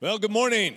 Well, 0.00 0.20
good 0.20 0.30
morning. 0.30 0.76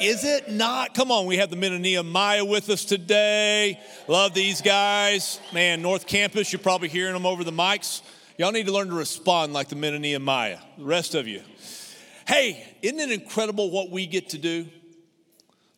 Is 0.00 0.24
it 0.24 0.50
not? 0.50 0.94
Come 0.94 1.12
on, 1.12 1.26
we 1.26 1.36
have 1.36 1.48
the 1.48 1.54
men 1.54 1.72
of 1.72 1.80
Nehemiah 1.80 2.44
with 2.44 2.68
us 2.68 2.84
today. 2.84 3.78
Love 4.08 4.34
these 4.34 4.60
guys. 4.60 5.38
Man, 5.52 5.80
North 5.80 6.04
Campus, 6.04 6.52
you're 6.52 6.58
probably 6.58 6.88
hearing 6.88 7.12
them 7.12 7.24
over 7.24 7.44
the 7.44 7.52
mics. 7.52 8.02
Y'all 8.36 8.50
need 8.50 8.66
to 8.66 8.72
learn 8.72 8.88
to 8.88 8.94
respond 8.94 9.52
like 9.52 9.68
the 9.68 9.76
men 9.76 9.94
of 9.94 10.00
Nehemiah. 10.00 10.58
The 10.76 10.84
rest 10.84 11.14
of 11.14 11.28
you. 11.28 11.42
Hey, 12.26 12.66
isn't 12.82 12.98
it 12.98 13.12
incredible 13.12 13.70
what 13.70 13.90
we 13.90 14.06
get 14.06 14.30
to 14.30 14.38
do? 14.38 14.66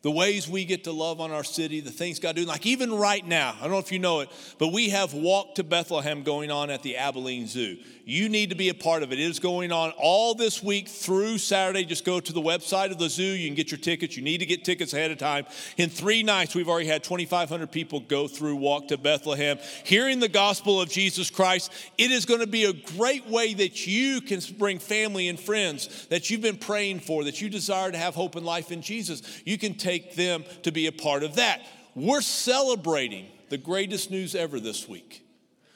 The 0.03 0.11
ways 0.11 0.47
we 0.47 0.63
get 0.63 0.83
to 0.83 0.91
love 0.91 1.19
on 1.19 1.31
our 1.31 1.43
city, 1.43 1.79
the 1.79 1.91
things 1.91 2.19
God 2.19 2.35
doing. 2.35 2.47
Like 2.47 2.65
even 2.65 2.93
right 2.93 3.25
now, 3.25 3.55
I 3.57 3.63
don't 3.63 3.71
know 3.71 3.79
if 3.79 3.91
you 3.91 3.99
know 3.99 4.19
it, 4.19 4.29
but 4.59 4.69
we 4.69 4.89
have 4.89 5.13
Walk 5.13 5.55
to 5.55 5.63
Bethlehem 5.63 6.23
going 6.23 6.51
on 6.51 6.69
at 6.69 6.83
the 6.83 6.97
Abilene 6.97 7.47
Zoo. 7.47 7.77
You 8.09 8.29
need 8.29 8.51
to 8.51 8.55
be 8.55 8.69
a 8.69 8.73
part 8.73 9.03
of 9.03 9.11
it. 9.11 9.19
It 9.19 9.23
is 9.23 9.39
going 9.39 9.73
on 9.73 9.91
all 9.97 10.33
this 10.33 10.63
week 10.63 10.87
through 10.87 11.39
Saturday. 11.39 11.83
Just 11.83 12.05
go 12.05 12.21
to 12.21 12.31
the 12.31 12.41
website 12.41 12.91
of 12.91 12.99
the 12.99 13.09
zoo. 13.09 13.21
You 13.21 13.49
can 13.49 13.55
get 13.55 13.69
your 13.69 13.79
tickets. 13.79 14.15
You 14.15 14.23
need 14.23 14.37
to 14.37 14.45
get 14.45 14.63
tickets 14.63 14.93
ahead 14.93 15.11
of 15.11 15.17
time. 15.17 15.45
In 15.75 15.89
three 15.89 16.23
nights, 16.23 16.55
we've 16.55 16.69
already 16.69 16.87
had 16.87 17.03
2,500 17.03 17.69
people 17.69 17.99
go 17.99 18.29
through 18.29 18.55
Walk 18.55 18.87
to 18.87 18.97
Bethlehem, 18.97 19.59
hearing 19.83 20.21
the 20.21 20.29
gospel 20.29 20.79
of 20.79 20.89
Jesus 20.89 21.29
Christ. 21.29 21.69
It 21.97 22.11
is 22.11 22.25
going 22.25 22.39
to 22.39 22.47
be 22.47 22.63
a 22.63 22.71
great 22.71 23.27
way 23.27 23.53
that 23.55 23.85
you 23.85 24.21
can 24.21 24.39
bring 24.57 24.79
family 24.79 25.27
and 25.27 25.37
friends 25.37 26.07
that 26.07 26.29
you've 26.29 26.39
been 26.39 26.55
praying 26.55 27.01
for, 27.01 27.25
that 27.25 27.41
you 27.41 27.49
desire 27.49 27.91
to 27.91 27.97
have 27.97 28.15
hope 28.15 28.37
and 28.37 28.45
life 28.45 28.71
in 28.71 28.81
Jesus. 28.81 29.41
You 29.43 29.57
can 29.57 29.73
take 29.87 30.15
them 30.15 30.43
to 30.63 30.71
be 30.71 30.87
a 30.87 30.91
part 30.91 31.23
of 31.23 31.35
that. 31.35 31.61
We're 31.95 32.21
celebrating 32.21 33.27
the 33.49 33.57
greatest 33.57 34.11
news 34.11 34.35
ever 34.35 34.59
this 34.59 34.87
week. 34.87 35.23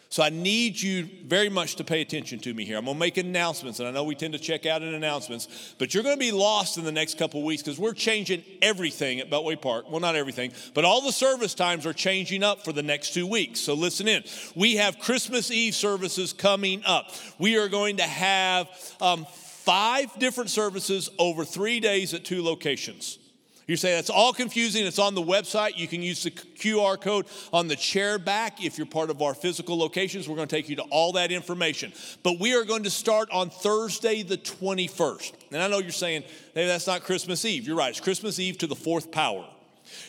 So 0.09 0.21
I 0.21 0.27
need 0.27 0.81
you 0.81 1.07
very 1.23 1.47
much 1.47 1.77
to 1.77 1.85
pay 1.85 2.01
attention 2.01 2.39
to 2.39 2.53
me 2.53 2.65
here. 2.65 2.77
I'm 2.77 2.83
going 2.83 2.95
to 2.95 2.99
make 2.99 3.15
announcements, 3.15 3.79
and 3.79 3.87
I 3.87 3.91
know 3.91 4.03
we 4.03 4.13
tend 4.13 4.33
to 4.33 4.39
check 4.39 4.65
out 4.65 4.81
in 4.81 4.93
announcements, 4.93 5.73
but 5.79 5.93
you're 5.93 6.03
going 6.03 6.17
to 6.17 6.19
be 6.19 6.33
lost 6.33 6.77
in 6.77 6.83
the 6.83 6.91
next 6.91 7.17
couple 7.17 7.41
weeks 7.43 7.63
because 7.63 7.79
we're 7.79 7.93
changing 7.93 8.43
everything 8.61 9.21
at 9.21 9.29
Beltway 9.29 9.59
Park. 9.59 9.89
Well, 9.89 10.01
not 10.01 10.17
everything, 10.17 10.51
but 10.73 10.83
all 10.83 10.99
the 10.99 11.13
service 11.13 11.53
times 11.53 11.85
are 11.85 11.93
changing 11.93 12.43
up 12.43 12.65
for 12.65 12.73
the 12.73 12.83
next 12.83 13.13
two 13.13 13.25
weeks. 13.25 13.61
So 13.61 13.73
listen 13.73 14.09
in. 14.09 14.25
We 14.53 14.75
have 14.75 14.99
Christmas 14.99 15.49
Eve 15.49 15.75
services 15.75 16.33
coming 16.33 16.83
up. 16.85 17.11
We 17.39 17.57
are 17.57 17.69
going 17.69 17.97
to 17.97 18.03
have 18.03 18.67
um, 18.99 19.25
five 19.31 20.19
different 20.19 20.49
services 20.49 21.09
over 21.17 21.45
three 21.45 21.79
days 21.79 22.13
at 22.13 22.25
two 22.25 22.43
locations. 22.43 23.17
You 23.71 23.77
say 23.77 23.95
that's 23.95 24.09
all 24.09 24.33
confusing. 24.33 24.85
It's 24.85 24.99
on 24.99 25.15
the 25.15 25.21
website. 25.21 25.77
You 25.77 25.87
can 25.87 26.01
use 26.01 26.23
the 26.23 26.31
QR 26.31 26.99
code 26.99 27.25
on 27.53 27.69
the 27.69 27.77
chair 27.77 28.19
back 28.19 28.61
if 28.61 28.77
you're 28.77 28.85
part 28.85 29.09
of 29.09 29.21
our 29.21 29.33
physical 29.33 29.77
locations. 29.79 30.27
We're 30.27 30.35
going 30.35 30.49
to 30.49 30.53
take 30.53 30.67
you 30.67 30.75
to 30.75 30.81
all 30.91 31.13
that 31.13 31.31
information. 31.31 31.93
But 32.21 32.37
we 32.37 32.53
are 32.53 32.65
going 32.65 32.83
to 32.83 32.89
start 32.89 33.29
on 33.31 33.49
Thursday, 33.49 34.23
the 34.23 34.35
21st. 34.35 35.35
And 35.53 35.63
I 35.63 35.69
know 35.69 35.77
you're 35.77 35.91
saying, 35.91 36.23
hey, 36.53 36.67
that's 36.67 36.85
not 36.85 37.03
Christmas 37.03 37.45
Eve. 37.45 37.65
You're 37.65 37.77
right. 37.77 37.91
It's 37.91 38.01
Christmas 38.01 38.39
Eve 38.39 38.57
to 38.57 38.67
the 38.67 38.75
fourth 38.75 39.09
power. 39.09 39.47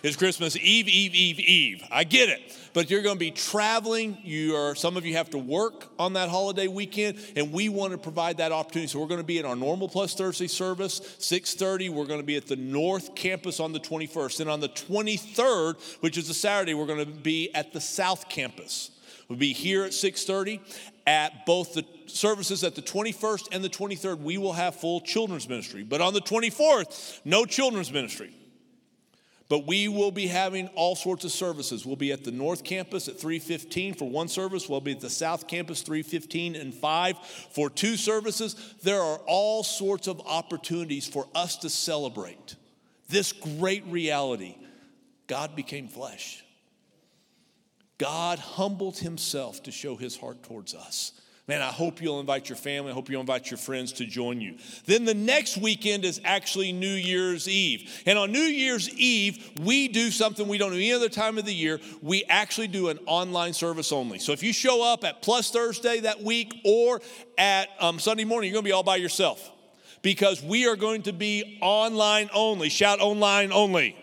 It's 0.02 0.16
Christmas 0.16 0.56
Eve, 0.56 0.88
Eve, 0.88 1.14
Eve, 1.14 1.40
Eve. 1.40 1.82
I 1.90 2.04
get 2.04 2.28
it. 2.28 2.40
But 2.74 2.90
you're 2.90 3.02
going 3.02 3.16
to 3.16 3.20
be 3.20 3.30
traveling. 3.30 4.16
You 4.22 4.56
are 4.56 4.74
some 4.74 4.96
of 4.96 5.04
you 5.04 5.14
have 5.16 5.30
to 5.30 5.38
work 5.38 5.88
on 5.98 6.14
that 6.14 6.30
holiday 6.30 6.68
weekend, 6.68 7.18
and 7.36 7.52
we 7.52 7.68
want 7.68 7.92
to 7.92 7.98
provide 7.98 8.38
that 8.38 8.52
opportunity. 8.52 8.88
So 8.88 8.98
we're 8.98 9.06
going 9.06 9.20
to 9.20 9.26
be 9.26 9.38
at 9.38 9.44
our 9.44 9.56
normal 9.56 9.88
plus 9.88 10.14
Thursday 10.14 10.46
service, 10.46 11.00
6:30. 11.18 11.90
We're 11.90 12.06
going 12.06 12.20
to 12.20 12.26
be 12.26 12.36
at 12.36 12.46
the 12.46 12.56
North 12.56 13.14
Campus 13.14 13.60
on 13.60 13.72
the 13.72 13.80
21st. 13.80 14.40
And 14.40 14.50
on 14.50 14.60
the 14.60 14.68
23rd, 14.68 15.80
which 16.00 16.16
is 16.16 16.28
a 16.30 16.34
Saturday, 16.34 16.74
we're 16.74 16.86
going 16.86 17.04
to 17.04 17.06
be 17.06 17.54
at 17.54 17.72
the 17.72 17.80
South 17.80 18.28
Campus. 18.28 18.90
We'll 19.28 19.38
be 19.38 19.52
here 19.52 19.84
at 19.84 19.92
6:30 19.92 20.60
at 21.06 21.46
both 21.46 21.74
the 21.74 21.84
services 22.06 22.64
at 22.64 22.74
the 22.74 22.82
21st 22.82 23.48
and 23.52 23.64
the 23.64 23.68
23rd. 23.68 24.20
We 24.20 24.38
will 24.38 24.52
have 24.52 24.76
full 24.76 25.00
children's 25.00 25.48
ministry. 25.48 25.82
But 25.82 26.00
on 26.00 26.14
the 26.14 26.20
24th, 26.20 27.20
no 27.24 27.44
children's 27.44 27.92
ministry. 27.92 28.34
But 29.52 29.66
we 29.66 29.86
will 29.86 30.10
be 30.10 30.28
having 30.28 30.68
all 30.68 30.96
sorts 30.96 31.26
of 31.26 31.30
services. 31.30 31.84
We'll 31.84 31.94
be 31.94 32.10
at 32.10 32.24
the 32.24 32.30
North 32.30 32.64
Campus 32.64 33.06
at 33.06 33.20
315 33.20 33.92
for 33.92 34.08
one 34.08 34.28
service. 34.28 34.66
We'll 34.66 34.80
be 34.80 34.92
at 34.92 35.00
the 35.00 35.10
South 35.10 35.46
Campus 35.46 35.82
315 35.82 36.56
and 36.56 36.72
5 36.72 37.18
for 37.50 37.68
two 37.68 37.98
services. 37.98 38.56
There 38.82 39.02
are 39.02 39.18
all 39.26 39.62
sorts 39.62 40.08
of 40.08 40.22
opportunities 40.24 41.06
for 41.06 41.28
us 41.34 41.56
to 41.56 41.68
celebrate 41.68 42.56
this 43.10 43.32
great 43.34 43.84
reality. 43.88 44.56
God 45.26 45.54
became 45.54 45.86
flesh. 45.86 46.42
God 47.98 48.38
humbled 48.38 48.96
himself 48.96 49.64
to 49.64 49.70
show 49.70 49.96
his 49.96 50.16
heart 50.16 50.42
towards 50.44 50.74
us. 50.74 51.12
Man, 51.48 51.60
I 51.60 51.66
hope 51.66 52.00
you'll 52.00 52.20
invite 52.20 52.48
your 52.48 52.56
family. 52.56 52.92
I 52.92 52.94
hope 52.94 53.10
you'll 53.10 53.20
invite 53.20 53.50
your 53.50 53.58
friends 53.58 53.92
to 53.94 54.06
join 54.06 54.40
you. 54.40 54.58
Then 54.86 55.04
the 55.04 55.14
next 55.14 55.56
weekend 55.56 56.04
is 56.04 56.20
actually 56.24 56.70
New 56.70 56.94
Year's 56.94 57.48
Eve. 57.48 58.02
And 58.06 58.16
on 58.16 58.30
New 58.30 58.38
Year's 58.38 58.88
Eve, 58.90 59.50
we 59.60 59.88
do 59.88 60.12
something 60.12 60.46
we 60.46 60.56
don't 60.56 60.70
do 60.70 60.76
any 60.76 60.92
other 60.92 61.08
time 61.08 61.38
of 61.38 61.44
the 61.44 61.54
year. 61.54 61.80
We 62.00 62.24
actually 62.28 62.68
do 62.68 62.90
an 62.90 63.00
online 63.06 63.54
service 63.54 63.90
only. 63.90 64.20
So 64.20 64.30
if 64.30 64.44
you 64.44 64.52
show 64.52 64.84
up 64.84 65.02
at 65.02 65.20
Plus 65.20 65.50
Thursday 65.50 65.98
that 66.00 66.22
week 66.22 66.60
or 66.64 67.00
at 67.36 67.68
um, 67.80 67.98
Sunday 67.98 68.24
morning, 68.24 68.48
you're 68.48 68.54
going 68.54 68.64
to 68.64 68.68
be 68.68 68.72
all 68.72 68.84
by 68.84 68.96
yourself 68.96 69.50
because 70.02 70.44
we 70.44 70.68
are 70.68 70.76
going 70.76 71.02
to 71.02 71.12
be 71.12 71.58
online 71.60 72.30
only. 72.32 72.68
Shout 72.68 73.00
online 73.00 73.50
only. 73.50 73.96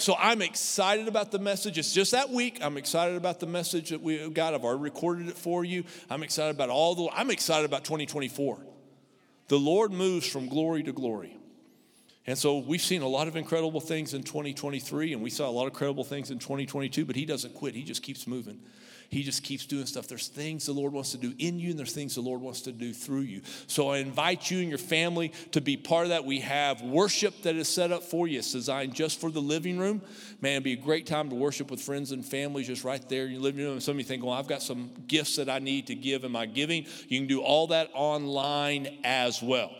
So 0.00 0.16
I'm 0.18 0.40
excited 0.40 1.08
about 1.08 1.30
the 1.30 1.38
message. 1.38 1.76
It's 1.76 1.92
just 1.92 2.12
that 2.12 2.30
week. 2.30 2.58
I'm 2.62 2.76
excited 2.76 3.16
about 3.16 3.38
the 3.38 3.46
message 3.46 3.90
that 3.90 4.00
we 4.00 4.30
got. 4.30 4.54
I've 4.54 4.64
already 4.64 4.82
recorded 4.82 5.28
it 5.28 5.36
for 5.36 5.64
you. 5.64 5.84
I'm 6.08 6.22
excited 6.22 6.54
about 6.54 6.70
all 6.70 6.94
the, 6.94 7.08
I'm 7.12 7.30
excited 7.30 7.66
about 7.66 7.84
2024. 7.84 8.58
The 9.48 9.58
Lord 9.58 9.92
moves 9.92 10.26
from 10.26 10.48
glory 10.48 10.82
to 10.84 10.92
glory. 10.92 11.36
And 12.26 12.38
so 12.38 12.58
we've 12.58 12.80
seen 12.80 13.02
a 13.02 13.08
lot 13.08 13.28
of 13.28 13.36
incredible 13.36 13.80
things 13.80 14.14
in 14.14 14.22
2023, 14.22 15.12
and 15.12 15.22
we 15.22 15.30
saw 15.30 15.48
a 15.48 15.50
lot 15.50 15.62
of 15.62 15.72
incredible 15.72 16.04
things 16.04 16.30
in 16.30 16.38
2022, 16.38 17.04
but 17.04 17.16
He 17.16 17.26
doesn't 17.26 17.54
quit. 17.54 17.74
He 17.74 17.82
just 17.82 18.02
keeps 18.02 18.26
moving. 18.26 18.60
He 19.10 19.24
just 19.24 19.42
keeps 19.42 19.66
doing 19.66 19.86
stuff. 19.86 20.06
There's 20.06 20.28
things 20.28 20.66
the 20.66 20.72
Lord 20.72 20.92
wants 20.92 21.10
to 21.10 21.18
do 21.18 21.34
in 21.36 21.58
you, 21.58 21.70
and 21.70 21.78
there's 21.78 21.92
things 21.92 22.14
the 22.14 22.20
Lord 22.20 22.40
wants 22.40 22.60
to 22.62 22.72
do 22.72 22.92
through 22.92 23.22
you. 23.22 23.42
So 23.66 23.88
I 23.88 23.98
invite 23.98 24.52
you 24.52 24.60
and 24.60 24.68
your 24.68 24.78
family 24.78 25.32
to 25.50 25.60
be 25.60 25.76
part 25.76 26.04
of 26.04 26.10
that. 26.10 26.24
We 26.24 26.38
have 26.40 26.80
worship 26.80 27.42
that 27.42 27.56
is 27.56 27.68
set 27.68 27.90
up 27.90 28.04
for 28.04 28.28
you. 28.28 28.38
It's 28.38 28.52
designed 28.52 28.94
just 28.94 29.20
for 29.20 29.32
the 29.32 29.40
living 29.40 29.80
room. 29.80 30.00
Man, 30.40 30.52
it'd 30.52 30.62
be 30.62 30.74
a 30.74 30.76
great 30.76 31.08
time 31.08 31.28
to 31.30 31.34
worship 31.34 31.72
with 31.72 31.80
friends 31.80 32.12
and 32.12 32.24
families 32.24 32.68
just 32.68 32.84
right 32.84 33.06
there 33.08 33.24
in 33.24 33.32
your 33.32 33.40
living 33.40 33.64
room. 33.64 33.72
And 33.72 33.82
some 33.82 33.96
of 33.96 33.98
you 33.98 34.04
think, 34.04 34.22
well, 34.22 34.32
I've 34.32 34.46
got 34.46 34.62
some 34.62 34.92
gifts 35.08 35.34
that 35.36 35.50
I 35.50 35.58
need 35.58 35.88
to 35.88 35.96
give 35.96 36.22
in 36.22 36.30
my 36.30 36.46
giving. 36.46 36.86
You 37.08 37.18
can 37.18 37.26
do 37.26 37.42
all 37.42 37.66
that 37.68 37.90
online 37.94 39.00
as 39.02 39.42
well. 39.42 39.72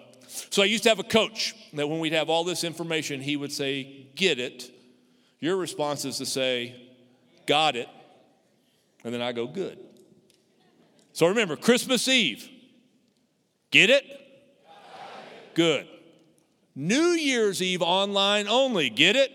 So 0.50 0.60
I 0.62 0.64
used 0.64 0.82
to 0.82 0.88
have 0.88 0.98
a 0.98 1.04
coach 1.04 1.54
that 1.74 1.88
when 1.88 2.00
we'd 2.00 2.14
have 2.14 2.28
all 2.28 2.42
this 2.42 2.64
information, 2.64 3.20
he 3.20 3.36
would 3.36 3.52
say, 3.52 4.08
Get 4.16 4.40
it. 4.40 4.72
Your 5.38 5.56
response 5.56 6.04
is 6.04 6.18
to 6.18 6.26
say, 6.26 6.74
Got 7.46 7.76
it. 7.76 7.88
And 9.04 9.14
then 9.14 9.22
I 9.22 9.32
go, 9.32 9.46
good. 9.46 9.78
So 11.12 11.26
remember, 11.26 11.56
Christmas 11.56 12.06
Eve. 12.08 12.48
Get 13.70 13.90
it? 13.90 14.04
Good. 15.54 15.86
New 16.74 17.10
Year's 17.10 17.62
Eve 17.62 17.82
online 17.82 18.48
only. 18.48 18.90
Get 18.90 19.16
it? 19.16 19.30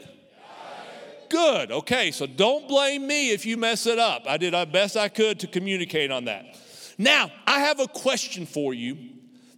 Good. 1.30 1.72
Okay, 1.72 2.12
so 2.12 2.26
don't 2.26 2.68
blame 2.68 3.06
me 3.06 3.32
if 3.32 3.46
you 3.46 3.58
mess 3.58 3.86
it 3.86 4.00
up. 4.00 4.24
I 4.28 4.38
did 4.38 4.54
the 4.54 4.66
best 4.66 4.96
I 4.96 5.10
could 5.10 5.40
to 5.42 5.48
communicate 5.48 6.12
on 6.12 6.26
that. 6.26 6.46
Now, 6.98 7.32
I 7.46 7.60
have 7.60 7.80
a 7.80 7.88
question 7.88 8.46
for 8.46 8.74
you 8.74 8.98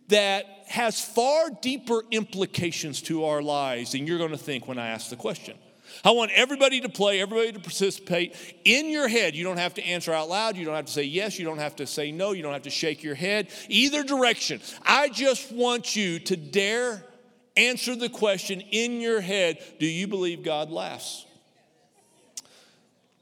that 0.08 0.46
has 0.68 1.00
far 1.00 1.50
deeper 1.62 2.04
implications 2.12 3.02
to 3.04 3.26
our 3.26 3.42
lives 3.42 3.92
than 3.92 4.08
you're 4.08 4.18
going 4.18 4.32
to 4.32 4.38
think 4.38 4.68
when 4.68 4.80
I 4.80 4.88
ask 4.88 5.10
the 5.10 5.16
question. 5.16 5.58
I 6.04 6.12
want 6.12 6.32
everybody 6.32 6.82
to 6.82 6.90
play, 6.90 7.22
everybody 7.22 7.52
to 7.52 7.60
participate. 7.60 8.36
In 8.66 8.90
your 8.90 9.08
head, 9.08 9.36
you 9.36 9.44
don't 9.44 9.58
have 9.58 9.74
to 9.76 9.86
answer 9.86 10.14
out 10.14 10.30
loud. 10.30 10.58
You 10.58 10.66
don't 10.66 10.76
have 10.76 10.86
to 10.86 10.92
say 10.92 11.04
yes. 11.04 11.40
You 11.40 11.46
don't 11.46 11.60
have 11.60 11.76
to 11.78 11.88
say 11.88 12.12
no. 12.12 12.32
You 12.32 12.44
don't 12.44 12.54
have 12.54 12.64
to 12.64 12.70
shake 12.70 13.04
your 13.04 13.16
head. 13.16 13.50
Either 13.70 14.04
direction. 14.04 14.62
I 14.84 15.10
just 15.10 15.52
want 15.52 15.96
you 15.96 16.20
to 16.20 16.36
dare 16.36 17.04
answer 17.56 17.96
the 17.96 18.10
question 18.10 18.62
in 18.62 19.02
your 19.02 19.22
head 19.22 19.64
Do 19.80 19.86
you 19.86 20.08
believe 20.08 20.44
God 20.44 20.70
laughs? 20.70 21.26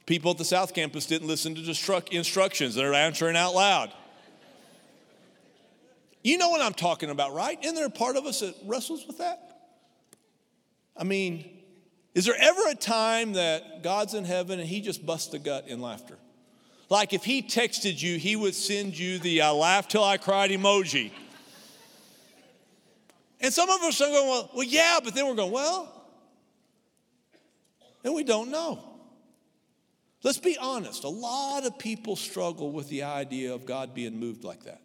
People 0.06 0.32
at 0.32 0.38
the 0.38 0.46
South 0.46 0.74
Campus 0.74 1.08
didn't 1.08 1.28
listen 1.28 1.56
to 1.56 1.62
the 1.62 2.08
instructions, 2.12 2.76
they're 2.76 2.94
answering 2.94 3.36
out 3.36 3.56
loud. 3.56 3.92
You 6.24 6.40
know 6.40 6.50
what 6.50 6.62
I'm 6.62 6.74
talking 6.74 7.12
about, 7.12 7.34
right? 7.34 7.58
Isn't 7.64 7.76
there 7.76 7.86
a 7.86 7.90
part 7.92 8.16
of 8.16 8.26
us 8.26 8.40
that 8.40 8.56
wrestles 8.66 9.06
with 9.06 9.20
that? 9.20 9.46
I 10.98 11.04
mean, 11.04 11.48
is 12.16 12.24
there 12.26 12.36
ever 12.40 12.70
a 12.70 12.76
time 12.76 13.34
that 13.34 13.84
God's 13.84 14.14
in 14.14 14.24
heaven 14.24 14.60
and 14.60 14.68
he 14.68 14.80
just 14.80 15.06
busts 15.06 15.34
a 15.34 15.40
gut 15.40 15.68
in 15.68 15.82
laughter? 15.82 16.18
Like 16.90 17.14
if 17.14 17.26
he 17.26 17.44
texted 17.44 18.02
you, 18.02 18.18
he 18.18 18.38
would 18.38 18.56
send 18.56 18.98
you 18.98 19.20
the 19.20 19.42
I 19.42 19.52
laughed 19.52 19.92
till 19.92 20.04
I 20.04 20.18
cried 20.18 20.50
emoji. 20.50 21.12
And 23.42 23.54
some 23.54 23.70
of 23.70 23.82
us 23.82 24.00
are 24.00 24.08
going, 24.08 24.30
well, 24.30 24.50
well, 24.56 24.64
yeah, 24.64 25.00
but 25.04 25.14
then 25.14 25.28
we're 25.28 25.36
going, 25.36 25.52
well, 25.52 25.92
and 28.04 28.14
we 28.14 28.24
don't 28.24 28.50
know. 28.50 28.80
Let's 30.24 30.40
be 30.40 30.58
honest. 30.58 31.04
A 31.04 31.10
lot 31.10 31.66
of 31.66 31.78
people 31.78 32.16
struggle 32.16 32.72
with 32.72 32.88
the 32.88 33.04
idea 33.04 33.54
of 33.54 33.66
God 33.66 33.94
being 33.94 34.18
moved 34.18 34.44
like 34.44 34.64
that. 34.64 34.82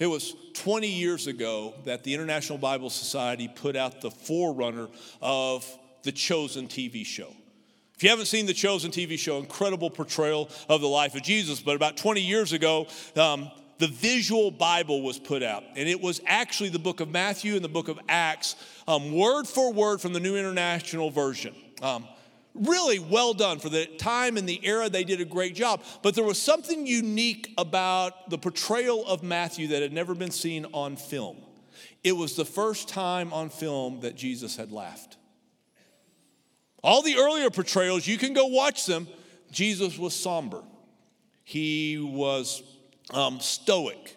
It 0.00 0.06
was 0.06 0.34
20 0.54 0.88
years 0.88 1.26
ago 1.28 1.74
that 1.84 2.02
the 2.02 2.12
International 2.12 2.58
Bible 2.58 2.90
Society 2.90 3.48
put 3.48 3.76
out 3.76 4.00
the 4.00 4.10
forerunner 4.10 4.88
of 5.22 5.66
the 6.02 6.12
Chosen 6.12 6.68
TV 6.68 7.04
show. 7.04 7.32
If 7.94 8.04
you 8.04 8.10
haven't 8.10 8.26
seen 8.26 8.46
the 8.46 8.54
Chosen 8.54 8.90
TV 8.90 9.18
show, 9.18 9.38
incredible 9.38 9.90
portrayal 9.90 10.48
of 10.68 10.80
the 10.80 10.88
life 10.88 11.14
of 11.16 11.22
Jesus, 11.22 11.60
but 11.60 11.74
about 11.74 11.96
20 11.96 12.20
years 12.20 12.52
ago, 12.52 12.86
um, 13.16 13.50
the 13.78 13.88
visual 13.88 14.50
Bible 14.50 15.02
was 15.02 15.18
put 15.18 15.42
out. 15.42 15.64
And 15.76 15.88
it 15.88 16.00
was 16.00 16.20
actually 16.26 16.68
the 16.68 16.78
book 16.78 17.00
of 17.00 17.08
Matthew 17.08 17.56
and 17.56 17.64
the 17.64 17.68
book 17.68 17.88
of 17.88 17.98
Acts, 18.08 18.56
um, 18.86 19.12
word 19.12 19.48
for 19.48 19.72
word 19.72 20.00
from 20.00 20.12
the 20.12 20.20
New 20.20 20.36
International 20.36 21.10
Version. 21.10 21.54
Um, 21.82 22.06
really 22.54 22.98
well 22.98 23.34
done 23.34 23.58
for 23.58 23.68
the 23.68 23.86
time 23.86 24.36
and 24.36 24.48
the 24.48 24.64
era 24.66 24.88
they 24.88 25.04
did 25.04 25.20
a 25.20 25.24
great 25.24 25.54
job 25.54 25.80
but 26.02 26.14
there 26.14 26.24
was 26.24 26.40
something 26.40 26.86
unique 26.86 27.52
about 27.56 28.30
the 28.30 28.38
portrayal 28.38 29.06
of 29.06 29.22
matthew 29.22 29.68
that 29.68 29.80
had 29.82 29.92
never 29.92 30.14
been 30.14 30.30
seen 30.30 30.66
on 30.72 30.96
film 30.96 31.36
it 32.02 32.12
was 32.12 32.34
the 32.34 32.44
first 32.44 32.88
time 32.88 33.32
on 33.32 33.48
film 33.48 34.00
that 34.00 34.16
jesus 34.16 34.56
had 34.56 34.72
laughed 34.72 35.18
all 36.82 37.02
the 37.02 37.16
earlier 37.16 37.50
portrayals 37.50 38.06
you 38.06 38.18
can 38.18 38.32
go 38.32 38.46
watch 38.46 38.86
them 38.86 39.06
jesus 39.50 39.98
was 39.98 40.14
somber 40.14 40.62
he 41.44 41.98
was 41.98 42.62
um, 43.12 43.40
stoic 43.40 44.16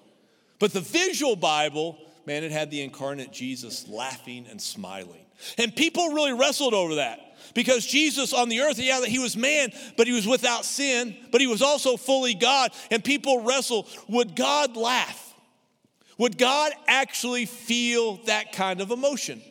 but 0.60 0.74
the 0.74 0.82
visual 0.82 1.36
bible 1.36 1.98
man 2.26 2.44
it 2.44 2.52
had 2.52 2.70
the 2.72 2.82
incarnate 2.82 3.32
jesus 3.32 3.88
laughing 3.88 4.46
and 4.50 4.62
smiling 4.62 5.26
and 5.58 5.76
people 5.76 6.10
really 6.10 6.34
wrestled 6.34 6.74
over 6.74 6.96
that 6.96 7.20
because 7.54 7.86
Jesus 7.86 8.34
on 8.34 8.50
the 8.50 8.62
earth, 8.62 8.80
yeah, 8.80 9.04
he 9.06 9.20
was 9.20 9.36
man, 9.36 9.72
but 9.98 10.08
he 10.08 10.14
was 10.14 10.28
without 10.28 10.66
sin, 10.66 11.16
but 11.32 11.42
he 11.42 11.48
was 11.48 11.62
also 11.62 11.98
fully 11.98 12.34
God. 12.34 12.72
And 12.90 13.04
people 13.04 13.44
wrestle 13.44 13.88
would 14.08 14.36
God 14.36 14.76
laugh? 14.76 15.34
Would 16.18 16.38
God 16.38 16.72
actually 16.88 17.46
feel 17.46 18.18
that 18.26 18.54
kind 18.54 18.82
of 18.82 18.92
emotion? 18.92 19.42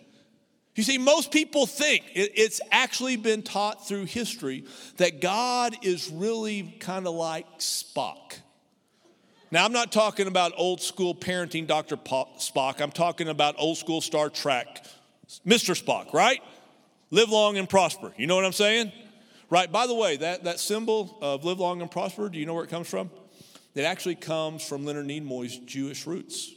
You 0.80 0.84
see, 0.84 0.96
most 0.96 1.30
people 1.30 1.66
think 1.66 2.04
it's 2.14 2.58
actually 2.70 3.16
been 3.16 3.42
taught 3.42 3.86
through 3.86 4.06
history 4.06 4.64
that 4.96 5.20
God 5.20 5.76
is 5.84 6.08
really 6.08 6.74
kind 6.80 7.06
of 7.06 7.12
like 7.12 7.58
Spock. 7.58 8.38
Now, 9.50 9.66
I'm 9.66 9.74
not 9.74 9.92
talking 9.92 10.26
about 10.26 10.52
old 10.56 10.80
school 10.80 11.14
parenting 11.14 11.66
Dr. 11.66 11.98
Spock. 11.98 12.80
I'm 12.80 12.92
talking 12.92 13.28
about 13.28 13.56
old 13.58 13.76
school 13.76 14.00
Star 14.00 14.30
Trek, 14.30 14.82
Mr. 15.46 15.78
Spock, 15.78 16.14
right? 16.14 16.40
Live 17.10 17.28
long 17.28 17.58
and 17.58 17.68
prosper. 17.68 18.14
You 18.16 18.26
know 18.26 18.36
what 18.36 18.46
I'm 18.46 18.52
saying? 18.52 18.90
Right. 19.50 19.70
By 19.70 19.86
the 19.86 19.94
way, 19.94 20.16
that, 20.16 20.44
that 20.44 20.60
symbol 20.60 21.18
of 21.20 21.44
live 21.44 21.60
long 21.60 21.82
and 21.82 21.90
prosper, 21.90 22.30
do 22.30 22.38
you 22.38 22.46
know 22.46 22.54
where 22.54 22.64
it 22.64 22.70
comes 22.70 22.88
from? 22.88 23.10
It 23.74 23.82
actually 23.82 24.14
comes 24.14 24.66
from 24.66 24.86
Leonard 24.86 25.08
Nimoy's 25.08 25.58
Jewish 25.58 26.06
roots. 26.06 26.54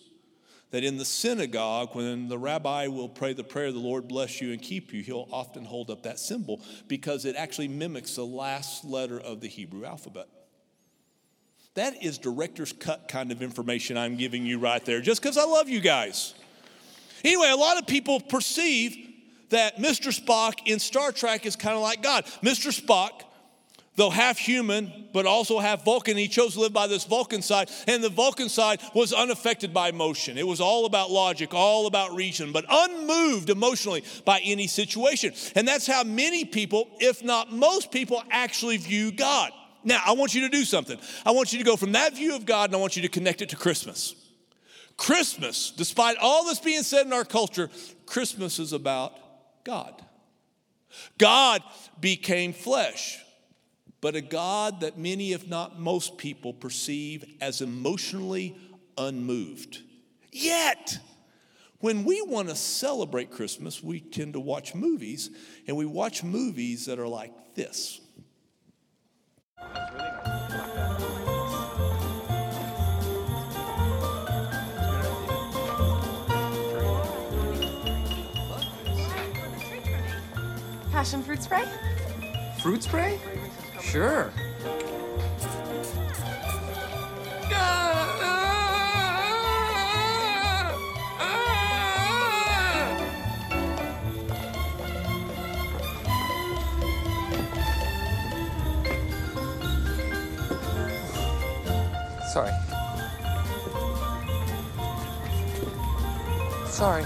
That 0.73 0.83
in 0.83 0.97
the 0.97 1.05
synagogue, 1.05 1.93
when 1.93 2.29
the 2.29 2.39
rabbi 2.39 2.87
will 2.87 3.07
pray 3.07 3.33
the 3.33 3.43
prayer, 3.43 3.71
the 3.71 3.77
Lord 3.77 4.07
bless 4.07 4.41
you 4.41 4.51
and 4.53 4.59
keep 4.59 4.91
you, 4.91 5.03
he'll 5.03 5.27
often 5.31 5.65
hold 5.65 5.91
up 5.91 6.01
that 6.01 6.17
symbol 6.17 6.61
because 6.87 7.25
it 7.25 7.35
actually 7.35 7.67
mimics 7.67 8.15
the 8.15 8.25
last 8.25 8.83
letter 8.83 9.19
of 9.19 9.39
the 9.39 9.47
Hebrew 9.47 9.85
alphabet. 9.85 10.27
That 11.75 12.03
is 12.03 12.17
director's 12.17 12.73
cut 12.73 13.07
kind 13.07 13.31
of 13.31 13.43
information 13.43 13.97
I'm 13.97 14.17
giving 14.17 14.47
you 14.47 14.57
right 14.57 14.83
there, 14.83 14.99
just 14.99 15.21
because 15.21 15.37
I 15.37 15.43
love 15.43 15.69
you 15.69 15.79
guys. 15.79 16.33
Anyway, 17.23 17.51
a 17.51 17.55
lot 17.55 17.77
of 17.77 17.85
people 17.85 18.19
perceive 18.19 18.97
that 19.49 19.77
Mr. 19.77 20.07
Spock 20.07 20.55
in 20.65 20.79
Star 20.79 21.11
Trek 21.11 21.45
is 21.45 21.55
kind 21.55 21.75
of 21.75 21.83
like 21.83 22.01
God. 22.01 22.25
Mr. 22.41 22.73
Spock, 22.75 23.21
though 23.95 24.09
half 24.09 24.37
human, 24.37 25.09
but 25.13 25.25
also 25.25 25.59
half 25.59 25.85
Vulcan, 25.85 26.17
he 26.17 26.27
chose 26.27 26.53
to 26.53 26.61
live 26.61 26.73
by 26.73 26.87
this 26.87 27.05
Vulcan 27.05 27.41
side, 27.41 27.69
and 27.87 28.03
the 28.03 28.09
Vulcan 28.09 28.49
side 28.49 28.81
was 28.93 29.13
unaffected 29.13 29.73
by 29.73 29.89
emotion. 29.89 30.37
It 30.37 30.47
was 30.47 30.59
all 30.61 30.85
about 30.85 31.11
logic, 31.11 31.53
all 31.53 31.87
about 31.87 32.15
reason, 32.15 32.51
but 32.51 32.65
unmoved 32.69 33.49
emotionally 33.49 34.03
by 34.25 34.39
any 34.43 34.67
situation. 34.67 35.33
And 35.55 35.67
that's 35.67 35.87
how 35.87 36.03
many 36.03 36.45
people, 36.45 36.89
if 36.99 37.23
not 37.23 37.51
most 37.51 37.91
people, 37.91 38.23
actually 38.31 38.77
view 38.77 39.11
God. 39.11 39.51
Now, 39.83 40.01
I 40.05 40.13
want 40.13 40.33
you 40.33 40.41
to 40.41 40.49
do 40.49 40.63
something. 40.63 40.97
I 41.25 41.31
want 41.31 41.51
you 41.51 41.59
to 41.59 41.65
go 41.65 41.75
from 41.75 41.91
that 41.91 42.15
view 42.15 42.35
of 42.35 42.45
God 42.45 42.69
and 42.69 42.75
I 42.75 42.79
want 42.79 42.95
you 42.95 43.01
to 43.01 43.09
connect 43.09 43.41
it 43.41 43.49
to 43.49 43.55
Christmas. 43.55 44.15
Christmas, 44.95 45.71
despite 45.71 46.17
all 46.21 46.45
this 46.45 46.59
being 46.59 46.83
said 46.83 47.05
in 47.05 47.13
our 47.13 47.25
culture, 47.25 47.69
Christmas 48.05 48.59
is 48.59 48.73
about 48.73 49.13
God. 49.63 50.01
God 51.17 51.63
became 51.99 52.53
flesh, 52.53 53.22
but 54.03 54.15
a 54.17 54.21
God 54.21 54.81
that 54.81 54.97
many, 54.97 55.31
if 55.31 55.47
not 55.47 55.79
most 55.79 56.17
people, 56.17 56.51
perceive 56.51 57.23
as 57.39 57.61
emotionally 57.61 58.53
unmoved. 58.97 59.79
Yet, 60.29 60.99
when 61.79 62.03
we 62.03 62.21
want 62.21 62.49
to 62.49 62.55
celebrate 62.57 63.31
Christmas, 63.31 63.81
we 63.81 64.01
tend 64.01 64.33
to 64.33 64.41
watch 64.41 64.75
movies, 64.75 65.29
and 65.67 65.77
we 65.77 65.85
watch 65.85 66.21
movies 66.21 66.87
that 66.87 66.99
are 66.99 67.07
like 67.07 67.31
this. 67.55 68.01
Passion 80.91 81.23
fruit 81.23 81.41
spray? 81.41 81.63
Fruit 82.61 82.83
spray? 82.83 83.17
Sure. 83.83 84.31
Sorry. 102.33 102.51
Sorry. 106.67 107.05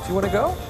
Do 0.00 0.08
you 0.08 0.14
want 0.14 0.24
to 0.24 0.32
go? 0.32 0.67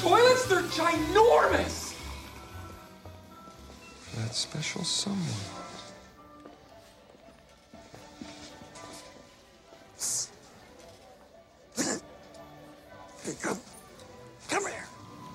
Toilets? 0.00 0.46
They're 0.46 0.62
ginormous! 0.62 1.94
That 4.16 4.34
special 4.34 4.84
someone. 4.84 5.20
Come, 13.40 13.58
come 14.48 14.66
here. 14.66 14.86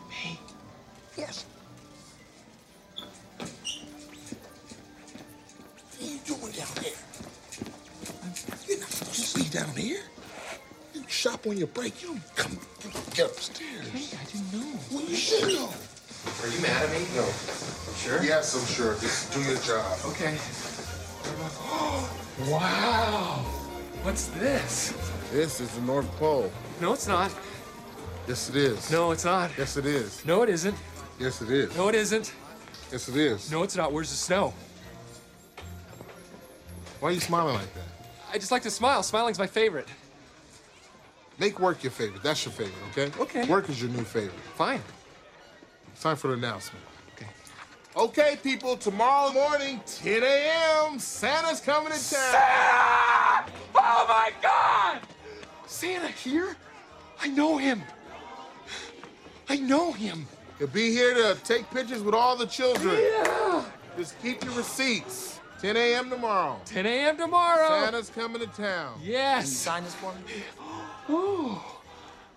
Me? 0.10 0.40
Yes. 1.18 1.46
What 3.38 3.50
are 6.02 6.06
you 6.06 6.20
doing 6.26 6.52
down 6.52 6.68
here? 6.84 7.00
You're 8.68 8.80
not 8.80 8.90
supposed 8.90 9.36
to 9.36 9.44
be 9.44 9.50
down 9.50 9.76
here. 9.76 10.02
You 10.94 11.04
shop 11.08 11.48
on 11.48 11.58
your 11.58 11.68
break. 11.68 12.02
You 12.02 12.10
don't 12.10 12.36
come 12.36 12.60
get 13.16 13.32
upstairs. 13.32 13.88
Hey, 13.88 14.18
I 14.18 14.24
didn't 14.26 14.54
know. 14.54 14.80
Well, 14.92 15.06
you 15.06 15.16
should 15.16 15.54
know. 15.54 15.70
Are 16.44 16.50
you 16.50 16.60
mad 16.62 16.84
at 16.84 16.92
me? 16.92 17.06
No. 17.16 17.26
Sure? 17.96 18.22
Yes, 18.24 18.56
I'm 18.56 18.66
sure. 18.66 18.96
Just 18.96 19.34
do 19.34 19.42
your 19.42 19.58
job. 19.60 19.98
Okay. 20.06 20.38
wow. 22.52 23.38
What's 24.04 24.28
this? 24.28 24.94
This 25.32 25.62
is 25.62 25.72
the 25.76 25.82
North 25.82 26.10
Pole. 26.18 26.52
No, 26.82 26.94
it's 26.94 27.08
not. 27.08 27.34
Yes, 28.28 28.50
it 28.50 28.58
is. 28.58 28.92
No, 28.92 29.12
it's 29.12 29.24
not. 29.24 29.52
Yes, 29.58 29.78
it 29.78 29.86
is. 29.86 30.26
No, 30.26 30.42
it 30.42 30.50
isn't. 30.50 30.76
Yes, 31.18 31.42
it 31.42 31.50
is. 31.50 31.76
No, 31.78 31.88
it 31.88 31.96
isn't. 31.96 32.34
Yes, 32.92 33.08
it 33.08 33.16
is. 33.16 33.50
No, 33.52 33.64
it's 33.64 33.78
not. 33.78 33.94
Where's 33.94 34.10
the 34.10 34.16
snow? 34.16 34.54
Why 37.00 37.10
are 37.10 37.12
you 37.14 37.20
smiling 37.20 37.56
like 37.56 37.74
that? 37.76 37.84
I 38.34 38.38
just 38.38 38.52
like 38.52 38.64
to 38.64 38.72
smile. 38.72 39.04
Smiling's 39.04 39.40
my 39.40 39.48
favorite. 39.48 39.88
Make 41.38 41.60
work 41.60 41.84
your 41.84 41.92
favorite. 41.92 42.24
That's 42.24 42.46
your 42.46 42.54
favorite, 42.54 42.76
okay? 42.92 43.12
Okay. 43.22 43.46
Work 43.46 43.70
is 43.70 43.82
your 43.82 43.92
new 43.92 44.04
favorite. 44.04 44.40
Fine. 44.56 44.82
It's 45.92 46.02
time 46.02 46.16
for 46.16 46.30
the 46.30 46.34
announcement. 46.36 46.84
Okay. 47.16 47.28
Okay, 47.96 48.38
people, 48.42 48.78
tomorrow 48.78 49.32
morning, 49.34 49.82
10 49.86 50.24
a.m., 50.24 51.00
Santa's 51.00 51.60
coming 51.60 51.92
to 51.92 51.98
town. 51.98 52.00
Santa! 52.00 53.52
Oh 53.76 54.06
my 54.08 54.32
God! 54.42 55.02
Santa 55.66 56.08
here? 56.08 56.56
I 57.22 57.28
know 57.28 57.58
him. 57.58 57.82
I 59.50 59.58
know 59.58 59.92
him. 59.92 60.28
He'll 60.58 60.68
be 60.68 60.92
here 60.92 61.14
to 61.14 61.38
take 61.44 61.70
pictures 61.70 62.02
with 62.02 62.16
all 62.16 62.38
the 62.38 62.48
children. 62.48 62.98
Yeah. 62.98 63.64
Just 63.98 64.22
keep 64.22 64.44
your 64.44 64.54
receipts. 64.54 65.40
10 65.62 65.78
a.m. 65.78 66.10
tomorrow. 66.10 66.60
10 66.66 66.86
a.m. 66.86 67.18
tomorrow. 67.18 67.82
Santa's 67.82 68.10
coming 68.10 68.42
to 68.42 68.48
town. 68.48 69.00
Yes. 69.02 69.50
Sign 69.50 69.84
this 69.84 69.96
for 69.96 70.14
me. 70.14 70.44
Oh, 71.08 71.82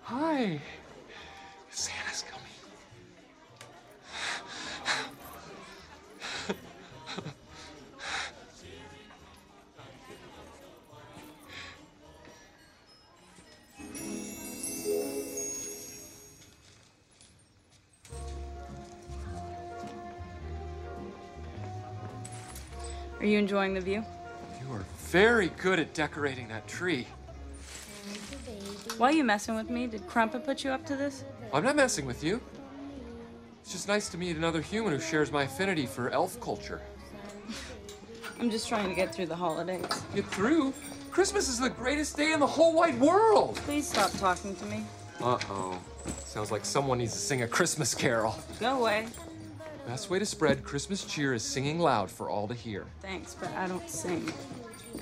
hi. 0.03 0.61
Santa's 1.71 2.23
coming. 2.29 2.45
Are 23.19 23.25
you 23.25 23.39
enjoying 23.39 23.73
the 23.73 23.81
view? 23.81 24.05
You 24.61 24.73
are 24.73 24.85
very 25.07 25.49
good 25.57 25.79
at 25.79 25.95
decorating 25.95 26.47
that 26.49 26.67
tree. 26.67 27.07
Why 28.99 29.11
are 29.11 29.13
you 29.13 29.23
messing 29.23 29.55
with 29.55 29.69
me? 29.69 29.87
Did 29.87 30.05
Crumpet 30.07 30.43
put 30.43 30.65
you 30.65 30.71
up 30.71 30.85
to 30.87 30.95
this? 30.97 31.23
I'm 31.53 31.63
not 31.63 31.77
messing 31.77 32.05
with 32.05 32.21
you. 32.21 32.41
It's 33.61 33.71
just 33.71 33.87
nice 33.87 34.09
to 34.09 34.17
meet 34.17 34.35
another 34.35 34.59
human 34.59 34.91
who 34.91 34.99
shares 34.99 35.31
my 35.31 35.43
affinity 35.43 35.85
for 35.85 36.09
elf 36.09 36.37
culture. 36.41 36.81
I'm 38.41 38.49
just 38.51 38.67
trying 38.67 38.89
to 38.89 38.93
get 38.93 39.15
through 39.15 39.27
the 39.27 39.37
holidays. 39.37 39.85
Get 40.13 40.25
through? 40.25 40.73
Christmas 41.11 41.47
is 41.47 41.61
the 41.61 41.69
greatest 41.69 42.17
day 42.17 42.33
in 42.33 42.41
the 42.41 42.47
whole 42.47 42.73
wide 42.75 42.99
world. 42.99 43.55
Please 43.63 43.87
stop 43.87 44.11
talking 44.17 44.53
to 44.57 44.65
me. 44.65 44.83
Uh-oh. 45.21 45.79
Sounds 46.25 46.51
like 46.51 46.65
someone 46.65 46.97
needs 46.97 47.13
to 47.13 47.19
sing 47.19 47.43
a 47.43 47.47
Christmas 47.47 47.95
carol. 47.95 48.37
No 48.59 48.81
way. 48.81 49.07
Best 49.87 50.09
way 50.09 50.19
to 50.19 50.25
spread 50.25 50.61
Christmas 50.65 51.05
cheer 51.05 51.33
is 51.33 51.41
singing 51.41 51.79
loud 51.79 52.11
for 52.11 52.29
all 52.29 52.49
to 52.49 52.53
hear. 52.53 52.85
Thanks, 53.01 53.33
but 53.33 53.49
I 53.53 53.65
don't 53.65 53.89
sing. 53.89 54.29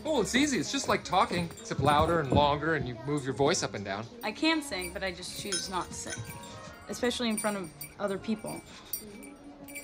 Oh, 0.06 0.22
it's 0.22 0.36
easy. 0.36 0.58
It's 0.58 0.72
just 0.72 0.88
like 0.88 1.03
talking, 1.03 1.50
except 1.60 1.82
louder 1.82 2.20
and 2.20 2.32
longer, 2.32 2.75
and 2.75 2.88
you 2.88 2.98
move 3.06 3.25
your 3.25 3.34
voice 3.34 3.63
up 3.63 3.74
and 3.74 3.84
down. 3.84 4.06
I 4.24 4.32
can 4.32 4.62
sing, 4.62 4.94
but 4.94 5.03
I 5.03 5.12
just 5.12 5.41
choose 5.41 5.70
not 5.70 5.88
to 5.88 5.94
sing. 5.94 6.24
Especially 6.89 7.29
in 7.29 7.38
front 7.38 7.58
of 7.58 7.70
other 8.00 8.17
people. 8.17 8.62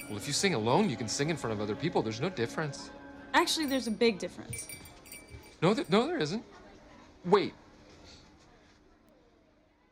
Well, 0.07 0.17
if 0.17 0.27
you 0.27 0.33
sing 0.33 0.53
alone, 0.53 0.89
you 0.89 0.95
can 0.95 1.07
sing 1.07 1.29
in 1.29 1.37
front 1.37 1.53
of 1.53 1.61
other 1.61 1.75
people. 1.75 2.01
There's 2.01 2.21
no 2.21 2.29
difference. 2.29 2.89
Actually, 3.33 3.65
there's 3.65 3.87
a 3.87 3.91
big 3.91 4.19
difference. 4.19 4.67
No, 5.61 5.73
th- 5.73 5.89
no, 5.89 6.07
there 6.07 6.17
isn't. 6.17 6.43
Wait. 7.25 7.53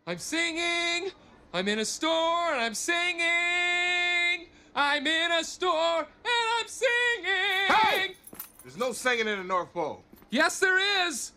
I'm 0.06 0.18
singing. 0.18 1.12
I'm 1.53 1.68
in 1.68 1.80
a 1.80 1.86
store 1.86 2.53
and 2.53 2.62
I'm 2.62 2.74
singing. 2.74 4.48
I'm 4.75 5.06
in 5.06 5.32
a 5.32 5.44
store 5.44 6.00
and 6.00 6.60
I'm 6.60 6.68
singing. 6.68 7.68
Hey! 7.68 8.15
There's 8.63 8.77
no 8.77 8.91
singing 8.91 9.27
in 9.27 9.38
the 9.39 9.44
North 9.44 9.74
Pole. 9.74 10.03
Yes, 10.30 10.60
there 10.60 11.08
is. 11.08 11.32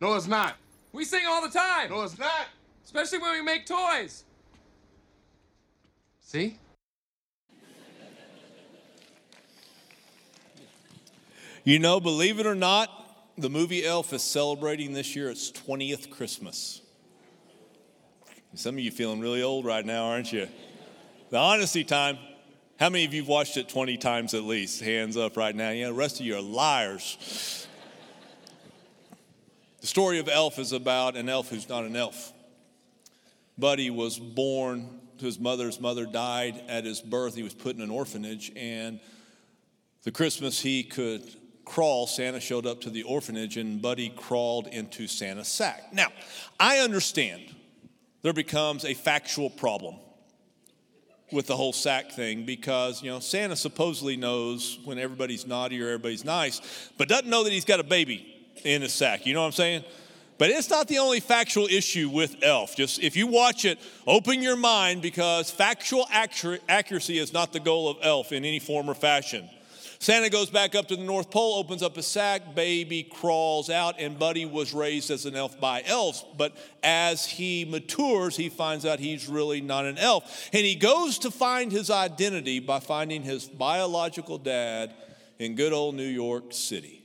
No, 0.00 0.14
it's 0.14 0.26
not. 0.26 0.54
We 0.92 1.04
sing 1.04 1.24
all 1.28 1.42
the 1.42 1.48
time, 1.50 1.90
No, 1.90 2.02
it's 2.02 2.18
not. 2.18 2.46
especially 2.84 3.18
when 3.18 3.32
we 3.32 3.42
make 3.42 3.66
toys. 3.66 4.24
See? 6.20 6.56
You 11.64 11.78
know, 11.78 11.98
believe 11.98 12.38
it 12.38 12.46
or 12.46 12.54
not, 12.54 12.90
the 13.38 13.48
movie 13.48 13.84
Elf 13.84 14.12
is 14.12 14.22
celebrating 14.22 14.92
this 14.92 15.16
year 15.16 15.30
its 15.30 15.50
20th 15.50 16.10
Christmas. 16.10 16.82
Some 18.54 18.76
of 18.76 18.80
you 18.80 18.90
feeling 18.92 19.20
really 19.20 19.42
old 19.42 19.64
right 19.64 19.84
now, 19.84 20.04
aren't 20.04 20.32
you? 20.32 20.46
The 21.30 21.38
honesty 21.38 21.82
time. 21.82 22.18
How 22.78 22.90
many 22.90 23.04
of 23.04 23.14
you 23.14 23.22
have 23.22 23.28
watched 23.28 23.56
it 23.56 23.68
20 23.68 23.96
times 23.98 24.34
at 24.34 24.42
least? 24.42 24.80
Hands 24.80 25.16
up 25.16 25.36
right 25.36 25.54
now. 25.54 25.70
Yeah, 25.70 25.86
the 25.86 25.92
rest 25.92 26.18
of 26.18 26.26
you 26.26 26.36
are 26.36 26.40
liars. 26.40 27.68
The 29.80 29.86
story 29.86 30.18
of 30.18 30.28
Elf 30.28 30.58
is 30.58 30.72
about 30.72 31.16
an 31.16 31.28
elf 31.28 31.50
who's 31.50 31.68
not 31.68 31.84
an 31.84 31.94
elf. 31.94 32.32
Buddy 33.56 33.90
was 33.90 34.18
born 34.18 35.00
to 35.18 35.26
his 35.26 35.38
mother's 35.38 35.80
mother 35.80 36.04
died 36.04 36.64
at 36.66 36.84
his 36.84 37.00
birth. 37.00 37.36
He 37.36 37.44
was 37.44 37.54
put 37.54 37.76
in 37.76 37.82
an 37.82 37.90
orphanage, 37.90 38.50
and 38.56 38.98
the 40.02 40.10
Christmas 40.10 40.60
he 40.60 40.82
could 40.82 41.22
crawl, 41.64 42.08
Santa 42.08 42.40
showed 42.40 42.66
up 42.66 42.80
to 42.80 42.90
the 42.90 43.04
orphanage, 43.04 43.56
and 43.56 43.80
Buddy 43.80 44.08
crawled 44.08 44.66
into 44.66 45.06
Santa's 45.06 45.46
sack. 45.46 45.92
Now, 45.92 46.08
I 46.58 46.78
understand 46.78 47.54
there 48.22 48.32
becomes 48.32 48.84
a 48.84 48.94
factual 48.94 49.48
problem 49.48 49.94
with 51.32 51.46
the 51.46 51.56
whole 51.56 51.72
sack 51.72 52.12
thing 52.12 52.44
because, 52.44 53.02
you 53.02 53.10
know, 53.10 53.18
Santa 53.18 53.56
supposedly 53.56 54.16
knows 54.16 54.78
when 54.84 54.98
everybody's 54.98 55.46
naughty 55.46 55.80
or 55.82 55.86
everybody's 55.86 56.24
nice, 56.24 56.60
but 56.98 57.08
doesn't 57.08 57.28
know 57.28 57.44
that 57.44 57.52
he's 57.52 57.64
got 57.64 57.80
a 57.80 57.84
baby 57.84 58.34
in 58.64 58.82
his 58.82 58.92
sack. 58.92 59.26
You 59.26 59.34
know 59.34 59.40
what 59.40 59.46
I'm 59.46 59.52
saying? 59.52 59.84
But 60.36 60.50
it's 60.50 60.68
not 60.68 60.88
the 60.88 60.98
only 60.98 61.20
factual 61.20 61.66
issue 61.66 62.08
with 62.08 62.36
Elf. 62.42 62.74
Just 62.76 63.02
if 63.02 63.16
you 63.16 63.26
watch 63.26 63.64
it, 63.64 63.78
open 64.06 64.42
your 64.42 64.56
mind 64.56 65.00
because 65.00 65.50
factual 65.50 66.08
accuracy 66.10 67.18
is 67.18 67.32
not 67.32 67.52
the 67.52 67.60
goal 67.60 67.88
of 67.88 67.98
Elf 68.02 68.32
in 68.32 68.44
any 68.44 68.58
form 68.58 68.90
or 68.90 68.94
fashion. 68.94 69.48
Santa 70.04 70.28
goes 70.28 70.50
back 70.50 70.74
up 70.74 70.86
to 70.88 70.96
the 70.96 71.02
North 71.02 71.30
Pole, 71.30 71.54
opens 71.54 71.82
up 71.82 71.96
a 71.96 72.02
sack, 72.02 72.54
baby 72.54 73.02
crawls 73.04 73.70
out, 73.70 73.94
and 73.98 74.18
Buddy 74.18 74.44
was 74.44 74.74
raised 74.74 75.10
as 75.10 75.24
an 75.24 75.34
elf 75.34 75.58
by 75.58 75.82
elves. 75.86 76.22
But 76.36 76.54
as 76.82 77.24
he 77.24 77.64
matures, 77.64 78.36
he 78.36 78.50
finds 78.50 78.84
out 78.84 78.98
he's 78.98 79.30
really 79.30 79.62
not 79.62 79.86
an 79.86 79.96
elf. 79.96 80.50
And 80.52 80.60
he 80.60 80.74
goes 80.74 81.18
to 81.20 81.30
find 81.30 81.72
his 81.72 81.88
identity 81.88 82.60
by 82.60 82.80
finding 82.80 83.22
his 83.22 83.46
biological 83.46 84.36
dad 84.36 84.94
in 85.38 85.54
good 85.54 85.72
old 85.72 85.94
New 85.94 86.02
York 86.02 86.52
City. 86.52 87.02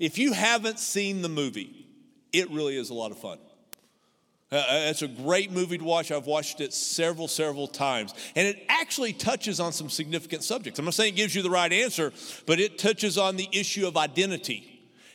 If 0.00 0.18
you 0.18 0.32
haven't 0.32 0.80
seen 0.80 1.22
the 1.22 1.28
movie, 1.28 1.86
it 2.32 2.50
really 2.50 2.76
is 2.76 2.90
a 2.90 2.94
lot 2.94 3.12
of 3.12 3.18
fun. 3.18 3.38
Uh, 4.52 4.90
it's 4.90 5.00
a 5.00 5.08
great 5.08 5.50
movie 5.50 5.78
to 5.78 5.84
watch. 5.84 6.12
I've 6.12 6.26
watched 6.26 6.60
it 6.60 6.74
several, 6.74 7.26
several 7.26 7.66
times. 7.66 8.12
And 8.36 8.46
it 8.46 8.66
actually 8.68 9.14
touches 9.14 9.60
on 9.60 9.72
some 9.72 9.88
significant 9.88 10.44
subjects. 10.44 10.78
I'm 10.78 10.84
not 10.84 10.92
saying 10.92 11.14
it 11.14 11.16
gives 11.16 11.34
you 11.34 11.40
the 11.40 11.48
right 11.48 11.72
answer, 11.72 12.12
but 12.44 12.60
it 12.60 12.78
touches 12.78 13.16
on 13.16 13.36
the 13.36 13.48
issue 13.50 13.86
of 13.88 13.96
identity 13.96 14.68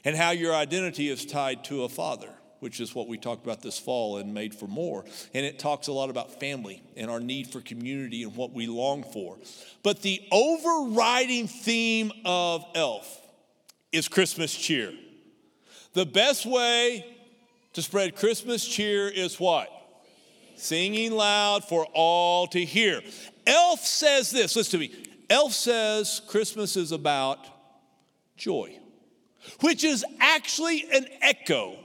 and 0.03 0.15
how 0.15 0.31
your 0.31 0.55
identity 0.55 1.07
is 1.07 1.23
tied 1.23 1.63
to 1.65 1.83
a 1.83 1.89
father, 1.89 2.29
which 2.61 2.79
is 2.79 2.95
what 2.95 3.07
we 3.07 3.19
talked 3.19 3.43
about 3.43 3.61
this 3.61 3.77
fall 3.77 4.17
and 4.17 4.33
Made 4.33 4.55
for 4.55 4.67
More. 4.67 5.05
And 5.35 5.45
it 5.45 5.59
talks 5.59 5.85
a 5.85 5.93
lot 5.93 6.09
about 6.09 6.39
family 6.39 6.81
and 6.95 7.11
our 7.11 7.19
need 7.19 7.51
for 7.51 7.61
community 7.61 8.23
and 8.23 8.35
what 8.35 8.53
we 8.53 8.65
long 8.65 9.03
for. 9.03 9.37
But 9.83 10.01
the 10.01 10.19
overriding 10.31 11.47
theme 11.47 12.11
of 12.25 12.65
Elf 12.73 13.21
is 13.91 14.07
Christmas 14.07 14.55
cheer. 14.55 14.93
The 15.93 16.07
best 16.07 16.45
way 16.47 17.16
to 17.77 17.83
spread 17.83 18.15
Christmas 18.15 18.67
cheer 18.67 19.07
is 19.07 19.39
what? 19.39 19.69
Singing 20.55 21.11
loud 21.11 21.63
for 21.63 21.85
all 21.93 22.47
to 22.47 22.65
hear. 22.65 23.03
Elf 23.45 23.81
says 23.81 24.31
this, 24.31 24.55
listen 24.55 24.79
to 24.79 24.87
me. 24.87 25.05
Elf 25.29 25.53
says 25.53 26.23
Christmas 26.27 26.75
is 26.75 26.91
about 26.91 27.37
joy, 28.35 28.79
which 29.61 29.83
is 29.83 30.03
actually 30.19 30.85
an 30.91 31.05
echo 31.21 31.77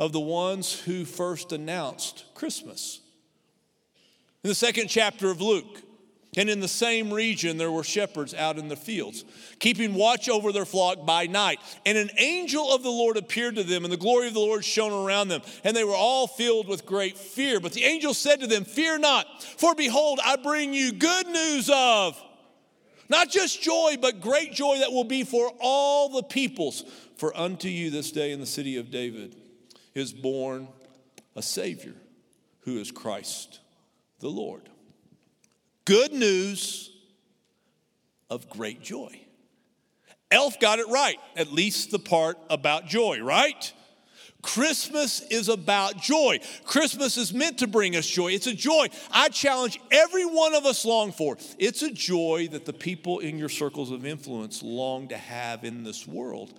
of 0.00 0.10
the 0.10 0.18
ones 0.18 0.80
who 0.80 1.04
first 1.04 1.52
announced 1.52 2.24
Christmas. 2.34 3.00
In 4.42 4.48
the 4.48 4.54
second 4.56 4.88
chapter 4.88 5.30
of 5.30 5.40
Luke, 5.40 5.80
and 6.36 6.50
in 6.50 6.60
the 6.60 6.68
same 6.68 7.12
region, 7.12 7.56
there 7.56 7.70
were 7.70 7.82
shepherds 7.82 8.34
out 8.34 8.58
in 8.58 8.68
the 8.68 8.76
fields, 8.76 9.24
keeping 9.60 9.94
watch 9.94 10.28
over 10.28 10.52
their 10.52 10.66
flock 10.66 11.06
by 11.06 11.26
night. 11.26 11.58
And 11.86 11.96
an 11.96 12.10
angel 12.18 12.70
of 12.72 12.82
the 12.82 12.90
Lord 12.90 13.16
appeared 13.16 13.56
to 13.56 13.64
them, 13.64 13.84
and 13.84 13.92
the 13.92 13.96
glory 13.96 14.28
of 14.28 14.34
the 14.34 14.40
Lord 14.40 14.64
shone 14.64 14.92
around 14.92 15.28
them. 15.28 15.40
And 15.64 15.74
they 15.74 15.84
were 15.84 15.94
all 15.94 16.26
filled 16.26 16.68
with 16.68 16.84
great 16.84 17.16
fear. 17.16 17.60
But 17.60 17.72
the 17.72 17.84
angel 17.84 18.12
said 18.12 18.40
to 18.40 18.46
them, 18.46 18.64
Fear 18.64 18.98
not, 18.98 19.42
for 19.42 19.74
behold, 19.74 20.20
I 20.22 20.36
bring 20.36 20.74
you 20.74 20.92
good 20.92 21.26
news 21.28 21.70
of 21.72 22.22
not 23.08 23.30
just 23.30 23.62
joy, 23.62 23.96
but 24.00 24.20
great 24.20 24.52
joy 24.52 24.80
that 24.80 24.92
will 24.92 25.04
be 25.04 25.24
for 25.24 25.50
all 25.60 26.10
the 26.10 26.22
peoples. 26.22 26.84
For 27.16 27.36
unto 27.36 27.68
you 27.68 27.90
this 27.90 28.12
day 28.12 28.32
in 28.32 28.38
the 28.38 28.46
city 28.46 28.76
of 28.76 28.90
David 28.90 29.34
is 29.94 30.12
born 30.12 30.68
a 31.34 31.42
Savior 31.42 31.94
who 32.60 32.78
is 32.78 32.92
Christ 32.92 33.60
the 34.20 34.28
Lord 34.28 34.68
good 35.88 36.12
news 36.12 36.90
of 38.28 38.50
great 38.50 38.82
joy. 38.82 39.18
Elf 40.30 40.60
got 40.60 40.78
it 40.78 40.86
right, 40.88 41.16
at 41.34 41.50
least 41.50 41.90
the 41.90 41.98
part 41.98 42.36
about 42.50 42.86
joy, 42.86 43.20
right? 43.22 43.72
Christmas 44.42 45.22
is 45.30 45.48
about 45.48 45.96
joy. 45.96 46.40
Christmas 46.64 47.16
is 47.16 47.32
meant 47.32 47.58
to 47.60 47.66
bring 47.66 47.96
us 47.96 48.06
joy. 48.06 48.32
It's 48.32 48.46
a 48.46 48.54
joy 48.54 48.88
I 49.10 49.30
challenge 49.30 49.80
every 49.90 50.26
one 50.26 50.54
of 50.54 50.66
us 50.66 50.84
long 50.84 51.10
for. 51.10 51.38
It's 51.58 51.82
a 51.82 51.90
joy 51.90 52.48
that 52.52 52.66
the 52.66 52.74
people 52.74 53.20
in 53.20 53.38
your 53.38 53.48
circles 53.48 53.90
of 53.90 54.04
influence 54.04 54.62
long 54.62 55.08
to 55.08 55.16
have 55.16 55.64
in 55.64 55.84
this 55.84 56.06
world. 56.06 56.52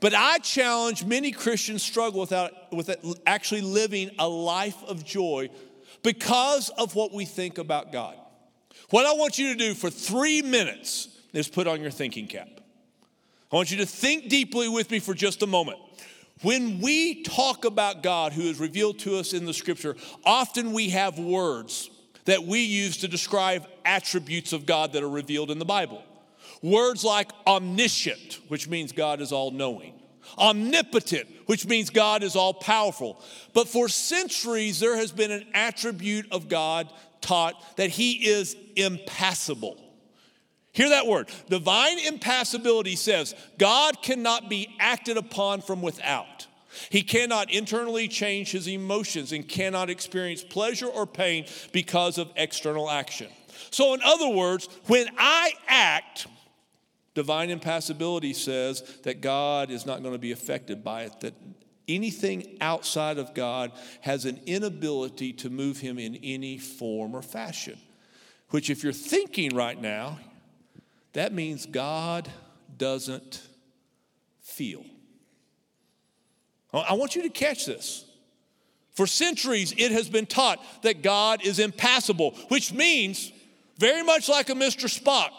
But 0.00 0.12
I 0.12 0.38
challenge 0.38 1.04
many 1.04 1.30
Christians 1.30 1.84
struggle 1.84 2.20
without 2.20 2.52
with 2.72 2.90
actually 3.28 3.60
living 3.60 4.10
a 4.18 4.28
life 4.28 4.82
of 4.88 5.04
joy 5.04 5.50
because 6.02 6.70
of 6.70 6.96
what 6.96 7.12
we 7.12 7.24
think 7.24 7.58
about 7.58 7.92
God. 7.92 8.16
What 8.90 9.06
I 9.06 9.12
want 9.12 9.38
you 9.38 9.52
to 9.52 9.58
do 9.58 9.74
for 9.74 9.88
three 9.88 10.42
minutes 10.42 11.08
is 11.32 11.48
put 11.48 11.66
on 11.66 11.80
your 11.80 11.90
thinking 11.90 12.26
cap. 12.26 12.48
I 13.52 13.56
want 13.56 13.70
you 13.70 13.78
to 13.78 13.86
think 13.86 14.28
deeply 14.28 14.68
with 14.68 14.90
me 14.90 14.98
for 14.98 15.14
just 15.14 15.42
a 15.42 15.46
moment. 15.46 15.78
When 16.42 16.80
we 16.80 17.22
talk 17.22 17.64
about 17.64 18.02
God 18.02 18.32
who 18.32 18.42
is 18.42 18.58
revealed 18.58 18.98
to 19.00 19.16
us 19.16 19.32
in 19.32 19.44
the 19.44 19.54
scripture, 19.54 19.96
often 20.24 20.72
we 20.72 20.90
have 20.90 21.18
words 21.18 21.90
that 22.24 22.44
we 22.44 22.60
use 22.60 22.98
to 22.98 23.08
describe 23.08 23.66
attributes 23.84 24.52
of 24.52 24.66
God 24.66 24.92
that 24.92 25.02
are 25.02 25.08
revealed 25.08 25.50
in 25.50 25.58
the 25.58 25.64
Bible. 25.64 26.02
Words 26.62 27.04
like 27.04 27.30
omniscient, 27.46 28.40
which 28.48 28.68
means 28.68 28.92
God 28.92 29.20
is 29.20 29.32
all 29.32 29.50
knowing, 29.50 29.94
omnipotent, 30.38 31.28
which 31.46 31.66
means 31.66 31.90
God 31.90 32.22
is 32.22 32.36
all 32.36 32.54
powerful. 32.54 33.22
But 33.52 33.68
for 33.68 33.88
centuries, 33.88 34.80
there 34.80 34.96
has 34.96 35.12
been 35.12 35.30
an 35.30 35.46
attribute 35.54 36.30
of 36.32 36.48
God 36.48 36.90
taught 37.20 37.76
that 37.76 37.90
he 37.90 38.28
is 38.28 38.56
impassible. 38.76 39.78
Hear 40.72 40.90
that 40.90 41.06
word. 41.06 41.28
Divine 41.48 41.98
impassibility 41.98 42.96
says 42.96 43.34
God 43.58 44.02
cannot 44.02 44.48
be 44.48 44.74
acted 44.78 45.16
upon 45.16 45.62
from 45.62 45.82
without. 45.82 46.46
He 46.88 47.02
cannot 47.02 47.50
internally 47.50 48.06
change 48.06 48.52
his 48.52 48.68
emotions 48.68 49.32
and 49.32 49.48
cannot 49.48 49.90
experience 49.90 50.44
pleasure 50.44 50.86
or 50.86 51.06
pain 51.06 51.46
because 51.72 52.16
of 52.16 52.30
external 52.36 52.88
action. 52.88 53.28
So, 53.70 53.92
in 53.94 54.00
other 54.02 54.28
words, 54.28 54.68
when 54.86 55.08
I 55.18 55.52
act, 55.66 56.28
divine 57.14 57.50
impassibility 57.50 58.32
says 58.32 58.82
that 59.02 59.20
God 59.20 59.70
is 59.70 59.84
not 59.84 60.02
going 60.02 60.14
to 60.14 60.18
be 60.18 60.32
affected 60.32 60.84
by 60.84 61.02
it, 61.02 61.20
that 61.20 61.34
anything 61.94 62.56
outside 62.60 63.18
of 63.18 63.34
God 63.34 63.72
has 64.00 64.24
an 64.24 64.40
inability 64.46 65.32
to 65.34 65.50
move 65.50 65.78
him 65.78 65.98
in 65.98 66.16
any 66.16 66.58
form 66.58 67.14
or 67.14 67.22
fashion. 67.22 67.78
Which, 68.50 68.70
if 68.70 68.82
you're 68.82 68.92
thinking 68.92 69.54
right 69.54 69.80
now, 69.80 70.18
that 71.12 71.32
means 71.32 71.66
God 71.66 72.28
doesn't 72.76 73.42
feel. 74.40 74.84
I 76.72 76.94
want 76.94 77.16
you 77.16 77.22
to 77.22 77.28
catch 77.28 77.66
this. 77.66 78.04
For 78.92 79.06
centuries, 79.06 79.72
it 79.76 79.92
has 79.92 80.08
been 80.08 80.26
taught 80.26 80.62
that 80.82 81.02
God 81.02 81.44
is 81.44 81.58
impassible, 81.58 82.32
which 82.48 82.72
means, 82.72 83.32
very 83.78 84.02
much 84.02 84.28
like 84.28 84.50
a 84.50 84.54
Mr. 84.54 84.86
Spock, 84.86 85.30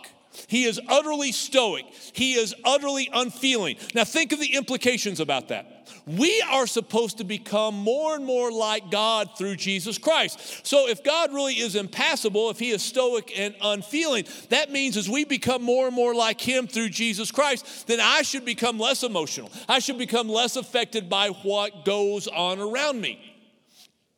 he 0.48 0.64
is 0.64 0.80
utterly 0.88 1.32
stoic. 1.32 1.86
He 2.14 2.34
is 2.34 2.56
utterly 2.64 3.10
unfeeling. 3.14 3.76
Now, 3.94 4.06
think 4.06 4.32
of 4.32 4.40
the 4.40 4.56
implications 4.56 5.20
about 5.20 5.50
that. 5.50 5.81
We 6.06 6.44
are 6.50 6.68
supposed 6.68 7.18
to 7.20 7.24
become 7.24 7.76
more 7.76 8.16
and 8.16 8.26
more 8.26 8.52
like 8.52 8.92
God 8.92 9.30
through 9.38 9.56
Jesus 9.56 9.98
Christ. 9.98 10.66
So, 10.66 10.88
if 10.88 11.04
God 11.04 11.34
really 11.34 11.56
is 11.56 11.76
impassible, 11.76 12.50
if 12.50 12.60
He 12.60 12.72
is 12.72 12.82
stoic 12.82 13.32
and 13.38 13.56
unfeeling, 13.62 14.26
that 14.50 14.72
means 14.72 14.98
as 14.98 15.10
we 15.10 15.26
become 15.26 15.64
more 15.64 15.88
and 15.88 15.96
more 15.96 16.14
like 16.16 16.42
Him 16.42 16.68
through 16.68 16.90
Jesus 16.90 17.32
Christ, 17.32 17.88
then 17.88 18.00
I 18.00 18.22
should 18.22 18.46
become 18.46 18.80
less 18.80 19.04
emotional. 19.04 19.52
I 19.68 19.80
should 19.80 19.98
become 19.98 20.30
less 20.30 20.56
affected 20.56 21.10
by 21.10 21.30
what 21.30 21.86
goes 21.86 22.28
on 22.28 22.60
around 22.60 23.00
me. 23.00 23.20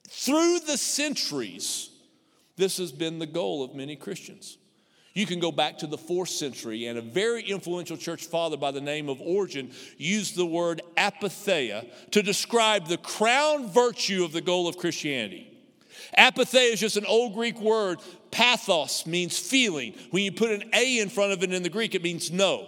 Through 0.10 0.60
the 0.60 0.77
centuries, 0.77 1.89
this 2.56 2.77
has 2.77 2.92
been 2.92 3.20
the 3.20 3.25
goal 3.25 3.63
of 3.63 3.75
many 3.75 3.96
Christians. 3.96 4.58
You 5.13 5.27
can 5.27 5.39
go 5.39 5.51
back 5.51 5.77
to 5.79 5.88
the 5.88 5.98
fourth 5.98 6.29
century, 6.29 6.88
and 6.88 6.98
a 6.98 7.01
very 7.01 7.43
influential 7.43 7.98
church 7.98 8.25
father 8.25 8.58
by 8.58 8.72
the 8.72 8.82
name 8.82 9.10
of 9.10 9.22
Origen 9.22 9.72
used 9.98 10.36
the 10.36 10.46
word 10.46 10.82
apatheia 10.98 11.86
to 12.12 12.24
describe 12.24 12.88
the 12.88 12.98
crown 12.98 13.70
virtue 13.70 14.24
of 14.24 14.32
the 14.32 14.41
goal 14.41 14.67
of 14.67 14.77
Christianity. 14.77 15.50
Apatheia 16.17 16.74
is 16.74 16.79
just 16.79 16.98
an 16.98 17.05
old 17.05 17.36
Greek 17.36 17.60
word. 17.62 18.00
Pathos 18.32 19.05
means 19.05 19.38
feeling. 19.38 19.93
When 20.10 20.24
you 20.24 20.32
put 20.32 20.50
an 20.50 20.70
A 20.74 21.00
in 21.00 21.10
front 21.10 21.32
of 21.32 21.43
it 21.43 21.53
in 21.53 21.62
the 21.62 21.70
Greek, 21.70 21.93
it 21.93 22.03
means 22.03 22.32
no. 22.32 22.67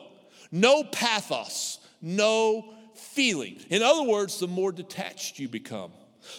No 0.51 0.83
pathos, 0.83 1.79
no 1.99 2.75
feeling. 2.93 3.59
In 3.69 3.81
other 3.81 4.03
words, 4.03 4.39
the 4.39 4.47
more 4.47 4.71
detached 4.71 5.39
you 5.39 5.49
become 5.49 5.91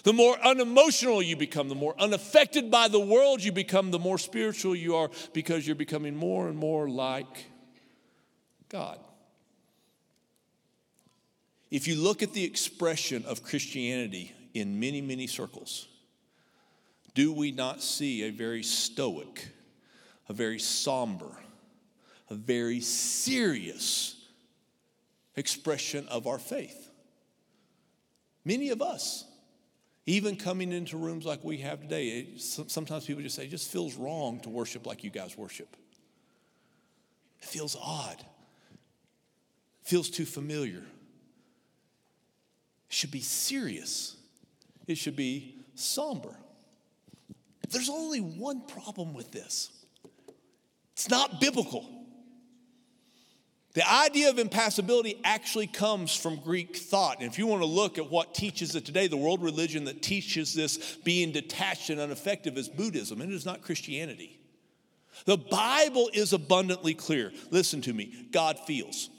the 0.03 0.13
more 0.13 0.39
unemotional 0.45 1.23
you 1.23 1.37
become, 1.37 1.69
the 1.69 1.75
more 1.75 1.95
unaffected 1.99 2.71
by 2.71 2.89
the 2.89 3.01
world 3.01 3.43
you 3.43 3.53
become, 3.53 3.91
the 3.91 3.99
more 3.99 4.19
spiritual 4.19 4.75
you 4.75 4.97
are 4.97 5.11
because 5.33 5.67
you're 5.67 5.77
becoming 5.77 6.17
more 6.17 6.49
and 6.49 6.57
more 6.57 6.89
like 6.89 7.47
God. 8.69 8.99
If 11.71 11.89
you 11.89 11.97
look 11.97 12.23
at 12.23 12.33
the 12.33 12.45
expression 12.45 13.25
of 13.27 13.43
Christianity 13.43 14.33
in 14.55 14.79
many, 14.81 15.01
many 15.01 15.27
circles, 15.27 15.89
do 17.15 17.33
we 17.33 17.51
not 17.51 17.83
see 17.83 18.23
a 18.23 18.31
very 18.31 18.63
stoic, 18.63 19.49
a 20.29 20.33
very 20.33 20.59
somber, 20.59 21.31
a 22.31 22.35
very 22.35 22.81
serious 22.81 24.15
expression 25.35 26.07
of 26.09 26.27
our 26.27 26.39
faith? 26.39 26.91
Many 28.45 28.71
of 28.71 28.81
us. 28.81 29.26
Even 30.07 30.37
coming 30.37 30.73
into 30.73 30.97
rooms 30.97 31.27
like 31.27 31.43
we 31.43 31.59
have 31.59 31.81
today, 31.81 32.07
it, 32.09 32.41
sometimes 32.41 33.07
people 33.07 33.23
just 33.23 33.35
say, 33.35 33.45
it 33.45 33.51
just 33.51 33.71
feels 33.71 33.97
wrong 33.97 34.39
to 34.41 34.49
worship 34.49 34.87
like 34.87 35.03
you 35.03 35.11
guys 35.11 35.37
worship. 35.37 35.77
It 37.43 37.49
feels 37.49 37.77
odd. 37.81 38.21
It 38.21 39.89
feels 39.89 40.09
too 40.09 40.25
familiar. 40.25 40.79
It 40.79 40.85
should 42.89 43.11
be 43.11 43.21
serious. 43.21 44.17
It 44.87 44.97
should 44.97 45.17
be 45.17 45.57
somber. 45.75 46.37
There's 47.71 47.91
only 47.91 48.21
one 48.21 48.61
problem 48.61 49.13
with 49.13 49.33
this 49.33 49.71
it's 50.95 51.11
not 51.11 51.41
biblical. 51.41 51.96
The 53.77 53.87
idea 53.87 54.31
of 54.31 54.39
impassibility 54.39 55.21
actually 55.23 55.67
comes 55.67 56.17
from 56.17 56.37
Greek 56.37 56.75
thought. 56.75 57.19
And 57.21 57.31
if 57.31 57.39
you 57.39 57.47
want 57.47 57.61
to 57.61 57.67
look 57.67 57.99
at 57.99 58.11
what 58.11 58.33
teaches 58.35 58.75
it 58.75 58.87
today, 58.87 59.07
the 59.07 59.19
world 59.19 59.43
religion 59.43 59.85
that 59.85 60.01
teaches 60.01 60.55
this 60.55 60.97
being 61.05 61.31
detached 61.31 61.91
and 61.91 62.01
ineffective 62.01 62.57
is 62.57 62.71
Buddhism, 62.71 63.21
and 63.21 63.31
it 63.31 63.35
is 63.35 63.45
not 63.45 63.61
Christianity. 63.61 64.41
The 65.27 65.37
Bible 65.37 66.09
is 66.15 66.33
abundantly 66.33 66.95
clear. 66.95 67.33
Listen 67.51 67.83
to 67.83 67.93
me 67.93 68.29
God 68.31 68.59
feels. 68.61 69.11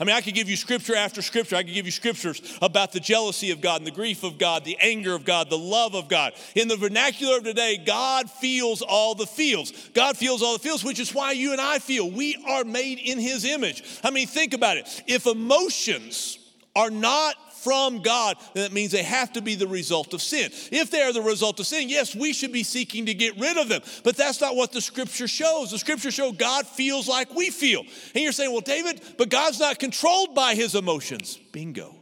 I 0.00 0.04
mean, 0.04 0.14
I 0.14 0.20
could 0.20 0.34
give 0.34 0.48
you 0.48 0.56
scripture 0.56 0.94
after 0.94 1.22
scripture. 1.22 1.56
I 1.56 1.64
could 1.64 1.74
give 1.74 1.86
you 1.86 1.92
scriptures 1.92 2.56
about 2.62 2.92
the 2.92 3.00
jealousy 3.00 3.50
of 3.50 3.60
God 3.60 3.80
and 3.80 3.86
the 3.86 3.90
grief 3.90 4.22
of 4.22 4.38
God, 4.38 4.64
the 4.64 4.78
anger 4.80 5.12
of 5.14 5.24
God, 5.24 5.50
the 5.50 5.58
love 5.58 5.94
of 5.96 6.08
God. 6.08 6.34
In 6.54 6.68
the 6.68 6.76
vernacular 6.76 7.38
of 7.38 7.44
today, 7.44 7.82
God 7.84 8.30
feels 8.30 8.80
all 8.80 9.16
the 9.16 9.26
feels. 9.26 9.72
God 9.94 10.16
feels 10.16 10.40
all 10.40 10.52
the 10.52 10.60
feels, 10.60 10.84
which 10.84 11.00
is 11.00 11.12
why 11.12 11.32
you 11.32 11.50
and 11.50 11.60
I 11.60 11.80
feel. 11.80 12.08
We 12.08 12.36
are 12.46 12.62
made 12.62 13.00
in 13.00 13.18
His 13.18 13.44
image. 13.44 13.82
I 14.04 14.10
mean, 14.10 14.28
think 14.28 14.54
about 14.54 14.76
it. 14.76 15.02
If 15.08 15.26
emotions 15.26 16.38
are 16.76 16.90
not 16.90 17.34
from 17.68 18.00
God, 18.00 18.38
then 18.54 18.62
that 18.62 18.72
means 18.72 18.92
they 18.92 19.02
have 19.02 19.30
to 19.34 19.42
be 19.42 19.54
the 19.54 19.66
result 19.66 20.14
of 20.14 20.22
sin. 20.22 20.50
If 20.72 20.90
they 20.90 21.02
are 21.02 21.12
the 21.12 21.20
result 21.20 21.60
of 21.60 21.66
sin, 21.66 21.90
yes, 21.90 22.16
we 22.16 22.32
should 22.32 22.50
be 22.50 22.62
seeking 22.62 23.04
to 23.04 23.12
get 23.12 23.38
rid 23.38 23.58
of 23.58 23.68
them. 23.68 23.82
But 24.04 24.16
that's 24.16 24.40
not 24.40 24.56
what 24.56 24.72
the 24.72 24.80
scripture 24.80 25.28
shows. 25.28 25.70
The 25.70 25.78
scripture 25.78 26.10
shows 26.10 26.34
God 26.38 26.66
feels 26.66 27.06
like 27.06 27.34
we 27.34 27.50
feel. 27.50 27.80
And 28.14 28.24
you're 28.24 28.32
saying, 28.32 28.52
well, 28.52 28.62
David, 28.62 29.02
but 29.18 29.28
God's 29.28 29.60
not 29.60 29.78
controlled 29.78 30.34
by 30.34 30.54
his 30.54 30.74
emotions. 30.74 31.36
Bingo. 31.52 31.94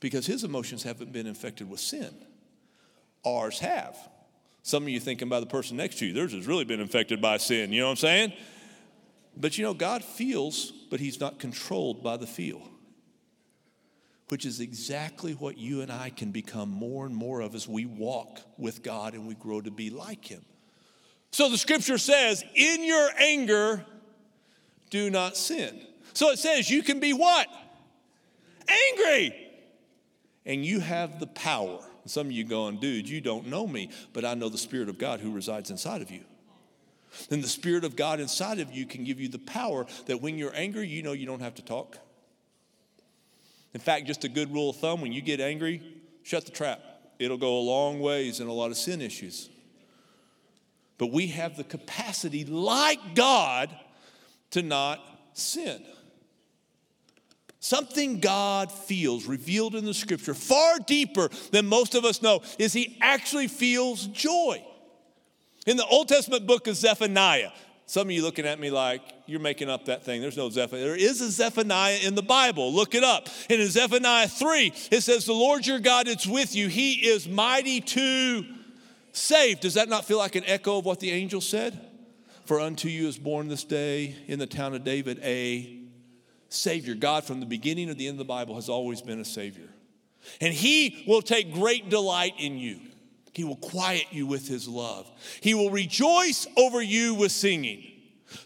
Because 0.00 0.26
his 0.26 0.44
emotions 0.44 0.82
haven't 0.82 1.12
been 1.12 1.26
infected 1.26 1.70
with 1.70 1.80
sin, 1.80 2.14
ours 3.24 3.58
have. 3.60 3.96
Some 4.62 4.82
of 4.82 4.90
you 4.90 5.00
thinking 5.00 5.30
by 5.30 5.40
the 5.40 5.46
person 5.46 5.78
next 5.78 5.98
to 6.00 6.06
you, 6.06 6.12
theirs 6.12 6.34
has 6.34 6.46
really 6.46 6.64
been 6.64 6.80
infected 6.80 7.22
by 7.22 7.38
sin. 7.38 7.72
You 7.72 7.80
know 7.80 7.86
what 7.86 7.92
I'm 7.92 7.96
saying? 7.96 8.32
But 9.34 9.56
you 9.56 9.64
know, 9.64 9.72
God 9.72 10.04
feels, 10.04 10.72
but 10.90 11.00
he's 11.00 11.20
not 11.20 11.38
controlled 11.38 12.02
by 12.02 12.18
the 12.18 12.26
feel 12.26 12.60
which 14.30 14.46
is 14.46 14.60
exactly 14.60 15.32
what 15.32 15.58
you 15.58 15.80
and 15.80 15.90
I 15.90 16.10
can 16.10 16.30
become 16.30 16.68
more 16.68 17.04
and 17.04 17.14
more 17.14 17.40
of 17.40 17.56
as 17.56 17.66
we 17.66 17.84
walk 17.84 18.40
with 18.56 18.80
God 18.80 19.14
and 19.14 19.26
we 19.26 19.34
grow 19.34 19.60
to 19.60 19.72
be 19.72 19.90
like 19.90 20.24
Him. 20.24 20.44
So 21.32 21.48
the 21.48 21.58
scripture 21.58 21.98
says, 21.98 22.44
in 22.54 22.84
your 22.84 23.10
anger, 23.18 23.84
do 24.90 25.10
not 25.10 25.36
sin. 25.36 25.80
So 26.12 26.30
it 26.30 26.38
says, 26.38 26.70
you 26.70 26.84
can 26.84 27.00
be 27.00 27.12
what? 27.12 27.48
Angry. 28.68 29.34
And 30.46 30.64
you 30.64 30.78
have 30.78 31.18
the 31.18 31.26
power. 31.26 31.80
Some 32.06 32.28
of 32.28 32.32
you 32.32 32.44
going, 32.44 32.78
dude, 32.78 33.08
you 33.08 33.20
don't 33.20 33.48
know 33.48 33.66
me, 33.66 33.90
but 34.12 34.24
I 34.24 34.34
know 34.34 34.48
the 34.48 34.58
Spirit 34.58 34.88
of 34.88 34.96
God 34.96 35.18
who 35.18 35.32
resides 35.32 35.70
inside 35.70 36.02
of 36.02 36.10
you. 36.10 36.22
Then 37.28 37.40
the 37.40 37.48
Spirit 37.48 37.84
of 37.84 37.96
God 37.96 38.20
inside 38.20 38.60
of 38.60 38.72
you 38.72 38.86
can 38.86 39.02
give 39.02 39.20
you 39.20 39.28
the 39.28 39.40
power 39.40 39.86
that 40.06 40.22
when 40.22 40.38
you're 40.38 40.54
angry, 40.54 40.86
you 40.86 41.02
know 41.02 41.12
you 41.12 41.26
don't 41.26 41.42
have 41.42 41.56
to 41.56 41.62
talk. 41.62 41.98
In 43.74 43.80
fact, 43.80 44.06
just 44.06 44.24
a 44.24 44.28
good 44.28 44.52
rule 44.52 44.70
of 44.70 44.76
thumb 44.76 45.00
when 45.00 45.12
you 45.12 45.22
get 45.22 45.40
angry, 45.40 45.82
shut 46.22 46.44
the 46.44 46.50
trap. 46.50 46.80
It'll 47.18 47.38
go 47.38 47.58
a 47.58 47.60
long 47.60 48.00
ways 48.00 48.40
in 48.40 48.48
a 48.48 48.52
lot 48.52 48.70
of 48.70 48.76
sin 48.76 49.00
issues. 49.00 49.48
But 50.98 51.12
we 51.12 51.28
have 51.28 51.56
the 51.56 51.64
capacity, 51.64 52.44
like 52.44 53.14
God, 53.14 53.74
to 54.50 54.62
not 54.62 55.00
sin. 55.34 55.82
Something 57.60 58.20
God 58.20 58.72
feels 58.72 59.26
revealed 59.26 59.74
in 59.74 59.84
the 59.84 59.94
scripture, 59.94 60.34
far 60.34 60.78
deeper 60.86 61.28
than 61.52 61.66
most 61.66 61.94
of 61.94 62.04
us 62.04 62.22
know, 62.22 62.40
is 62.58 62.72
He 62.72 62.96
actually 63.00 63.48
feels 63.48 64.06
joy. 64.06 64.64
In 65.66 65.76
the 65.76 65.86
Old 65.86 66.08
Testament 66.08 66.46
book 66.46 66.66
of 66.66 66.76
Zephaniah, 66.76 67.50
some 67.90 68.06
of 68.06 68.12
you 68.12 68.22
looking 68.22 68.46
at 68.46 68.60
me 68.60 68.70
like 68.70 69.02
you're 69.26 69.40
making 69.40 69.68
up 69.68 69.86
that 69.86 70.04
thing. 70.04 70.20
There's 70.20 70.36
no 70.36 70.48
Zephaniah. 70.48 70.84
There 70.84 70.94
is 70.94 71.20
a 71.20 71.28
Zephaniah 71.28 71.98
in 72.04 72.14
the 72.14 72.22
Bible. 72.22 72.72
Look 72.72 72.94
it 72.94 73.02
up. 73.02 73.28
And 73.50 73.60
in 73.60 73.66
Zephaniah 73.66 74.28
3, 74.28 74.72
it 74.92 75.00
says, 75.00 75.26
The 75.26 75.32
Lord 75.32 75.66
your 75.66 75.80
God 75.80 76.06
is 76.06 76.24
with 76.24 76.54
you. 76.54 76.68
He 76.68 77.08
is 77.08 77.28
mighty 77.28 77.80
to 77.80 78.46
save. 79.10 79.58
Does 79.58 79.74
that 79.74 79.88
not 79.88 80.04
feel 80.04 80.18
like 80.18 80.36
an 80.36 80.44
echo 80.46 80.78
of 80.78 80.84
what 80.84 81.00
the 81.00 81.10
angel 81.10 81.40
said? 81.40 81.80
For 82.44 82.60
unto 82.60 82.86
you 82.86 83.08
is 83.08 83.18
born 83.18 83.48
this 83.48 83.64
day 83.64 84.14
in 84.28 84.38
the 84.38 84.46
town 84.46 84.72
of 84.72 84.84
David 84.84 85.18
a 85.24 85.80
Savior. 86.48 86.94
God, 86.94 87.24
from 87.24 87.40
the 87.40 87.46
beginning 87.46 87.90
of 87.90 87.98
the 87.98 88.06
end 88.06 88.14
of 88.14 88.18
the 88.18 88.24
Bible, 88.24 88.54
has 88.54 88.68
always 88.68 89.02
been 89.02 89.18
a 89.18 89.24
Savior. 89.24 89.68
And 90.40 90.54
He 90.54 91.02
will 91.08 91.22
take 91.22 91.52
great 91.52 91.88
delight 91.88 92.34
in 92.38 92.56
you. 92.56 92.78
He 93.32 93.44
will 93.44 93.56
quiet 93.56 94.06
you 94.10 94.26
with 94.26 94.48
His 94.48 94.66
love. 94.66 95.10
He 95.40 95.54
will 95.54 95.70
rejoice 95.70 96.46
over 96.56 96.82
you 96.82 97.14
with 97.14 97.32
singing. 97.32 97.84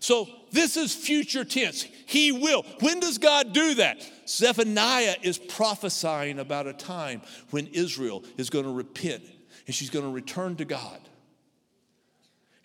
So, 0.00 0.28
this 0.50 0.76
is 0.76 0.94
future 0.94 1.44
tense. 1.44 1.82
He 1.82 2.30
will. 2.30 2.62
When 2.80 3.00
does 3.00 3.18
God 3.18 3.52
do 3.52 3.74
that? 3.74 4.08
Zephaniah 4.28 5.16
is 5.22 5.36
prophesying 5.36 6.38
about 6.38 6.66
a 6.68 6.72
time 6.72 7.22
when 7.50 7.66
Israel 7.68 8.24
is 8.36 8.50
going 8.50 8.64
to 8.64 8.72
repent 8.72 9.24
and 9.66 9.74
she's 9.74 9.90
going 9.90 10.04
to 10.04 10.10
return 10.10 10.56
to 10.56 10.64
God. 10.64 11.00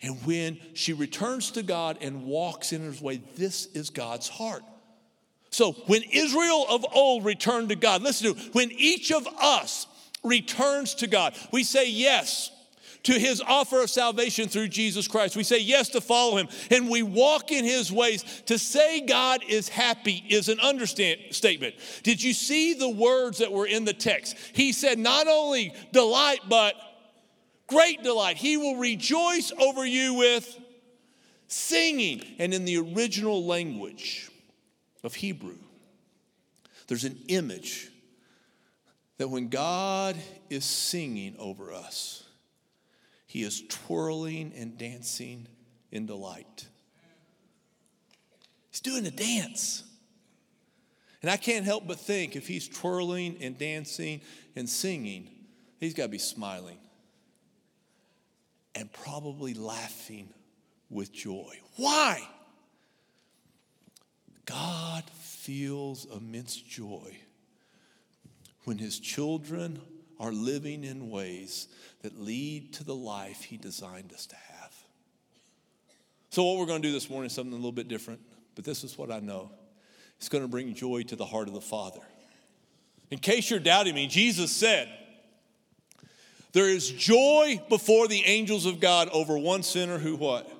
And 0.02 0.24
when 0.24 0.58
she 0.72 0.92
returns 0.92 1.50
to 1.52 1.62
God 1.62 1.98
and 2.00 2.24
walks 2.24 2.72
in 2.72 2.82
his 2.82 3.02
way, 3.02 3.20
this 3.36 3.66
is 3.66 3.90
God's 3.90 4.28
heart. 4.28 4.62
So 5.50 5.72
when 5.72 6.02
Israel 6.02 6.66
of 6.68 6.86
old 6.92 7.24
returned 7.24 7.70
to 7.70 7.76
God, 7.76 8.02
listen 8.02 8.32
to 8.32 8.40
it, 8.40 8.54
when 8.54 8.70
each 8.70 9.10
of 9.10 9.26
us 9.26 9.86
returns 10.22 10.94
to 10.96 11.06
God, 11.06 11.34
we 11.52 11.64
say 11.64 11.88
yes 11.88 12.50
to 13.02 13.12
his 13.12 13.40
offer 13.40 13.82
of 13.82 13.88
salvation 13.88 14.48
through 14.48 14.68
Jesus 14.68 15.08
Christ. 15.08 15.34
We 15.34 15.42
say 15.42 15.60
yes 15.60 15.88
to 15.90 16.00
follow 16.00 16.36
him 16.36 16.48
and 16.70 16.90
we 16.90 17.02
walk 17.02 17.50
in 17.50 17.64
his 17.64 17.90
ways. 17.90 18.22
To 18.46 18.58
say 18.58 19.00
God 19.00 19.42
is 19.48 19.68
happy 19.68 20.22
is 20.28 20.50
an 20.50 20.60
understatement. 20.60 21.74
Did 22.02 22.22
you 22.22 22.34
see 22.34 22.74
the 22.74 22.90
words 22.90 23.38
that 23.38 23.50
were 23.50 23.66
in 23.66 23.86
the 23.86 23.94
text? 23.94 24.36
He 24.52 24.72
said, 24.72 24.98
not 24.98 25.28
only 25.28 25.72
delight, 25.92 26.40
but 26.48 26.74
great 27.66 28.02
delight. 28.02 28.36
He 28.36 28.58
will 28.58 28.76
rejoice 28.76 29.50
over 29.58 29.86
you 29.86 30.14
with 30.14 30.58
singing. 31.48 32.22
And 32.38 32.52
in 32.52 32.66
the 32.66 32.76
original 32.76 33.46
language, 33.46 34.30
of 35.02 35.14
Hebrew, 35.14 35.56
there's 36.88 37.04
an 37.04 37.18
image 37.28 37.88
that 39.20 39.28
when 39.28 39.48
God 39.48 40.16
is 40.48 40.64
singing 40.64 41.36
over 41.38 41.74
us, 41.74 42.24
he 43.26 43.42
is 43.42 43.62
twirling 43.68 44.50
and 44.56 44.78
dancing 44.78 45.46
in 45.92 46.06
delight. 46.06 46.64
He's 48.70 48.80
doing 48.80 49.04
a 49.04 49.10
dance. 49.10 49.84
And 51.20 51.30
I 51.30 51.36
can't 51.36 51.66
help 51.66 51.86
but 51.86 52.00
think 52.00 52.34
if 52.34 52.48
he's 52.48 52.66
twirling 52.66 53.36
and 53.42 53.58
dancing 53.58 54.22
and 54.56 54.66
singing, 54.66 55.28
he's 55.78 55.92
got 55.92 56.04
to 56.04 56.08
be 56.08 56.16
smiling 56.16 56.78
and 58.74 58.90
probably 58.90 59.52
laughing 59.52 60.30
with 60.88 61.12
joy. 61.12 61.60
Why? 61.76 62.26
God 64.46 65.04
feels 65.10 66.06
immense 66.06 66.56
joy 66.56 67.18
when 68.64 68.78
his 68.78 68.98
children 68.98 69.80
are 70.18 70.32
living 70.32 70.84
in 70.84 71.10
ways 71.10 71.68
that 72.02 72.20
lead 72.20 72.72
to 72.74 72.84
the 72.84 72.94
life 72.94 73.42
he 73.42 73.56
designed 73.56 74.12
us 74.12 74.26
to 74.26 74.36
have. 74.36 74.74
So, 76.30 76.44
what 76.44 76.58
we're 76.58 76.66
going 76.66 76.82
to 76.82 76.88
do 76.88 76.92
this 76.92 77.10
morning 77.10 77.26
is 77.26 77.32
something 77.32 77.52
a 77.52 77.56
little 77.56 77.72
bit 77.72 77.88
different, 77.88 78.20
but 78.54 78.64
this 78.64 78.84
is 78.84 78.96
what 78.96 79.10
I 79.10 79.20
know 79.20 79.50
it's 80.18 80.28
going 80.28 80.44
to 80.44 80.48
bring 80.48 80.74
joy 80.74 81.02
to 81.04 81.16
the 81.16 81.24
heart 81.24 81.48
of 81.48 81.54
the 81.54 81.60
Father. 81.60 82.00
In 83.10 83.18
case 83.18 83.50
you're 83.50 83.58
doubting 83.58 83.94
me, 83.94 84.06
Jesus 84.06 84.52
said, 84.54 84.88
There 86.52 86.68
is 86.68 86.90
joy 86.90 87.60
before 87.68 88.06
the 88.06 88.22
angels 88.26 88.66
of 88.66 88.80
God 88.80 89.08
over 89.08 89.38
one 89.38 89.62
sinner 89.62 89.98
who 89.98 90.16
what? 90.16 90.50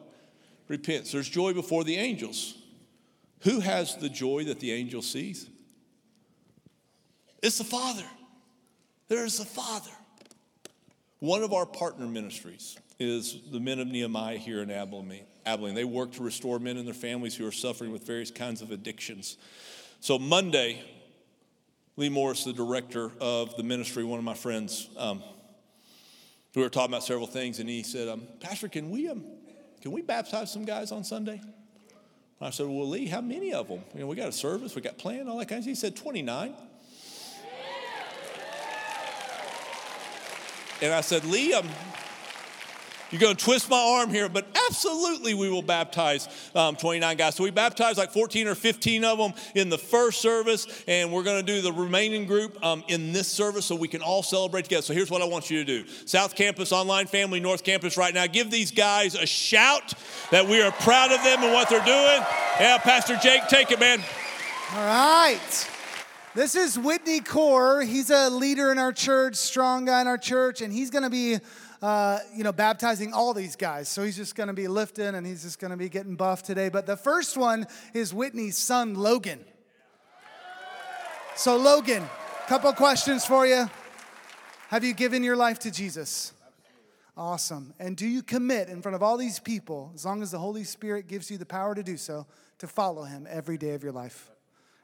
Repents. 0.67 1.13
There's 1.13 1.29
joy 1.29 1.53
before 1.53 1.85
the 1.85 1.97
angels. 1.97 2.57
Who 3.41 3.61
has 3.61 3.97
the 3.97 4.09
joy 4.09 4.45
that 4.45 4.61
the 4.61 4.73
angel 4.73 5.03
sees? 5.03 5.49
It's 7.42 7.59
the 7.59 7.64
Father. 7.64 8.05
There 9.09 9.24
is 9.24 9.38
the 9.38 9.44
Father. 9.44 9.90
One 11.20 11.42
of 11.42 11.53
our 11.53 11.66
partner 11.66 12.07
ministries 12.07 12.79
is 12.98 13.38
the 13.50 13.61
Men 13.61 13.79
of 13.79 13.88
Nehemiah 13.88 14.37
here 14.37 14.62
in 14.62 14.70
Abilene. 14.70 15.74
They 15.74 15.85
work 15.85 16.12
to 16.12 16.22
restore 16.22 16.59
men 16.59 16.76
and 16.76 16.87
their 16.87 16.94
families 16.94 17.35
who 17.35 17.46
are 17.46 17.53
suffering 17.53 17.92
with 17.92 18.07
various 18.07 18.31
kinds 18.31 18.62
of 18.62 18.70
addictions. 18.70 19.37
So 20.00 20.18
Monday, 20.18 20.83
Lee 21.96 22.09
Morris, 22.09 22.44
the 22.44 22.53
director 22.53 23.11
of 23.20 23.57
the 23.57 23.62
ministry, 23.62 24.05
one 24.05 24.18
of 24.18 24.24
my 24.24 24.35
friends, 24.35 24.88
um, 24.96 25.22
we 26.55 26.62
were 26.62 26.68
talking 26.68 26.90
about 26.90 27.05
several 27.05 27.26
things, 27.26 27.59
and 27.61 27.68
he 27.68 27.83
said, 27.83 28.09
um, 28.09 28.26
"Pastor, 28.40 28.68
can 28.68 28.90
we 28.90 29.09
um, 29.09 29.24
can 29.81 29.92
we 29.92 30.03
baptize 30.03 30.53
some 30.53 30.64
guys 30.64 30.90
on 30.90 31.05
Sunday?" 31.05 31.40
I 32.40 32.50
said, 32.50 32.66
Well, 32.66 32.88
Lee, 32.88 33.07
how 33.07 33.20
many 33.20 33.53
of 33.53 33.68
them? 33.68 33.83
You 33.94 34.00
know, 34.00 34.07
we 34.07 34.16
got 34.16 34.29
a 34.29 34.33
service, 34.33 34.74
we 34.74 34.81
got 34.81 34.96
planned, 34.96 35.29
all 35.29 35.38
that 35.38 35.48
kind 35.48 35.59
of. 35.59 35.66
He 35.66 35.74
said, 35.74 35.94
29. 35.94 36.55
And 40.83 40.93
I 40.93 41.01
said, 41.03 41.23
Liam, 41.23 41.66
you're 43.11 43.21
going 43.21 43.35
to 43.35 43.45
twist 43.45 43.69
my 43.69 43.99
arm 43.99 44.11
here, 44.11 44.29
but 44.29 44.47
absolutely 44.69 45.35
we 45.35 45.51
will 45.51 45.62
baptize 45.62 46.29
um, 46.55 46.77
29 46.77 47.16
guys. 47.16 47.35
So 47.35 47.43
we 47.43 47.51
baptized 47.51 47.99
like 47.99 48.12
14 48.12 48.47
or 48.47 48.55
15 48.55 49.05
of 49.05 49.19
them 49.19 49.33
in 49.57 49.69
the 49.69 49.79
first 49.79 50.21
service, 50.21 50.85
and 50.87 51.12
we're 51.12 51.25
going 51.25 51.45
to 51.45 51.53
do 51.53 51.61
the 51.61 51.73
remaining 51.73 52.27
group 52.27 52.64
um, 52.64 52.85
in 52.87 53.12
this 53.12 53.27
service 53.27 53.66
so 53.66 53.75
we 53.75 53.88
can 53.88 54.01
all 54.01 54.23
celebrate 54.23 54.62
together. 54.62 54.83
So 54.83 54.95
here's 54.95 55.11
what 55.11 55.23
I 55.23 55.25
want 55.25 55.51
you 55.51 55.64
to 55.64 55.64
do 55.64 55.88
South 56.07 56.37
Campus, 56.37 56.71
Online 56.71 57.07
Family, 57.07 57.40
North 57.40 57.64
Campus 57.64 57.97
right 57.97 58.14
now. 58.14 58.27
Give 58.27 58.51
these 58.51 58.71
guys 58.71 59.16
a 59.16 59.27
shout 59.27 59.93
that 60.31 60.47
we 60.47 60.62
are 60.62 60.71
proud 60.71 61.11
of 61.11 61.23
them 61.25 61.43
and 61.43 61.53
what 61.53 61.69
they're 61.69 61.85
doing. 61.85 62.25
Yeah, 62.61 62.79
Pastor 62.79 63.16
Jake, 63.16 63.49
take 63.49 63.73
it, 63.73 63.81
man. 63.81 64.01
All 64.75 64.87
right. 64.87 65.80
This 66.33 66.55
is 66.55 66.79
Whitney 66.79 67.19
Core. 67.19 67.83
He's 67.83 68.09
a 68.09 68.31
leader 68.31 68.71
in 68.71 68.79
our 68.79 68.93
church, 68.93 69.35
strong 69.35 69.87
guy 69.87 70.01
in 70.01 70.07
our 70.07 70.16
church, 70.16 70.61
and 70.61 70.73
he's 70.73 70.88
going 70.88 71.03
to 71.03 71.11
be 71.11 71.38
uh, 71.83 72.21
you 72.37 72.45
know, 72.45 72.53
baptizing 72.53 73.12
all 73.12 73.35
these 73.35 73.57
guys. 73.57 73.88
So 73.88 74.05
he's 74.05 74.14
just 74.14 74.37
going 74.37 74.47
to 74.47 74.53
be 74.53 74.69
lifting 74.69 75.16
and 75.16 75.27
he's 75.27 75.43
just 75.43 75.59
going 75.59 75.73
to 75.73 75.77
be 75.77 75.88
getting 75.88 76.14
buff 76.14 76.45
today. 76.45 76.69
But 76.69 76.87
the 76.87 76.97
first 76.97 77.37
one 77.37 77.66
is 77.95 78.14
Whitney's 78.14 78.57
son, 78.57 78.95
Logan. 78.95 79.45
So, 81.35 81.57
Logan, 81.57 82.05
a 82.05 82.49
couple 82.49 82.73
questions 82.75 83.25
for 83.25 83.45
you. 83.45 83.69
Have 84.69 84.85
you 84.85 84.95
given 84.95 85.25
your 85.25 85.37
life 85.37 85.59
to 85.61 85.71
Jesus? 85.73 86.33
Awesome. 87.16 87.75
And 87.81 87.97
do 87.97 88.07
you 88.07 88.23
commit 88.23 88.69
in 88.69 88.83
front 88.83 88.95
of 88.95 89.03
all 89.03 89.16
these 89.16 89.40
people, 89.40 89.90
as 89.97 90.05
long 90.05 90.23
as 90.23 90.31
the 90.31 90.38
Holy 90.38 90.62
Spirit 90.62 91.09
gives 91.09 91.29
you 91.29 91.38
the 91.38 91.47
power 91.47 91.75
to 91.75 91.83
do 91.83 91.97
so, 91.97 92.27
to 92.59 92.69
follow 92.69 93.03
him 93.03 93.27
every 93.29 93.59
day 93.59 93.75
of 93.75 93.83
your 93.83 93.93
life? 93.93 94.31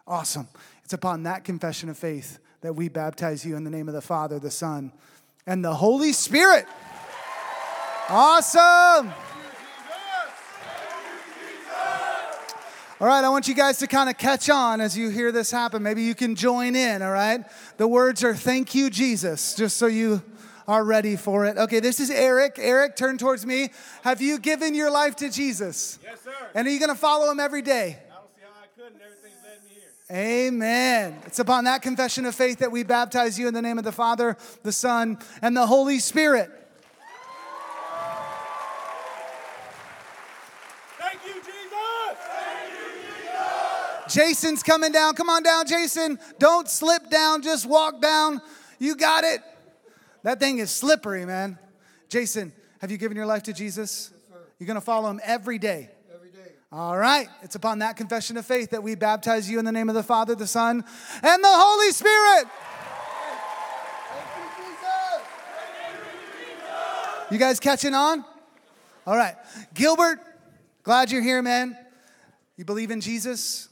Awesome. 0.06 0.48
It's 0.84 0.92
upon 0.92 1.24
that 1.24 1.44
confession 1.44 1.88
of 1.88 1.98
faith 1.98 2.38
that 2.60 2.74
we 2.74 2.88
baptize 2.88 3.44
you 3.44 3.56
in 3.56 3.64
the 3.64 3.70
name 3.70 3.88
of 3.88 3.94
the 3.94 4.00
Father, 4.00 4.38
the 4.38 4.50
Son, 4.50 4.92
and 5.46 5.64
the 5.64 5.74
Holy 5.74 6.12
Spirit. 6.12 6.66
Awesome. 8.08 9.12
All 12.98 13.06
right, 13.06 13.22
I 13.22 13.28
want 13.28 13.46
you 13.46 13.54
guys 13.54 13.76
to 13.80 13.86
kind 13.86 14.08
of 14.08 14.16
catch 14.16 14.48
on 14.48 14.80
as 14.80 14.96
you 14.96 15.10
hear 15.10 15.30
this 15.30 15.50
happen. 15.50 15.82
Maybe 15.82 16.02
you 16.02 16.14
can 16.14 16.34
join 16.34 16.74
in, 16.74 17.02
all 17.02 17.10
right? 17.10 17.44
The 17.76 17.86
words 17.86 18.24
are 18.24 18.34
thank 18.34 18.74
you, 18.74 18.88
Jesus, 18.88 19.54
just 19.54 19.76
so 19.76 19.86
you 19.86 20.22
are 20.66 20.82
ready 20.82 21.14
for 21.14 21.44
it. 21.44 21.58
Okay, 21.58 21.80
this 21.80 22.00
is 22.00 22.10
Eric. 22.10 22.54
Eric, 22.58 22.96
turn 22.96 23.18
towards 23.18 23.44
me. 23.44 23.68
Have 24.02 24.22
you 24.22 24.38
given 24.38 24.74
your 24.74 24.90
life 24.90 25.14
to 25.16 25.28
Jesus? 25.28 25.98
Yes, 26.02 26.22
sir. 26.22 26.32
And 26.54 26.66
are 26.66 26.70
you 26.70 26.78
going 26.78 26.88
to 26.88 26.94
follow 26.94 27.30
him 27.30 27.38
every 27.38 27.60
day? 27.60 27.98
I 28.10 28.14
don't 28.14 28.34
see 28.34 28.40
how 28.42 28.48
I 28.62 28.66
couldn't. 28.74 29.02
Everything's 29.02 29.44
led 29.44 29.62
me 29.64 29.74
here. 29.74 29.92
Amen. 30.10 31.20
It's 31.26 31.40
upon 31.40 31.64
that 31.64 31.82
confession 31.82 32.26
of 32.26 32.34
faith 32.34 32.60
that 32.60 32.70
we 32.70 32.84
baptize 32.84 33.36
you 33.38 33.48
in 33.48 33.54
the 33.54 33.62
name 33.62 33.76
of 33.76 33.84
the 33.84 33.90
Father, 33.90 34.36
the 34.62 34.70
Son, 34.70 35.18
and 35.42 35.56
the 35.56 35.66
Holy 35.66 35.98
Spirit. 35.98 36.48
Thank 40.96 41.18
you, 41.26 41.34
Jesus. 41.34 42.18
Thank 42.20 42.70
you, 42.70 42.86
Jesus. 44.04 44.14
Jason's 44.14 44.62
coming 44.62 44.92
down. 44.92 45.14
Come 45.16 45.28
on 45.28 45.42
down, 45.42 45.66
Jason. 45.66 46.20
Don't 46.38 46.68
slip 46.68 47.10
down, 47.10 47.42
just 47.42 47.66
walk 47.66 48.00
down. 48.00 48.40
You 48.78 48.94
got 48.94 49.24
it. 49.24 49.40
That 50.22 50.38
thing 50.38 50.58
is 50.58 50.70
slippery, 50.70 51.26
man. 51.26 51.58
Jason, 52.08 52.52
have 52.80 52.92
you 52.92 52.96
given 52.96 53.16
your 53.16 53.26
life 53.26 53.42
to 53.44 53.52
Jesus? 53.52 54.12
You're 54.60 54.68
going 54.68 54.76
to 54.76 54.80
follow 54.80 55.10
him 55.10 55.20
every 55.24 55.58
day. 55.58 55.90
All 56.72 56.96
right. 56.96 57.28
It's 57.42 57.54
upon 57.54 57.78
that 57.78 57.96
confession 57.96 58.36
of 58.36 58.44
faith 58.44 58.70
that 58.70 58.82
we 58.82 58.96
baptize 58.96 59.48
you 59.48 59.58
in 59.58 59.64
the 59.64 59.72
name 59.72 59.88
of 59.88 59.94
the 59.94 60.02
Father, 60.02 60.34
the 60.34 60.46
Son, 60.46 60.84
and 61.22 61.44
the 61.44 61.48
Holy 61.48 61.92
Spirit. 61.92 62.46
You 67.30 67.38
guys 67.38 67.60
catching 67.60 67.94
on? 67.94 68.24
All 69.06 69.16
right. 69.16 69.34
Gilbert, 69.74 70.18
glad 70.82 71.10
you're 71.10 71.22
here, 71.22 71.42
man. 71.42 71.76
You 72.56 72.64
believe 72.64 72.90
in 72.90 73.00
Jesus? 73.00 73.68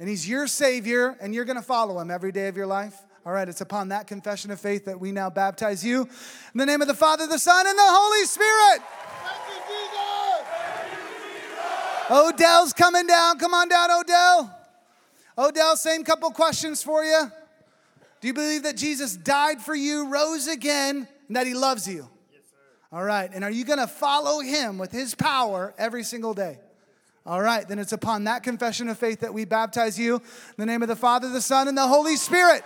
And 0.00 0.08
he's 0.08 0.28
your 0.28 0.46
Savior, 0.46 1.16
and 1.20 1.34
you're 1.34 1.44
going 1.44 1.56
to 1.56 1.62
follow 1.62 1.98
him 1.98 2.10
every 2.10 2.30
day 2.30 2.48
of 2.48 2.56
your 2.56 2.66
life? 2.66 2.96
All 3.26 3.32
right, 3.32 3.48
it's 3.48 3.60
upon 3.60 3.88
that 3.88 4.06
confession 4.06 4.50
of 4.52 4.60
faith 4.60 4.84
that 4.86 4.98
we 4.98 5.12
now 5.12 5.28
baptize 5.28 5.84
you 5.84 6.02
in 6.02 6.58
the 6.58 6.64
name 6.64 6.80
of 6.80 6.88
the 6.88 6.94
Father, 6.94 7.26
the 7.26 7.38
Son, 7.38 7.66
and 7.66 7.76
the 7.76 7.82
Holy 7.84 8.24
Spirit. 8.24 8.82
Odell's 12.10 12.72
coming 12.72 13.06
down. 13.06 13.38
Come 13.38 13.54
on 13.54 13.68
down, 13.68 13.90
Odell. 13.90 14.54
Odell, 15.36 15.76
same 15.76 16.04
couple 16.04 16.30
questions 16.30 16.82
for 16.82 17.04
you. 17.04 17.30
Do 18.20 18.26
you 18.26 18.34
believe 18.34 18.64
that 18.64 18.76
Jesus 18.76 19.16
died 19.16 19.60
for 19.60 19.74
you, 19.74 20.08
rose 20.08 20.48
again, 20.48 21.06
and 21.28 21.36
that 21.36 21.46
he 21.46 21.54
loves 21.54 21.86
you? 21.86 22.08
Yes, 22.32 22.42
sir. 22.50 22.56
All 22.96 23.04
right, 23.04 23.30
and 23.32 23.44
are 23.44 23.50
you 23.50 23.64
going 23.64 23.78
to 23.78 23.86
follow 23.86 24.40
him 24.40 24.78
with 24.78 24.90
his 24.90 25.14
power 25.14 25.74
every 25.78 26.02
single 26.02 26.34
day? 26.34 26.58
All 27.24 27.40
right, 27.40 27.68
then 27.68 27.78
it's 27.78 27.92
upon 27.92 28.24
that 28.24 28.42
confession 28.42 28.88
of 28.88 28.98
faith 28.98 29.20
that 29.20 29.32
we 29.32 29.44
baptize 29.44 29.98
you 29.98 30.16
in 30.16 30.22
the 30.56 30.66
name 30.66 30.82
of 30.82 30.88
the 30.88 30.96
Father, 30.96 31.28
the 31.28 31.42
Son, 31.42 31.68
and 31.68 31.76
the 31.76 31.86
Holy 31.86 32.16
Spirit. 32.16 32.64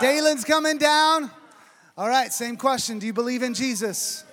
Dalen's 0.00 0.44
coming 0.44 0.78
down. 0.78 1.30
All 1.96 2.08
right, 2.08 2.32
same 2.32 2.56
question. 2.56 2.98
Do 2.98 3.06
you 3.06 3.12
believe 3.12 3.42
in 3.42 3.54
Jesus? 3.54 4.24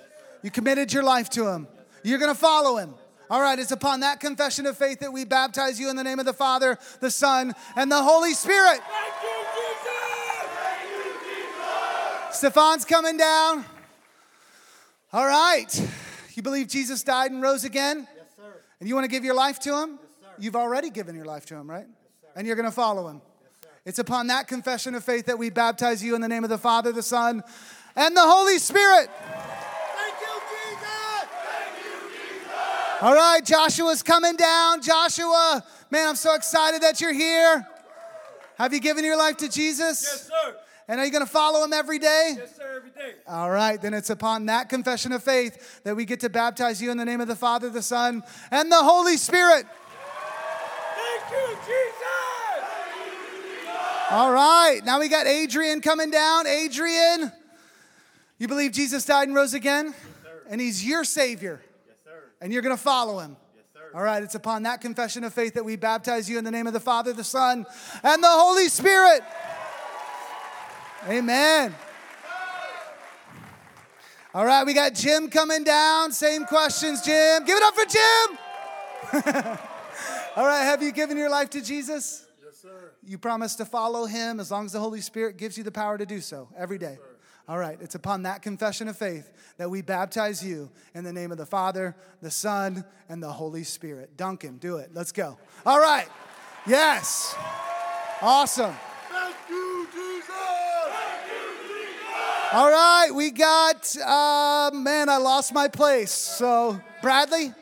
You 0.44 0.52
committed 0.52 0.92
your 0.92 1.04
life 1.04 1.30
to 1.32 1.48
him. 1.48 1.68
You're 2.04 2.20
going 2.20 2.34
to 2.34 2.40
follow 2.40 2.78
him. 2.78 2.96
All 3.30 3.42
right, 3.42 3.58
it's 3.58 3.72
upon 3.72 4.02
that 4.02 4.20
confession 4.20 4.66
of 4.66 4.78
faith 4.78 5.00
that 5.00 5.14
we 5.14 5.24
baptize 5.24 5.80
you 5.80 5.90
in 5.90 5.96
the 5.96 6.04
name 6.04 6.20
of 6.20 6.26
the 6.26 6.34
Father, 6.34 6.78
the 7.00 7.10
Son, 7.12 7.54
and 7.76 7.92
the 7.92 8.04
Holy 8.04 8.34
Spirit. 8.34 8.82
Thank 8.82 9.14
you, 9.24 9.30
Jesus! 9.56 10.50
Thank 10.54 10.90
you, 11.06 11.14
Jesus! 12.28 12.38
Stefan's 12.38 12.84
coming 12.84 13.16
down. 13.18 13.64
All 15.14 15.26
right. 15.26 15.90
You 16.34 16.42
believe 16.42 16.68
Jesus 16.68 17.04
died 17.04 17.32
and 17.32 17.42
rose 17.42 17.64
again? 17.64 18.08
Yes, 18.16 18.26
sir. 18.36 18.62
And 18.80 18.90
you 18.90 18.96
want 18.96 19.06
to 19.06 19.12
give 19.12 19.24
your 19.24 19.36
life 19.36 19.60
to 19.60 19.82
him? 19.82 20.00
Yes, 20.02 20.10
sir. 20.22 20.28
You've 20.40 20.56
already 20.56 20.90
given 20.90 21.16
your 21.16 21.26
life 21.26 21.46
to 21.48 21.56
him, 21.56 21.70
right? 21.70 21.86
Yes, 21.88 22.12
sir. 22.22 22.28
And 22.36 22.48
you're 22.48 22.56
going 22.56 22.68
to 22.68 22.72
follow 22.72 23.08
him. 23.08 23.22
Yes, 23.42 23.52
sir. 23.64 23.70
It's 23.86 24.00
upon 24.00 24.28
that 24.28 24.48
confession 24.48 24.96
of 24.96 25.04
faith 25.04 25.26
that 25.28 25.38
we 25.38 25.50
baptize 25.50 26.04
you 26.04 26.16
in 26.16 26.22
the 26.22 26.28
name 26.28 26.44
of 26.44 26.50
the 26.50 26.58
Father, 26.58 26.92
the 26.92 27.04
Son, 27.04 27.44
and 27.96 28.16
the 28.16 28.22
Holy 28.22 28.58
Spirit. 28.58 29.10
Thank 29.10 30.16
you, 30.22 30.40
Jesus! 30.50 31.28
Thank 31.44 31.76
you, 31.84 31.94
Jesus! 32.10 32.52
All 33.02 33.16
right, 33.16 33.44
Joshua's 33.44 34.04
coming 34.04 34.36
down. 34.36 34.80
Joshua, 34.84 35.64
man, 35.90 36.10
I'm 36.10 36.16
so 36.16 36.36
excited 36.36 36.84
that 36.84 37.02
you're 37.02 37.14
here. 37.14 37.68
Have 38.58 38.74
you 38.74 38.80
given 38.80 39.04
your 39.04 39.18
life 39.18 39.38
to 39.38 39.50
Jesus? 39.50 40.04
Yes, 40.04 40.28
sir. 40.28 40.56
And 40.88 41.00
are 41.00 41.06
you 41.06 41.12
going 41.12 41.26
to 41.26 41.32
follow 41.32 41.64
him 41.64 41.74
every 41.74 41.98
day? 41.98 42.36
Yes, 42.38 42.56
sir, 42.56 42.74
every 42.78 42.92
day. 42.92 43.16
All 43.28 43.50
right, 43.50 43.82
then 43.82 43.96
it's 43.96 44.12
upon 44.12 44.46
that 44.46 44.70
confession 44.70 45.14
of 45.14 45.24
faith 45.24 45.82
that 45.84 45.96
we 45.96 46.06
get 46.06 46.20
to 46.20 46.30
baptize 46.30 46.80
you 46.80 46.92
in 46.92 46.98
the 46.98 47.06
name 47.06 47.22
of 47.22 47.28
the 47.28 47.36
Father, 47.36 47.72
the 47.72 47.82
Son, 47.82 48.22
and 48.52 48.72
the 48.72 48.84
Holy 48.84 49.18
Spirit. 49.18 49.66
Thank 50.96 51.32
you, 51.32 51.58
Jesus! 51.66 52.68
All 54.12 54.32
right, 54.32 54.82
now 54.86 55.00
we 55.00 55.08
got 55.08 55.26
Adrian 55.26 55.82
coming 55.82 56.12
down. 56.12 56.46
Adrian, 56.46 57.32
you 58.38 58.48
believe 58.48 58.74
Jesus 58.74 59.06
died 59.06 59.28
and 59.28 59.36
rose 59.36 59.56
again? 59.56 59.96
and 60.52 60.60
he's 60.60 60.86
your 60.86 61.06
Savior. 61.06 61.62
And 62.42 62.52
you're 62.52 62.64
going 62.64 62.76
to 62.76 62.82
follow 62.82 63.20
him. 63.20 63.38
Yes, 63.56 63.66
sir. 63.74 63.92
All 63.94 64.04
right, 64.04 64.24
it's 64.24 64.36
upon 64.36 64.64
that 64.64 64.82
confession 64.82 65.24
of 65.24 65.34
faith 65.34 65.54
that 65.54 65.64
we 65.64 65.76
baptize 65.76 66.30
you 66.30 66.40
in 66.40 66.44
the 66.44 66.52
name 66.52 66.68
of 66.68 66.74
the 66.74 66.80
Father, 66.80 67.14
the 67.14 67.24
Son, 67.24 67.66
and 68.04 68.24
the 68.24 68.30
Holy 68.30 68.68
Spirit. 68.68 69.22
Amen. 71.08 71.76
All 74.34 74.46
right, 74.46 74.66
we 74.66 74.74
got 74.74 74.94
Jim 74.96 75.30
coming 75.30 75.64
down. 75.64 76.12
Same 76.14 76.46
questions, 76.46 77.02
Jim. 77.02 77.44
Give 77.44 77.58
it 77.58 77.64
up 77.64 77.76
for 77.76 77.86
Jim. 77.86 79.58
All 80.38 80.46
right, 80.46 80.64
have 80.64 80.82
you 80.82 80.94
given 80.94 81.18
your 81.18 81.30
life 81.30 81.50
to 81.50 81.62
Jesus? 81.62 82.26
Yes, 82.44 82.58
sir. 82.58 82.92
You 83.04 83.18
promise 83.18 83.56
to 83.56 83.66
follow 83.66 84.06
him 84.06 84.40
as 84.40 84.50
long 84.50 84.66
as 84.66 84.72
the 84.72 84.80
Holy 84.80 85.02
Spirit 85.02 85.38
gives 85.38 85.58
you 85.58 85.66
the 85.66 85.72
power 85.72 85.98
to 85.98 86.06
do 86.06 86.22
so 86.22 86.48
every 86.58 86.78
day. 86.78 86.98
All 87.52 87.60
right, 87.60 87.78
it's 87.82 87.96
upon 87.96 88.24
that 88.24 88.42
confession 88.42 88.88
of 88.88 88.96
faith 88.96 89.30
that 89.58 89.70
we 89.70 89.82
baptize 89.82 90.42
you 90.42 90.72
in 90.96 91.04
the 91.04 91.12
name 91.12 91.34
of 91.34 91.38
the 91.38 91.46
Father, 91.46 91.98
the 92.22 92.32
Son, 92.32 92.86
and 93.10 93.22
the 93.22 93.28
Holy 93.28 93.66
Spirit. 93.66 94.16
Duncan, 94.16 94.56
do 94.56 94.78
it. 94.78 94.92
Let's 94.94 95.12
go. 95.12 95.38
All 95.66 95.82
right. 95.82 96.08
Yes. 96.66 97.36
Awesome. 98.22 98.74
Thank 99.10 99.36
you, 99.50 99.86
Jesus! 99.92 100.30
Thank 100.30 101.28
you, 101.28 101.68
Jesus. 101.68 102.54
All 102.54 102.72
right, 102.72 103.10
we 103.14 103.32
got, 103.32 103.98
uh, 103.98 104.72
man, 104.74 105.10
I 105.10 105.18
lost 105.18 105.54
my 105.54 105.68
place. 105.68 106.14
So, 106.14 106.80
Bradley? 107.02 107.54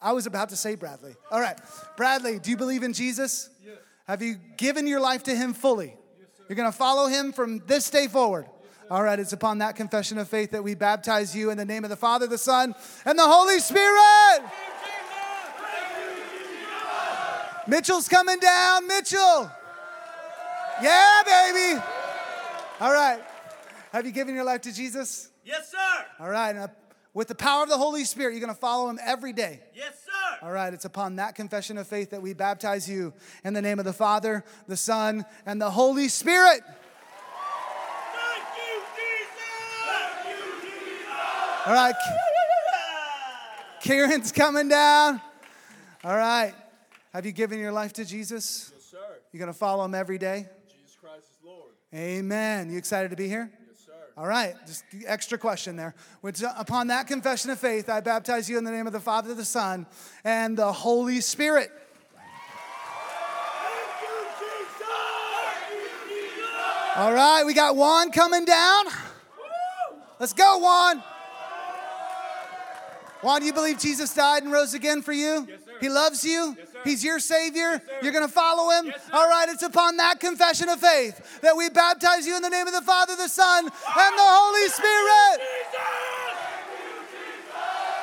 I 0.00 0.12
was 0.12 0.26
about 0.26 0.50
to 0.50 0.56
say 0.56 0.76
Bradley. 0.76 1.16
All 1.32 1.40
right, 1.40 1.58
Bradley, 1.96 2.38
do 2.38 2.52
you 2.52 2.56
believe 2.56 2.84
in 2.84 2.92
Jesus? 2.92 3.50
Yes. 3.66 3.78
Have 4.06 4.22
you 4.22 4.36
given 4.56 4.86
your 4.86 5.00
life 5.00 5.24
to 5.24 5.34
him 5.34 5.54
fully? 5.54 5.96
Yes, 6.20 6.28
You're 6.48 6.54
going 6.54 6.70
to 6.70 6.78
follow 6.78 7.08
him 7.08 7.32
from 7.32 7.64
this 7.66 7.90
day 7.90 8.06
forward. 8.06 8.46
All 8.94 9.02
right, 9.02 9.18
it's 9.18 9.32
upon 9.32 9.58
that 9.58 9.74
confession 9.74 10.18
of 10.18 10.28
faith 10.28 10.52
that 10.52 10.62
we 10.62 10.76
baptize 10.76 11.34
you 11.34 11.50
in 11.50 11.58
the 11.58 11.64
name 11.64 11.82
of 11.82 11.90
the 11.90 11.96
Father, 11.96 12.28
the 12.28 12.38
Son, 12.38 12.76
and 13.04 13.18
the 13.18 13.26
Holy 13.26 13.58
Spirit. 13.58 14.48
Mitchell's 17.66 18.06
coming 18.06 18.38
down. 18.38 18.86
Mitchell. 18.86 19.50
Yeah, 20.80 21.22
baby. 21.26 21.82
All 22.80 22.92
right. 22.92 23.20
Have 23.90 24.06
you 24.06 24.12
given 24.12 24.32
your 24.32 24.44
life 24.44 24.60
to 24.60 24.72
Jesus? 24.72 25.28
Yes, 25.44 25.72
sir. 25.72 26.06
All 26.20 26.30
right. 26.30 26.54
Uh, 26.54 26.68
with 27.14 27.26
the 27.26 27.34
power 27.34 27.64
of 27.64 27.68
the 27.68 27.76
Holy 27.76 28.04
Spirit, 28.04 28.34
you're 28.34 28.40
going 28.40 28.54
to 28.54 28.60
follow 28.60 28.88
him 28.88 29.00
every 29.04 29.32
day. 29.32 29.58
Yes, 29.74 29.94
sir. 30.06 30.38
All 30.40 30.52
right. 30.52 30.72
It's 30.72 30.84
upon 30.84 31.16
that 31.16 31.34
confession 31.34 31.78
of 31.78 31.88
faith 31.88 32.10
that 32.10 32.22
we 32.22 32.32
baptize 32.32 32.88
you 32.88 33.12
in 33.42 33.54
the 33.54 33.62
name 33.62 33.80
of 33.80 33.86
the 33.86 33.92
Father, 33.92 34.44
the 34.68 34.76
Son, 34.76 35.26
and 35.46 35.60
the 35.60 35.72
Holy 35.72 36.06
Spirit. 36.06 36.60
Thank 38.16 38.46
you, 38.56 38.82
Jesus! 38.96 39.34
Thank 39.86 40.26
you, 40.28 40.42
Jesus! 40.62 41.53
All 41.66 41.72
right. 41.72 41.94
Karen's 43.80 44.32
coming 44.32 44.68
down. 44.68 45.20
All 46.04 46.16
right. 46.16 46.52
Have 47.14 47.24
you 47.24 47.32
given 47.32 47.58
your 47.58 47.72
life 47.72 47.94
to 47.94 48.04
Jesus? 48.04 48.70
Yes, 48.74 48.84
sir. 48.84 48.98
You're 49.32 49.38
going 49.38 49.52
to 49.52 49.58
follow 49.58 49.82
him 49.84 49.94
every 49.94 50.18
day? 50.18 50.46
Jesus 50.68 50.96
Christ 51.00 51.24
is 51.30 51.46
Lord. 51.46 51.70
Amen. 51.94 52.70
You 52.70 52.76
excited 52.76 53.10
to 53.12 53.16
be 53.16 53.28
here? 53.28 53.50
Yes, 53.68 53.78
sir. 53.86 53.92
All 54.16 54.26
right, 54.26 54.54
just 54.66 54.84
extra 55.06 55.38
question 55.38 55.76
there. 55.76 55.94
Which, 56.20 56.42
uh, 56.42 56.52
upon 56.58 56.88
that 56.88 57.06
confession 57.06 57.50
of 57.50 57.58
faith, 57.58 57.88
I 57.88 58.00
baptize 58.00 58.48
you 58.50 58.58
in 58.58 58.64
the 58.64 58.70
name 58.70 58.86
of 58.86 58.92
the 58.92 59.00
Father, 59.00 59.32
the 59.32 59.44
Son, 59.44 59.86
and 60.22 60.58
the 60.58 60.70
Holy 60.70 61.22
Spirit. 61.22 61.70
Thank 62.12 62.26
you, 64.02 64.16
Jesus! 64.38 64.86
Thank 65.48 66.10
you, 66.10 66.16
Jesus! 66.16 66.96
All 66.96 67.14
right, 67.14 67.44
we 67.44 67.54
got 67.54 67.74
Juan 67.74 68.10
coming 68.10 68.44
down. 68.44 68.84
Let's 70.18 70.34
go, 70.34 70.58
Juan. 70.58 71.02
Juan, 73.24 73.40
do 73.40 73.46
you 73.46 73.54
believe 73.54 73.78
Jesus 73.78 74.12
died 74.12 74.42
and 74.42 74.52
rose 74.52 74.74
again 74.74 75.00
for 75.00 75.14
you? 75.14 75.46
Yes, 75.48 75.64
sir. 75.64 75.72
He 75.80 75.88
loves 75.88 76.22
you. 76.26 76.54
Yes, 76.58 76.68
sir. 76.70 76.78
He's 76.84 77.02
your 77.02 77.18
Savior. 77.18 77.80
sir. 77.80 77.98
You're 78.02 78.12
going 78.12 78.26
to 78.26 78.32
follow 78.32 78.68
Him. 78.70 78.86
Yes, 78.88 79.02
sir. 79.02 79.12
All 79.14 79.26
right, 79.26 79.48
it's 79.48 79.62
upon 79.62 79.96
that 79.96 80.20
confession 80.20 80.68
of 80.68 80.78
faith 80.78 81.40
that 81.40 81.56
we 81.56 81.70
baptize 81.70 82.26
you 82.26 82.36
in 82.36 82.42
the 82.42 82.50
name 82.50 82.66
of 82.66 82.74
the 82.74 82.82
Father, 82.82 83.16
the 83.16 83.28
Son, 83.28 83.64
and 83.64 83.72
the 83.72 83.72
Holy 84.18 84.68
Spirit. 84.68 85.40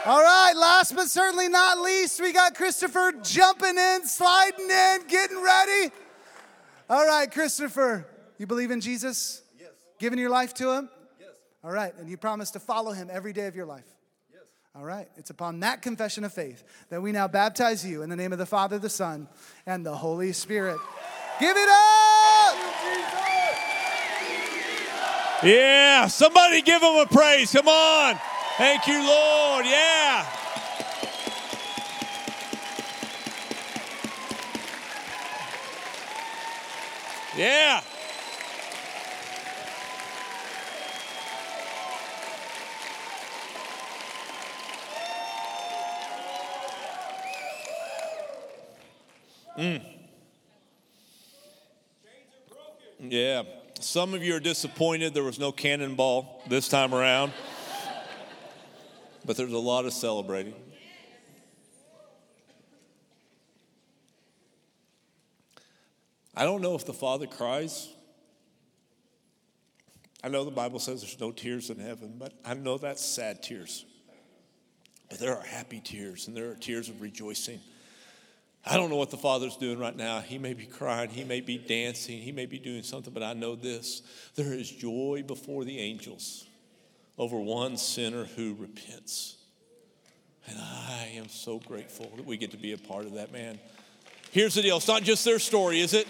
All 0.08 0.24
right, 0.24 0.54
last 0.56 0.96
but 0.96 1.08
certainly 1.08 1.48
not 1.48 1.78
least, 1.78 2.20
we 2.20 2.34
got 2.34 2.56
Christopher 2.56 3.14
jumping 3.22 3.78
in, 3.78 4.08
sliding 4.08 4.72
in, 4.72 5.08
getting 5.08 5.40
ready. 5.40 5.94
All 6.90 7.06
right, 7.06 7.32
Christopher, 7.32 8.08
you 8.40 8.48
believe 8.48 8.72
in 8.72 8.82
Jesus? 8.82 9.44
Yes. 9.60 9.70
Giving 10.00 10.18
your 10.18 10.32
life 10.32 10.56
to 10.56 10.72
Him? 10.72 10.90
Yes. 11.20 11.30
All 11.64 11.72
right, 11.72 11.94
and 12.00 12.10
you 12.10 12.18
promise 12.18 12.50
to 12.52 12.60
follow 12.60 12.92
Him 12.92 13.12
every 13.12 13.34
day 13.34 13.46
of 13.46 13.56
your 13.56 13.68
life? 13.68 13.86
All 14.74 14.86
right, 14.86 15.10
it's 15.18 15.30
upon 15.30 15.60
that 15.60 15.82
confession 15.82 16.24
of 16.24 16.32
faith 16.32 16.64
that 16.90 17.02
we 17.02 17.12
now 17.12 17.28
baptize 17.28 17.86
you 17.86 18.04
in 18.04 18.10
the 18.10 18.16
name 18.16 18.32
of 18.32 18.40
the 18.40 18.46
Father, 18.46 18.80
the 18.80 18.90
Son, 18.90 19.28
and 19.66 19.86
the 19.86 19.94
Holy 19.94 20.32
Spirit. 20.32 20.80
Give 21.42 21.58
it 21.58 21.68
up! 21.68 22.56
Yeah, 25.44 26.08
somebody 26.08 26.62
give 26.62 26.82
him 26.82 26.96
a 26.96 27.06
praise. 27.06 27.52
Come 27.52 27.68
on. 27.68 28.16
Thank 28.58 28.88
you, 28.88 29.06
Lord. 29.06 29.66
Yeah. 29.66 30.26
Yeah. 37.36 37.82
Mm. 49.62 49.80
Yeah. 53.00 53.44
Some 53.80 54.16
of 54.16 54.24
you 54.24 54.36
are 54.36 54.40
disappointed 54.40 55.14
there 55.14 55.24
was 55.24 55.38
no 55.38 55.52
cannonball 55.52 56.42
this 56.48 56.68
time 56.68 56.96
around, 56.96 57.32
but 59.24 59.38
there's 59.38 59.54
a 59.54 59.60
lot 59.60 59.86
of 59.86 59.94
celebrating. 59.94 60.56
I 66.36 66.44
don't 66.44 66.62
know 66.64 66.74
if 66.74 66.88
the 66.88 66.94
Father 66.94 67.28
cries. 67.28 67.88
I 70.24 70.30
know 70.30 70.44
the 70.44 70.50
Bible 70.50 70.80
says 70.80 71.02
there's 71.02 71.20
no 71.20 71.32
tears 71.32 71.70
in 71.70 71.78
heaven, 71.78 72.16
but 72.18 72.34
I 72.44 72.56
know 72.56 72.80
that's 72.80 73.06
sad 73.06 73.44
tears. 73.44 73.86
But 75.08 75.20
there 75.20 75.38
are 75.38 75.44
happy 75.44 75.82
tears 75.82 76.28
and 76.28 76.36
there 76.36 76.50
are 76.50 76.56
tears 76.56 76.90
of 76.90 77.00
rejoicing. 77.00 77.60
I 78.66 78.78
don't 78.78 78.90
know 78.90 78.96
what 78.96 79.10
the 79.10 79.18
Father's 79.18 79.58
doing 79.58 79.80
right 79.80 79.96
now. 79.96 80.20
He 80.20 80.38
may 80.38 80.54
be 80.54 80.66
crying, 80.66 81.10
he 81.10 81.24
may 81.24 81.42
be 81.42 81.58
dancing, 81.58 82.20
he 82.20 82.32
may 82.32 82.46
be 82.46 82.60
doing 82.60 82.84
something, 82.84 83.12
but 83.12 83.24
I 83.24 83.34
know 83.34 83.56
this 83.56 84.04
there 84.36 84.54
is 84.54 84.70
joy 84.70 85.24
before 85.26 85.66
the 85.66 85.80
angels 85.80 86.46
over 87.18 87.40
one 87.40 87.78
sinner 87.78 88.26
who 88.26 88.56
repents. 88.56 89.38
And 90.48 90.58
I 90.60 91.12
am 91.16 91.30
so 91.30 91.60
grateful 91.60 92.12
that 92.16 92.26
we 92.26 92.38
get 92.38 92.52
to 92.52 92.58
be 92.58 92.74
a 92.74 92.78
part 92.78 93.06
of 93.06 93.14
that, 93.14 93.32
man. 93.32 93.60
Here's 94.32 94.54
the 94.54 94.62
deal 94.62 94.78
it's 94.78 94.88
not 94.88 95.04
just 95.04 95.26
their 95.26 95.40
story, 95.40 95.80
is 95.80 95.94
it? 95.94 96.08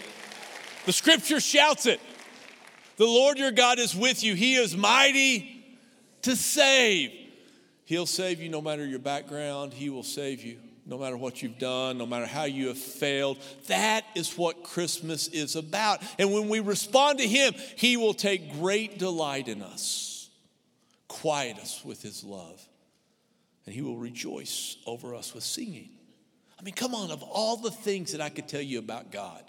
The 0.84 0.92
scripture 0.92 1.40
shouts 1.40 1.86
it. 1.86 2.00
The 2.96 3.06
Lord 3.06 3.38
your 3.38 3.50
God 3.50 3.78
is 3.78 3.96
with 3.96 4.22
you, 4.22 4.34
He 4.34 4.56
is 4.56 4.76
mighty 4.76 5.64
to 6.22 6.36
save. 6.36 7.12
He'll 7.86 8.06
save 8.06 8.40
you 8.40 8.48
no 8.48 8.60
matter 8.60 8.86
your 8.86 8.98
background, 8.98 9.72
He 9.72 9.88
will 9.88 10.02
save 10.02 10.42
you 10.42 10.58
no 10.84 10.98
matter 10.98 11.16
what 11.16 11.42
you've 11.42 11.58
done, 11.58 11.98
no 11.98 12.06
matter 12.06 12.26
how 12.26 12.44
you 12.44 12.68
have 12.68 12.78
failed. 12.78 13.38
That 13.68 14.04
is 14.14 14.36
what 14.36 14.64
Christmas 14.64 15.28
is 15.28 15.54
about. 15.56 16.02
And 16.18 16.32
when 16.32 16.48
we 16.48 16.60
respond 16.60 17.18
to 17.20 17.26
Him, 17.26 17.54
He 17.76 17.96
will 17.96 18.14
take 18.14 18.52
great 18.54 18.98
delight 18.98 19.48
in 19.48 19.62
us, 19.62 20.28
quiet 21.08 21.58
us 21.58 21.84
with 21.84 22.02
His 22.02 22.24
love, 22.24 22.60
and 23.64 23.74
He 23.74 23.82
will 23.82 23.96
rejoice 23.96 24.76
over 24.86 25.14
us 25.14 25.34
with 25.34 25.44
singing. 25.44 25.90
I 26.58 26.62
mean, 26.62 26.74
come 26.74 26.94
on, 26.94 27.10
of 27.10 27.22
all 27.22 27.56
the 27.56 27.70
things 27.70 28.12
that 28.12 28.20
I 28.20 28.28
could 28.28 28.48
tell 28.48 28.60
you 28.60 28.78
about 28.78 29.10
God, 29.10 29.42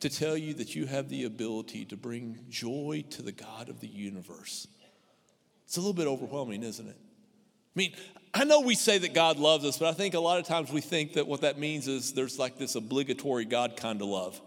to 0.00 0.08
tell 0.08 0.36
you 0.36 0.54
that 0.54 0.74
you 0.74 0.86
have 0.86 1.10
the 1.10 1.24
ability 1.24 1.84
to 1.86 1.96
bring 1.96 2.38
joy 2.48 3.04
to 3.10 3.22
the 3.22 3.32
God 3.32 3.68
of 3.68 3.80
the 3.80 3.86
universe. 3.86 4.66
It's 5.66 5.76
a 5.76 5.80
little 5.80 5.92
bit 5.92 6.06
overwhelming, 6.06 6.62
isn't 6.62 6.88
it? 6.88 6.96
I 6.96 7.78
mean, 7.78 7.92
I 8.32 8.44
know 8.44 8.60
we 8.60 8.74
say 8.74 8.98
that 8.98 9.12
God 9.12 9.38
loves 9.38 9.64
us, 9.64 9.78
but 9.78 9.88
I 9.88 9.92
think 9.92 10.14
a 10.14 10.20
lot 10.20 10.38
of 10.38 10.46
times 10.46 10.70
we 10.70 10.80
think 10.80 11.14
that 11.14 11.26
what 11.26 11.40
that 11.40 11.58
means 11.58 11.88
is 11.88 12.12
there's 12.12 12.38
like 12.38 12.58
this 12.58 12.76
obligatory 12.76 13.44
God 13.44 13.76
kind 13.76 14.00
of 14.00 14.08
love. 14.08 14.40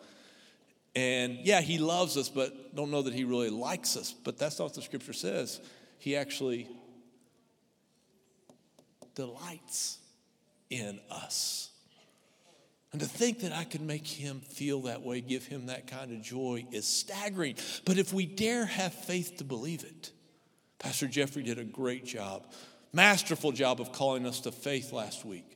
And 0.95 1.39
yeah, 1.43 1.61
He 1.61 1.77
loves 1.77 2.15
us, 2.17 2.29
but 2.29 2.75
don't 2.75 2.91
know 2.91 3.01
that 3.01 3.13
He 3.13 3.23
really 3.23 3.49
likes 3.49 3.97
us. 3.97 4.13
But 4.13 4.37
that's 4.37 4.59
not 4.59 4.65
what 4.65 4.73
the 4.75 4.81
scripture 4.81 5.13
says. 5.13 5.59
He 5.99 6.15
actually 6.15 6.67
delights 9.15 9.97
in 10.69 10.99
us. 11.11 11.69
And 12.91 13.01
to 13.01 13.07
think 13.07 13.39
that 13.39 13.51
I 13.51 13.63
could 13.63 13.81
make 13.81 14.05
him 14.05 14.39
feel 14.39 14.81
that 14.81 15.01
way, 15.01 15.19
give 15.19 15.45
him 15.47 15.65
that 15.65 15.87
kind 15.87 16.11
of 16.11 16.21
joy, 16.21 16.65
is 16.71 16.85
staggering. 16.85 17.55
But 17.85 17.97
if 17.97 18.13
we 18.13 18.27
dare 18.27 18.65
have 18.65 18.93
faith 18.93 19.37
to 19.37 19.43
believe 19.43 19.83
it, 19.83 20.11
Pastor 20.77 21.07
Jeffrey 21.07 21.41
did 21.41 21.57
a 21.57 21.63
great 21.63 22.05
job, 22.05 22.45
masterful 22.93 23.51
job 23.51 23.81
of 23.81 23.91
calling 23.91 24.25
us 24.25 24.41
to 24.41 24.51
faith 24.51 24.93
last 24.93 25.25
week. 25.25 25.53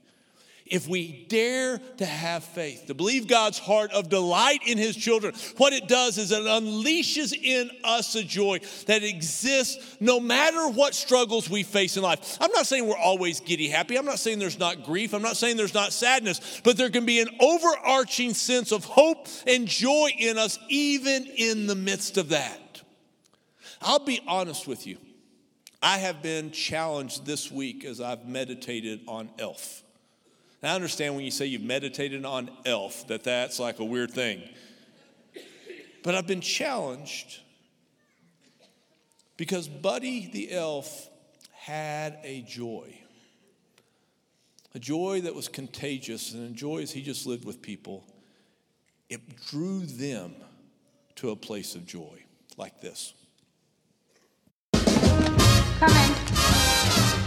If 0.70 0.86
we 0.88 1.26
dare 1.30 1.80
to 1.98 2.06
have 2.06 2.44
faith, 2.44 2.88
to 2.88 2.94
believe 2.94 3.28
God's 3.28 3.58
heart 3.58 3.92
of 3.94 4.10
delight 4.10 4.60
in 4.66 4.78
His 4.78 4.98
children, 4.98 5.34
what 5.56 5.72
it 5.72 5.88
does 5.88 6.18
is 6.18 6.32
it 6.32 6.42
unleashes 6.42 7.34
in 7.34 7.72
us 7.86 8.16
a 8.16 8.24
joy 8.24 8.60
that 8.88 9.04
exists 9.04 9.98
no 10.02 10.20
matter 10.20 10.68
what 10.68 10.94
struggles 10.94 11.50
we 11.50 11.64
face 11.64 11.96
in 11.96 12.04
life. 12.04 12.38
I'm 12.42 12.52
not 12.52 12.68
saying 12.68 12.86
we're 12.86 12.98
always 12.98 13.40
giddy 13.40 13.70
happy. 13.70 13.98
I'm 13.98 14.06
not 14.06 14.20
saying 14.20 14.40
there's 14.40 14.60
not 14.60 14.84
grief. 14.84 15.14
I'm 15.14 15.22
not 15.22 15.38
saying 15.38 15.56
there's 15.56 15.74
not 15.74 15.94
sadness, 15.94 16.62
but 16.64 16.76
there 16.76 16.90
can 16.90 17.06
be 17.06 17.22
an 17.22 17.30
overarching 17.40 18.34
sense 18.34 18.74
of 18.74 18.84
hope 18.84 19.28
and 19.46 19.68
joy 19.68 20.10
in 20.18 20.38
us, 20.38 20.60
even 20.68 21.26
in 21.26 21.68
the 21.68 21.76
midst 21.76 22.18
of 22.18 22.30
that. 22.30 22.82
I'll 23.82 24.00
be 24.00 24.22
honest 24.28 24.68
with 24.68 24.86
you. 24.86 24.98
I 25.82 26.00
have 26.00 26.24
been 26.24 26.52
challenged 26.52 27.26
this 27.26 27.52
week 27.52 27.86
as 27.86 28.02
I've 28.02 28.26
meditated 28.26 29.02
on 29.08 29.30
Elf. 29.38 29.84
Now, 30.64 30.72
I 30.72 30.76
understand 30.76 31.16
when 31.16 31.24
you 31.24 31.32
say 31.32 31.46
you've 31.46 31.62
meditated 31.62 32.26
on 32.26 32.50
Elf, 32.66 33.08
that 33.08 33.24
that's 33.24 33.60
like 33.60 33.80
a 33.80 33.86
weird 33.86 34.12
thing. 34.12 34.42
But 36.04 36.16
I've 36.16 36.26
been 36.26 36.42
challenged 36.42 37.42
because 39.36 39.68
Buddy 39.68 40.30
the 40.32 40.52
Elf 40.52 41.10
had 41.54 42.18
a 42.24 42.42
joy. 42.42 42.98
A 44.74 44.80
joy 44.80 45.22
that 45.22 45.36
was 45.36 45.48
contagious, 45.48 46.34
and 46.34 46.52
a 46.52 46.54
joy 46.54 46.82
as 46.82 46.92
he 46.92 47.02
just 47.02 47.26
lived 47.26 47.46
with 47.46 47.62
people. 47.62 48.04
It 49.10 49.22
drew 49.48 49.86
them 49.86 50.34
to 51.16 51.30
a 51.30 51.36
place 51.36 51.76
of 51.76 51.86
joy 51.86 52.24
like 52.58 52.82
this. 52.82 53.14
Coming. 55.80 57.18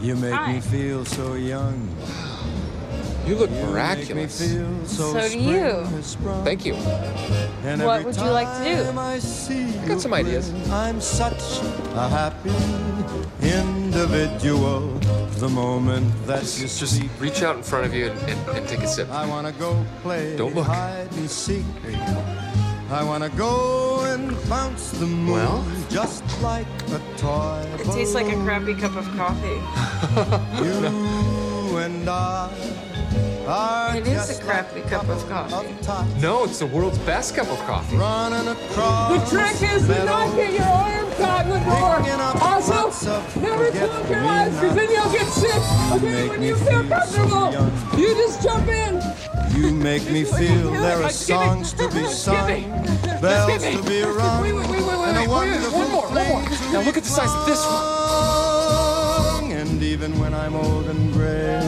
You 0.00 0.16
make 0.16 0.32
Hi. 0.32 0.54
me 0.54 0.60
feel 0.60 1.04
so 1.04 1.34
young. 1.34 1.76
You 3.26 3.34
look 3.36 3.50
You 3.50 3.56
make 3.56 3.64
me 3.66 3.70
miraculous. 3.72 4.40
feel 4.40 4.86
so, 4.86 5.12
So 5.12 5.28
do 5.28 5.38
you. 5.38 5.84
Thank 6.42 6.64
you. 6.64 6.74
And 7.64 7.82
What 7.84 8.04
would 8.04 8.16
you 8.16 8.30
like 8.30 8.48
to 8.58 8.64
do? 8.64 8.84
time 8.84 8.98
I 8.98 9.18
see 9.18 9.70
got 9.86 9.88
you 9.88 10.00
some 10.00 10.14
ideas. 10.14 10.48
grin, 10.48 10.70
I'm 10.72 11.00
such 11.00 11.60
a 11.94 12.08
happy 12.08 12.50
individual. 13.42 14.88
The 15.38 15.48
moment 15.48 16.06
that 16.26 16.42
you 16.56 16.62
Just, 16.64 16.80
just 16.80 16.96
speak, 16.96 17.10
reach 17.20 17.42
out 17.42 17.56
in 17.56 17.62
front 17.62 17.84
of 17.86 17.94
you 17.94 18.06
and, 18.08 18.18
and, 18.30 18.56
and 18.56 18.68
take 18.68 18.80
a 18.80 18.88
sip. 18.88 19.10
I 19.10 19.26
wanna 19.26 19.52
go 19.52 19.76
play 20.02 20.36
Don't 20.36 20.54
look. 20.54 20.66
hide 20.66 21.08
and 21.12 21.30
seek. 21.30 21.64
I 22.90 23.04
wanna 23.04 23.28
go 23.30 23.52
and 23.84 23.89
bounce 24.48 24.90
the 24.92 25.06
moon 25.06 25.32
Well? 25.32 25.66
just 25.88 26.24
like 26.42 26.66
a 26.92 27.00
toy. 27.16 27.66
It 27.78 27.84
tastes 27.92 28.14
like 28.14 28.28
a 28.32 28.36
crappy 28.44 28.74
cup 28.74 28.96
of 28.96 29.06
coffee. 29.16 29.60
You 31.70 31.76
and 31.78 32.08
I 32.08 33.96
It 33.96 34.06
is 34.06 34.38
a 34.38 34.42
crappy 34.42 34.82
cup 34.82 35.08
of 35.08 35.28
coffee. 35.28 35.74
No, 36.20 36.44
it's 36.44 36.58
the 36.58 36.66
world's 36.66 36.98
best 36.98 37.34
cup 37.34 37.48
of 37.48 37.58
coffee. 37.60 37.96
running 37.96 38.48
across 38.48 39.30
The 39.30 39.36
trick 39.36 39.72
is 39.72 39.86
to 39.86 40.04
not 40.04 40.34
get 40.36 40.52
your 40.52 40.62
arm 40.62 41.10
caught 41.12 41.44
in 41.46 41.52
the 41.52 41.58
door. 41.58 41.96
Picking 41.98 42.20
up 42.20 42.42
Also, 42.42 43.16
of 43.16 43.36
never 43.36 43.70
close 43.70 44.10
your 44.10 44.20
eyes 44.20 44.54
because 44.54 44.74
then 44.74 44.90
you'll 44.90 45.12
get 45.12 45.26
sick. 45.32 45.62
Okay, 45.92 46.28
when 46.28 46.42
you 46.42 46.56
feel 46.56 46.82
feel 46.82 46.88
comfortable, 46.88 47.98
you 47.98 48.14
just 48.14 48.42
jump 48.42 48.68
in. 48.68 49.00
You 49.54 49.72
make 49.74 50.08
me 50.10 50.24
feel 50.24 50.70
there 50.70 51.02
are 51.02 51.10
songs 51.10 51.72
to 51.74 51.88
be 51.90 52.04
sung, 52.06 52.70
bells 53.20 53.62
to 53.64 53.82
be 53.82 54.02
rung, 54.02 54.42
Wait, 54.42 54.52
wait, 54.54 54.68
wait, 54.68 54.82
wait, 54.82 54.98
wait, 54.98 55.08
and 55.08 55.16
a 55.18 55.20
wait, 55.20 55.28
wonderful 55.28 55.78
one 55.78 55.90
more, 55.90 56.08
one 56.08 56.28
more. 56.28 56.42
to 56.42 56.72
Now 56.72 56.80
be 56.80 56.86
look 56.86 56.96
at 56.96 57.02
the 57.04 57.08
size 57.08 57.32
of 57.34 57.44
this 57.46 57.64
one. 57.66 59.50
And 59.52 59.82
even 59.82 60.18
when 60.18 60.32
I'm 60.34 60.54
old 60.54 60.86
and 60.88 61.12
gray, 61.12 61.58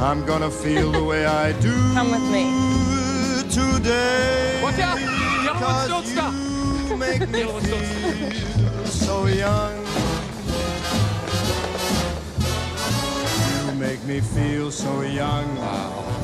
I'm 0.00 0.24
gonna 0.26 0.50
feel 0.50 0.92
the 0.92 1.02
way 1.04 1.24
I 1.26 1.52
do 1.60 1.72
Come 1.94 2.10
with 2.10 2.28
me. 2.30 2.50
today. 3.50 4.60
Watch 4.62 4.78
out! 4.80 4.98
Yellow 5.00 5.60
ones 5.60 5.88
don't 5.88 6.02
Cause 6.02 6.12
stop. 6.12 6.34
You 6.90 6.96
make 6.96 7.28
me 7.30 7.38
Yellow 7.40 7.52
ones 7.54 7.68
don't 7.70 7.86
feel 7.86 8.86
so 8.86 9.26
young. 9.26 9.86
You 13.66 13.74
make 13.78 14.02
me 14.04 14.20
feel 14.20 14.70
so 14.70 15.00
young. 15.02 15.56
Wow. 15.56 16.15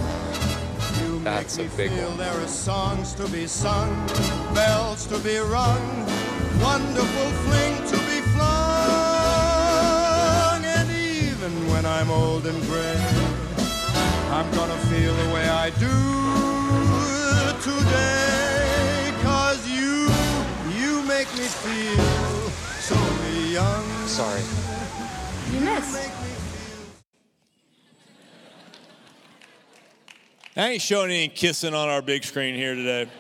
You 1.23 1.29
make 1.31 1.47
That's 1.47 1.59
a 1.59 1.63
me 1.63 1.69
big 1.77 1.93
feel 1.93 2.09
one. 2.09 2.19
there 2.19 2.35
are 2.41 2.49
songs 2.49 3.15
to 3.15 3.29
be 3.29 3.47
sung, 3.47 3.95
bells 4.55 5.07
to 5.07 5.19
be 5.19 5.39
rung, 5.39 6.07
wonderful 6.61 7.31
fling 7.45 7.77
to 7.87 7.97
be 8.11 8.21
flung. 8.35 8.51
And 10.65 10.91
even 10.91 11.53
when 11.71 11.87
I'm 11.87 12.11
old 12.11 12.45
and 12.47 12.61
gray, 12.65 12.99
I'm 14.33 14.51
gonna 14.51 14.77
feel 14.91 15.15
the 15.15 15.31
way 15.33 15.49
I 15.49 15.71
do 15.79 15.95
today. 17.63 19.13
Cause 19.23 19.65
you, 19.69 20.11
you 20.77 21.03
make 21.05 21.33
me 21.39 21.47
feel 21.47 22.51
so 22.81 22.97
young. 23.53 23.85
Sorry. 24.09 24.43
You 25.53 25.61
missed. 25.61 26.22
I 30.55 30.69
ain't 30.73 30.83
showing 30.83 31.11
any 31.11 31.29
kissing 31.29 31.73
on 31.73 31.89
our 31.89 32.03
big 32.03 32.25
screen 32.25 32.55
here 32.55 32.75
today. 32.75 33.11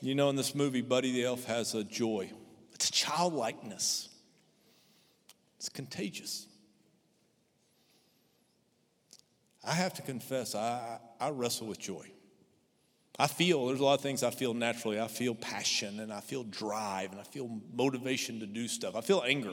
You 0.00 0.14
know, 0.14 0.30
in 0.30 0.36
this 0.36 0.54
movie, 0.54 0.80
Buddy 0.80 1.12
the 1.12 1.24
Elf 1.24 1.44
has 1.44 1.74
a 1.74 1.84
joy. 1.84 2.30
It's 2.72 2.90
childlikeness. 2.90 4.08
It's 5.58 5.68
contagious. 5.68 6.46
I 9.62 9.74
have 9.74 9.92
to 9.94 10.02
confess, 10.02 10.54
I, 10.54 11.00
I 11.20 11.28
wrestle 11.30 11.66
with 11.66 11.78
joy. 11.78 12.10
I 13.18 13.26
feel, 13.26 13.66
there's 13.66 13.78
a 13.78 13.84
lot 13.84 13.94
of 13.94 14.00
things 14.00 14.22
I 14.22 14.30
feel 14.30 14.54
naturally. 14.54 14.98
I 14.98 15.06
feel 15.06 15.34
passion 15.34 16.00
and 16.00 16.10
I 16.10 16.20
feel 16.20 16.44
drive 16.44 17.12
and 17.12 17.20
I 17.20 17.24
feel 17.24 17.60
motivation 17.74 18.40
to 18.40 18.46
do 18.46 18.68
stuff. 18.68 18.96
I 18.96 19.02
feel 19.02 19.22
anger. 19.24 19.52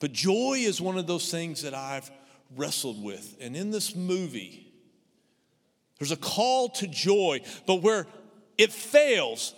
But 0.00 0.12
joy 0.12 0.58
is 0.58 0.80
one 0.80 0.98
of 0.98 1.06
those 1.06 1.30
things 1.30 1.62
that 1.62 1.74
I've 1.74 2.10
wrestled 2.56 3.02
with. 3.02 3.36
And 3.40 3.56
in 3.56 3.70
this 3.70 3.94
movie, 3.94 4.72
there's 5.98 6.12
a 6.12 6.16
call 6.16 6.68
to 6.70 6.86
joy, 6.86 7.40
but 7.66 7.82
where 7.82 8.06
it 8.56 8.72
fails 8.72 9.54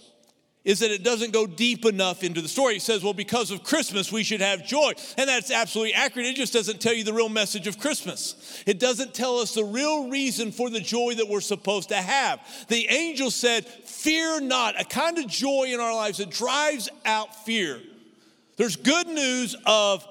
is 0.63 0.81
that 0.81 0.91
it 0.91 1.03
doesn't 1.03 1.33
go 1.33 1.47
deep 1.47 1.87
enough 1.87 2.23
into 2.23 2.43
the 2.43 2.49
story. 2.49 2.77
It 2.77 2.83
says, 2.83 3.03
well, 3.03 3.15
because 3.15 3.51
of 3.51 3.63
Christmas, 3.63 4.13
we 4.13 4.23
should 4.23 4.43
have 4.43 4.67
joy. 4.67 4.93
And 5.17 5.29
that's 5.29 5.51
absolutely 5.51 5.95
accurate. 5.95 6.27
It 6.27 6.37
just 6.37 6.53
doesn't 6.53 6.83
tell 6.83 6.93
you 6.93 7.03
the 7.03 7.15
real 7.15 7.31
message 7.31 7.67
of 7.67 7.79
Christmas. 7.79 8.63
It 8.67 8.79
doesn't 8.79 9.15
tell 9.15 9.39
us 9.39 9.55
the 9.55 9.65
real 9.65 10.11
reason 10.11 10.53
for 10.53 10.69
the 10.69 10.81
joy 10.81 11.15
that 11.15 11.29
we're 11.29 11.41
supposed 11.41 11.89
to 11.89 11.97
have. 11.97 12.41
The 12.69 12.87
angel 12.91 13.31
said, 13.31 13.65
Fear 13.65 14.43
not, 14.43 14.79
a 14.79 14.85
kind 14.85 15.19
of 15.19 15.29
joy 15.29 15.69
in 15.69 15.81
our 15.81 15.95
lives 15.95 16.19
that 16.19 16.31
drives 16.31 16.91
out 17.07 17.45
fear. 17.47 17.81
There's 18.59 18.77
good 18.77 19.07
news 19.07 19.57
of 19.65 20.07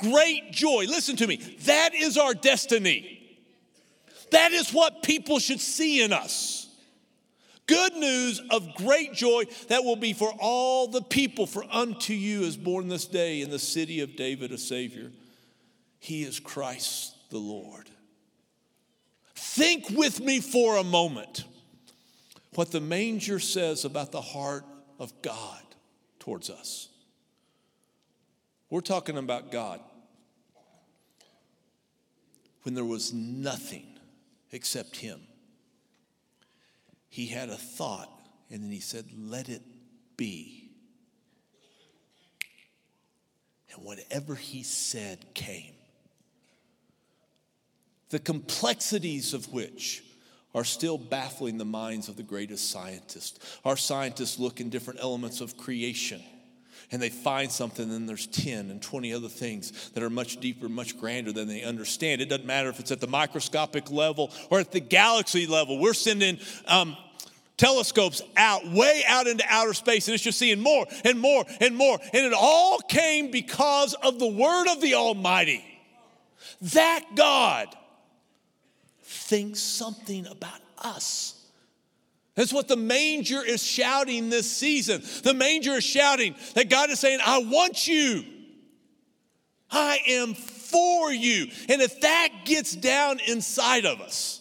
great 0.00 0.52
joy. 0.52 0.86
Listen 0.88 1.16
to 1.16 1.26
me. 1.26 1.36
That 1.64 1.94
is 1.94 2.16
our 2.16 2.34
destiny. 2.34 3.20
That 4.32 4.52
is 4.52 4.72
what 4.72 5.02
people 5.02 5.38
should 5.38 5.60
see 5.60 6.02
in 6.02 6.12
us. 6.12 6.68
Good 7.66 7.94
news 7.94 8.40
of 8.50 8.74
great 8.74 9.12
joy 9.12 9.44
that 9.68 9.84
will 9.84 9.96
be 9.96 10.12
for 10.12 10.32
all 10.40 10.88
the 10.88 11.02
people. 11.02 11.46
For 11.46 11.64
unto 11.70 12.12
you 12.12 12.42
is 12.42 12.56
born 12.56 12.88
this 12.88 13.06
day 13.06 13.42
in 13.42 13.50
the 13.50 13.58
city 13.58 14.00
of 14.00 14.16
David 14.16 14.50
a 14.50 14.58
Savior. 14.58 15.12
He 16.00 16.24
is 16.24 16.40
Christ 16.40 17.14
the 17.30 17.38
Lord. 17.38 17.88
Think 19.36 19.90
with 19.90 20.20
me 20.20 20.40
for 20.40 20.78
a 20.78 20.84
moment 20.84 21.44
what 22.54 22.72
the 22.72 22.80
manger 22.80 23.38
says 23.38 23.84
about 23.84 24.10
the 24.10 24.20
heart 24.20 24.64
of 24.98 25.12
God 25.22 25.62
towards 26.18 26.50
us. 26.50 26.88
We're 28.68 28.80
talking 28.80 29.16
about 29.16 29.50
God 29.52 29.80
when 32.62 32.74
there 32.74 32.84
was 32.84 33.12
nothing 33.12 33.86
except 34.52 34.96
Him. 34.96 35.20
He 37.08 37.26
had 37.26 37.48
a 37.48 37.56
thought 37.56 38.10
and 38.50 38.62
then 38.62 38.70
He 38.70 38.80
said, 38.80 39.06
Let 39.16 39.48
it 39.48 39.62
be. 40.16 40.70
And 43.72 43.84
whatever 43.84 44.34
He 44.34 44.62
said 44.62 45.34
came. 45.34 45.74
The 48.10 48.18
complexities 48.18 49.34
of 49.34 49.52
which 49.52 50.02
are 50.54 50.64
still 50.64 50.98
baffling 50.98 51.58
the 51.58 51.64
minds 51.64 52.08
of 52.08 52.16
the 52.16 52.24
greatest 52.24 52.70
scientists. 52.70 53.58
Our 53.64 53.76
scientists 53.76 54.38
look 54.38 54.60
in 54.60 54.68
different 54.68 55.00
elements 55.00 55.40
of 55.40 55.56
creation 55.56 56.20
and 56.92 57.00
they 57.00 57.08
find 57.08 57.50
something, 57.50 57.90
and 57.90 58.08
there's 58.08 58.26
10 58.26 58.70
and 58.70 58.82
20 58.82 59.14
other 59.14 59.28
things 59.28 59.90
that 59.90 60.02
are 60.02 60.10
much 60.10 60.38
deeper, 60.38 60.68
much 60.68 60.98
grander 60.98 61.32
than 61.32 61.46
they 61.46 61.62
understand. 61.62 62.20
It 62.20 62.28
doesn't 62.28 62.46
matter 62.46 62.68
if 62.68 62.80
it's 62.80 62.90
at 62.90 63.00
the 63.00 63.06
microscopic 63.06 63.90
level 63.90 64.32
or 64.50 64.58
at 64.60 64.72
the 64.72 64.80
galaxy 64.80 65.46
level. 65.46 65.78
We're 65.78 65.94
sending 65.94 66.38
um, 66.66 66.96
telescopes 67.56 68.22
out, 68.36 68.66
way 68.66 69.02
out 69.06 69.26
into 69.26 69.44
outer 69.48 69.74
space, 69.74 70.08
and 70.08 70.14
it's 70.14 70.24
just 70.24 70.38
seeing 70.38 70.60
more 70.60 70.86
and 71.04 71.20
more 71.20 71.44
and 71.60 71.76
more. 71.76 71.98
And 72.12 72.26
it 72.26 72.32
all 72.32 72.78
came 72.78 73.30
because 73.30 73.94
of 73.94 74.18
the 74.18 74.28
word 74.28 74.66
of 74.68 74.80
the 74.80 74.94
Almighty. 74.94 75.64
That 76.62 77.04
God 77.14 77.68
thinks 79.02 79.60
something 79.60 80.26
about 80.26 80.60
us. 80.78 81.39
That's 82.40 82.54
what 82.54 82.68
the 82.68 82.76
manger 82.76 83.42
is 83.44 83.62
shouting 83.62 84.30
this 84.30 84.50
season. 84.50 85.02
The 85.24 85.34
manger 85.34 85.72
is 85.72 85.84
shouting 85.84 86.34
that 86.54 86.70
God 86.70 86.88
is 86.88 86.98
saying, 86.98 87.18
I 87.22 87.40
want 87.40 87.86
you. 87.86 88.24
I 89.70 89.98
am 90.08 90.32
for 90.32 91.12
you. 91.12 91.48
And 91.68 91.82
if 91.82 92.00
that 92.00 92.28
gets 92.46 92.74
down 92.74 93.20
inside 93.26 93.84
of 93.84 94.00
us, 94.00 94.40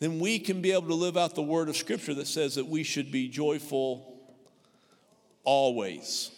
then 0.00 0.18
we 0.18 0.40
can 0.40 0.60
be 0.60 0.72
able 0.72 0.88
to 0.88 0.94
live 0.94 1.16
out 1.16 1.36
the 1.36 1.40
word 1.40 1.68
of 1.68 1.76
Scripture 1.76 2.14
that 2.14 2.26
says 2.26 2.56
that 2.56 2.66
we 2.66 2.82
should 2.82 3.12
be 3.12 3.28
joyful 3.28 4.20
always. 5.44 6.32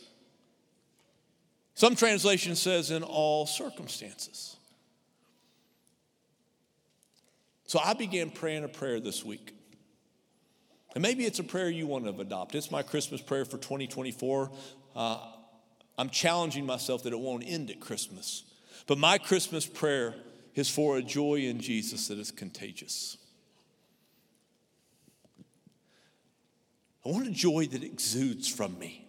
Some 1.73 1.97
translation 1.97 2.55
says 2.55 2.91
in 2.91 3.03
all 3.03 3.47
circumstances. 3.47 4.57
So 7.65 7.79
I 7.83 7.95
began 7.95 8.29
praying 8.29 8.65
a 8.65 8.69
prayer 8.69 9.01
this 9.01 9.25
week. 9.25 9.55
And 10.95 11.03
maybe 11.03 11.25
it's 11.25 11.39
a 11.39 11.45
prayer 11.45 11.69
you 11.69 11.87
want 11.87 12.05
to 12.05 12.21
adopt. 12.21 12.55
It's 12.55 12.71
my 12.71 12.83
Christmas 12.83 13.21
prayer 13.21 13.45
for 13.45 13.59
2024. 13.59 14.51
Uh, 14.97 15.19
I'm 15.97 16.11
challenging 16.11 16.65
myself 16.65 17.03
that 17.03 17.13
it 17.13 17.19
won't 17.19 17.45
end 17.47 17.71
at 17.71 17.81
Christmas. 17.81 18.45
But 18.87 18.99
my 18.99 19.19
Christmas 19.19 19.67
prayer 19.67 20.15
is 20.55 20.69
for 20.69 20.97
a 20.97 21.03
joy 21.03 21.41
in 21.41 21.61
Jesus 21.61 22.09
that 22.09 22.19
is 22.19 22.31
contagious. 22.31 23.17
I 27.05 27.11
want 27.11 27.27
a 27.27 27.33
joy 27.33 27.67
that 27.67 27.85
exudes 27.85 28.49
from 28.49 28.79
me, 28.79 29.09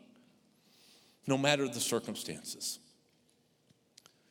no 1.28 1.38
matter 1.38 1.68
the 1.68 1.80
circumstances 1.80 2.80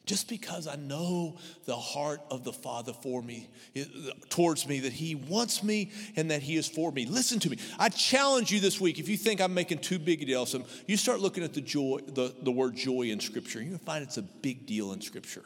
just 0.08 0.28
because 0.28 0.66
I 0.66 0.76
know 0.76 1.36
the 1.66 1.76
heart 1.76 2.22
of 2.30 2.42
the 2.42 2.52
Father 2.52 2.94
for 2.94 3.22
me, 3.22 3.48
eh, 3.76 3.84
towards 4.30 4.66
me, 4.66 4.80
that 4.80 4.92
He 4.92 5.14
wants 5.14 5.62
me 5.62 5.92
and 6.16 6.30
that 6.30 6.42
He 6.42 6.56
is 6.56 6.66
for 6.66 6.90
me. 6.90 7.04
Listen 7.04 7.38
to 7.40 7.50
me. 7.50 7.58
I 7.78 7.90
challenge 7.90 8.50
you 8.50 8.58
this 8.58 8.80
week. 8.80 8.98
If 8.98 9.08
you 9.08 9.18
think 9.18 9.40
I'm 9.40 9.52
making 9.52 9.78
too 9.78 9.98
big 9.98 10.22
a 10.22 10.24
deal 10.24 10.46
something, 10.46 10.70
you 10.86 10.96
start 10.96 11.20
looking 11.20 11.44
at 11.44 11.52
the 11.52 11.60
joy, 11.60 12.00
the, 12.06 12.34
the 12.42 12.50
word 12.50 12.74
joy 12.74 13.02
in 13.02 13.20
Scripture. 13.20 13.60
You're 13.60 13.72
gonna 13.72 13.78
find 13.80 14.02
it's 14.02 14.16
a 14.16 14.22
big 14.22 14.66
deal 14.66 14.92
in 14.92 15.02
Scripture. 15.02 15.44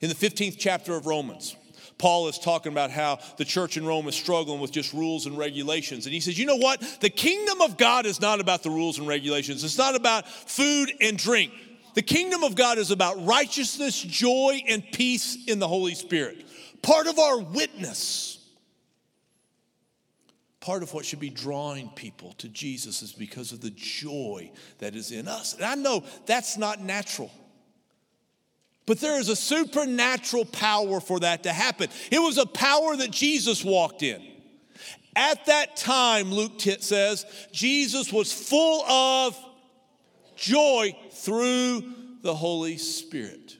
In 0.00 0.08
the 0.08 0.14
15th 0.14 0.54
chapter 0.56 0.94
of 0.94 1.06
Romans, 1.06 1.56
Paul 1.98 2.28
is 2.28 2.38
talking 2.38 2.70
about 2.70 2.92
how 2.92 3.18
the 3.38 3.44
church 3.44 3.76
in 3.76 3.84
Rome 3.84 4.06
is 4.06 4.14
struggling 4.14 4.60
with 4.60 4.70
just 4.70 4.92
rules 4.94 5.26
and 5.26 5.36
regulations. 5.36 6.06
And 6.06 6.14
he 6.14 6.20
says, 6.20 6.38
you 6.38 6.46
know 6.46 6.56
what? 6.56 6.80
The 7.00 7.10
kingdom 7.10 7.60
of 7.60 7.76
God 7.76 8.06
is 8.06 8.20
not 8.20 8.40
about 8.40 8.62
the 8.62 8.70
rules 8.70 8.98
and 8.98 9.06
regulations. 9.06 9.64
It's 9.64 9.78
not 9.78 9.94
about 9.94 10.28
food 10.28 10.92
and 11.00 11.18
drink. 11.18 11.52
The 11.94 12.02
kingdom 12.02 12.42
of 12.42 12.56
God 12.56 12.78
is 12.78 12.90
about 12.90 13.24
righteousness, 13.24 14.00
joy, 14.00 14.62
and 14.68 14.84
peace 14.92 15.38
in 15.46 15.60
the 15.60 15.68
Holy 15.68 15.94
Spirit. 15.94 16.44
Part 16.82 17.06
of 17.06 17.18
our 17.18 17.38
witness, 17.38 18.38
part 20.60 20.82
of 20.82 20.92
what 20.92 21.04
should 21.04 21.20
be 21.20 21.30
drawing 21.30 21.88
people 21.90 22.32
to 22.38 22.48
Jesus 22.48 23.00
is 23.02 23.12
because 23.12 23.52
of 23.52 23.60
the 23.60 23.70
joy 23.70 24.50
that 24.78 24.96
is 24.96 25.12
in 25.12 25.28
us. 25.28 25.54
And 25.54 25.64
I 25.64 25.76
know 25.76 26.04
that's 26.26 26.58
not 26.58 26.80
natural. 26.80 27.30
But 28.86 29.00
there 29.00 29.18
is 29.18 29.28
a 29.28 29.36
supernatural 29.36 30.44
power 30.44 31.00
for 31.00 31.20
that 31.20 31.44
to 31.44 31.52
happen. 31.52 31.88
It 32.10 32.18
was 32.18 32.38
a 32.38 32.44
power 32.44 32.96
that 32.96 33.10
Jesus 33.10 33.64
walked 33.64 34.02
in. 34.02 34.22
At 35.16 35.46
that 35.46 35.76
time, 35.76 36.32
Luke 36.32 36.60
says, 36.60 37.24
Jesus 37.52 38.12
was 38.12 38.32
full 38.32 38.82
of 38.84 39.38
joy 40.36 40.96
through 41.10 41.84
the 42.22 42.34
Holy 42.34 42.78
Spirit. 42.78 43.58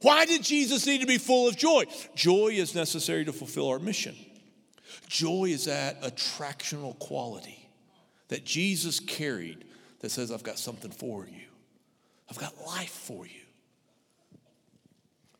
Why 0.00 0.24
did 0.24 0.42
Jesus 0.42 0.86
need 0.86 1.00
to 1.00 1.06
be 1.06 1.18
full 1.18 1.48
of 1.48 1.56
joy? 1.56 1.84
Joy 2.14 2.48
is 2.48 2.74
necessary 2.74 3.24
to 3.24 3.32
fulfill 3.32 3.68
our 3.68 3.78
mission. 3.78 4.14
Joy 5.08 5.46
is 5.46 5.64
that 5.64 6.02
attractional 6.02 6.98
quality 6.98 7.68
that 8.28 8.44
Jesus 8.44 9.00
carried 9.00 9.64
that 10.00 10.10
says, 10.10 10.30
I've 10.30 10.42
got 10.42 10.58
something 10.58 10.90
for 10.90 11.26
you, 11.26 11.46
I've 12.30 12.38
got 12.38 12.54
life 12.66 12.90
for 12.90 13.26
you. 13.26 13.40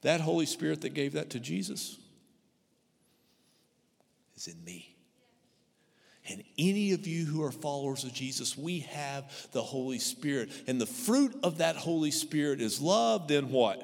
That 0.03 0.21
Holy 0.21 0.47
Spirit 0.47 0.83
that 0.83 0.95
gave 0.95 1.15
that 1.15 1.31
to 1.31 1.41
Jesus 1.41 1.99
is 4.37 4.47
in 4.47 4.65
me. 4.65 4.88
And 6.31 6.45
any 6.59 6.93
of 6.93 7.07
you 7.07 7.25
who 7.25 7.43
are 7.43 7.51
followers 7.51 8.05
of 8.05 8.13
Jesus, 8.13 8.57
we 8.57 8.81
have 8.81 9.25
the 9.53 9.63
Holy 9.63 9.99
Spirit. 9.99 10.51
And 10.67 10.81
the 10.81 10.87
fruit 10.87 11.35
of 11.43 11.59
that 11.59 11.77
Holy 11.77 12.11
Spirit 12.11 12.61
is 12.61 12.81
love, 12.81 13.29
then 13.29 13.51
what? 13.51 13.83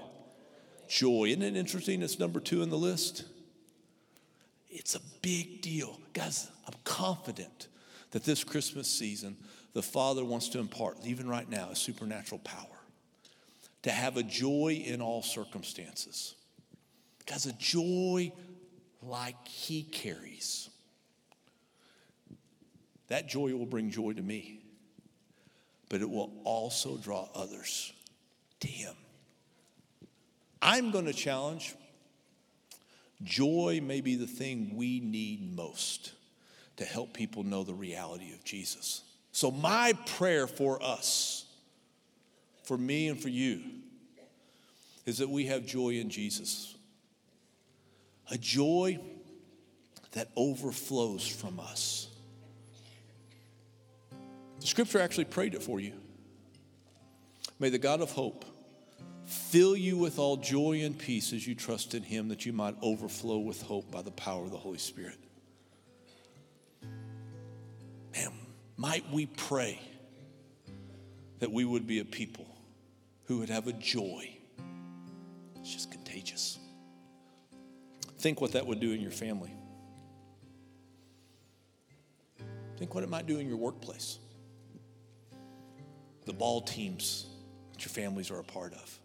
Joy. 0.88 1.26
Isn't 1.28 1.42
it 1.42 1.56
interesting? 1.56 2.02
It's 2.02 2.18
number 2.18 2.40
two 2.40 2.62
in 2.62 2.68
the 2.68 2.76
list. 2.76 3.24
It's 4.68 4.94
a 4.94 5.00
big 5.22 5.62
deal. 5.62 5.98
Guys, 6.12 6.50
I'm 6.66 6.74
confident 6.84 7.68
that 8.10 8.24
this 8.24 8.44
Christmas 8.44 8.88
season, 8.88 9.36
the 9.72 9.82
Father 9.82 10.24
wants 10.24 10.50
to 10.50 10.58
impart, 10.58 10.98
even 11.04 11.28
right 11.28 11.48
now, 11.48 11.70
a 11.70 11.76
supernatural 11.76 12.40
power 12.44 12.66
to 13.82 13.90
have 13.90 14.16
a 14.16 14.22
joy 14.22 14.82
in 14.84 15.00
all 15.00 15.22
circumstances. 15.22 16.34
Guys, 17.26 17.46
a 17.46 17.52
joy 17.54 18.32
like 19.02 19.48
He 19.48 19.82
carries 19.82 20.63
that 23.08 23.28
joy 23.28 23.54
will 23.54 23.66
bring 23.66 23.90
joy 23.90 24.12
to 24.12 24.22
me. 24.22 24.60
but 25.90 26.00
it 26.00 26.10
will 26.10 26.32
also 26.44 26.96
draw 26.96 27.28
others 27.34 27.92
to 28.58 28.66
Him. 28.66 28.94
I'm 30.60 30.90
going 30.90 31.04
to 31.04 31.12
challenge 31.12 31.74
joy 33.22 33.80
may 33.82 34.00
be 34.00 34.16
the 34.16 34.26
thing 34.26 34.72
we 34.74 34.98
need 34.98 35.54
most 35.54 36.12
to 36.76 36.84
help 36.84 37.12
people 37.12 37.44
know 37.44 37.62
the 37.62 37.74
reality 37.74 38.32
of 38.32 38.42
Jesus. 38.44 39.02
So, 39.30 39.50
my 39.50 39.92
prayer 40.06 40.46
for 40.46 40.82
us, 40.82 41.44
for 42.64 42.78
me 42.78 43.08
and 43.08 43.20
for 43.20 43.28
you, 43.28 43.60
is 45.06 45.18
that 45.18 45.28
we 45.28 45.46
have 45.46 45.66
joy 45.66 45.90
in 45.90 46.08
Jesus. 46.08 46.74
A 48.30 48.38
joy 48.38 48.98
that 50.12 50.28
overflows 50.34 51.26
from 51.26 51.60
us. 51.60 52.08
The 54.64 54.68
scripture 54.68 54.98
actually 54.98 55.26
prayed 55.26 55.54
it 55.54 55.62
for 55.62 55.78
you. 55.78 55.92
May 57.58 57.68
the 57.68 57.76
God 57.76 58.00
of 58.00 58.12
hope 58.12 58.46
fill 59.26 59.76
you 59.76 59.98
with 59.98 60.18
all 60.18 60.38
joy 60.38 60.80
and 60.80 60.98
peace 60.98 61.34
as 61.34 61.46
you 61.46 61.54
trust 61.54 61.94
in 61.94 62.02
him, 62.02 62.28
that 62.28 62.46
you 62.46 62.54
might 62.54 62.74
overflow 62.80 63.36
with 63.36 63.60
hope 63.60 63.90
by 63.90 64.00
the 64.00 64.10
power 64.10 64.42
of 64.42 64.50
the 64.50 64.56
Holy 64.56 64.78
Spirit. 64.78 65.18
Man, 68.14 68.30
might 68.78 69.04
we 69.12 69.26
pray 69.26 69.78
that 71.40 71.52
we 71.52 71.66
would 71.66 71.86
be 71.86 71.98
a 71.98 72.04
people 72.06 72.46
who 73.26 73.40
would 73.40 73.50
have 73.50 73.68
a 73.68 73.72
joy. 73.74 74.30
It's 75.60 75.74
just 75.74 75.90
contagious. 75.90 76.58
Think 78.16 78.40
what 78.40 78.52
that 78.52 78.66
would 78.66 78.80
do 78.80 78.92
in 78.92 79.02
your 79.02 79.10
family. 79.10 79.52
Think 82.78 82.94
what 82.94 83.04
it 83.04 83.10
might 83.10 83.26
do 83.26 83.38
in 83.38 83.46
your 83.46 83.58
workplace. 83.58 84.20
The 86.24 86.32
ball 86.32 86.60
teams 86.62 87.26
that 87.72 87.84
your 87.84 87.90
families 87.90 88.30
are 88.30 88.38
a 88.38 88.44
part 88.44 88.72
of. 88.72 88.98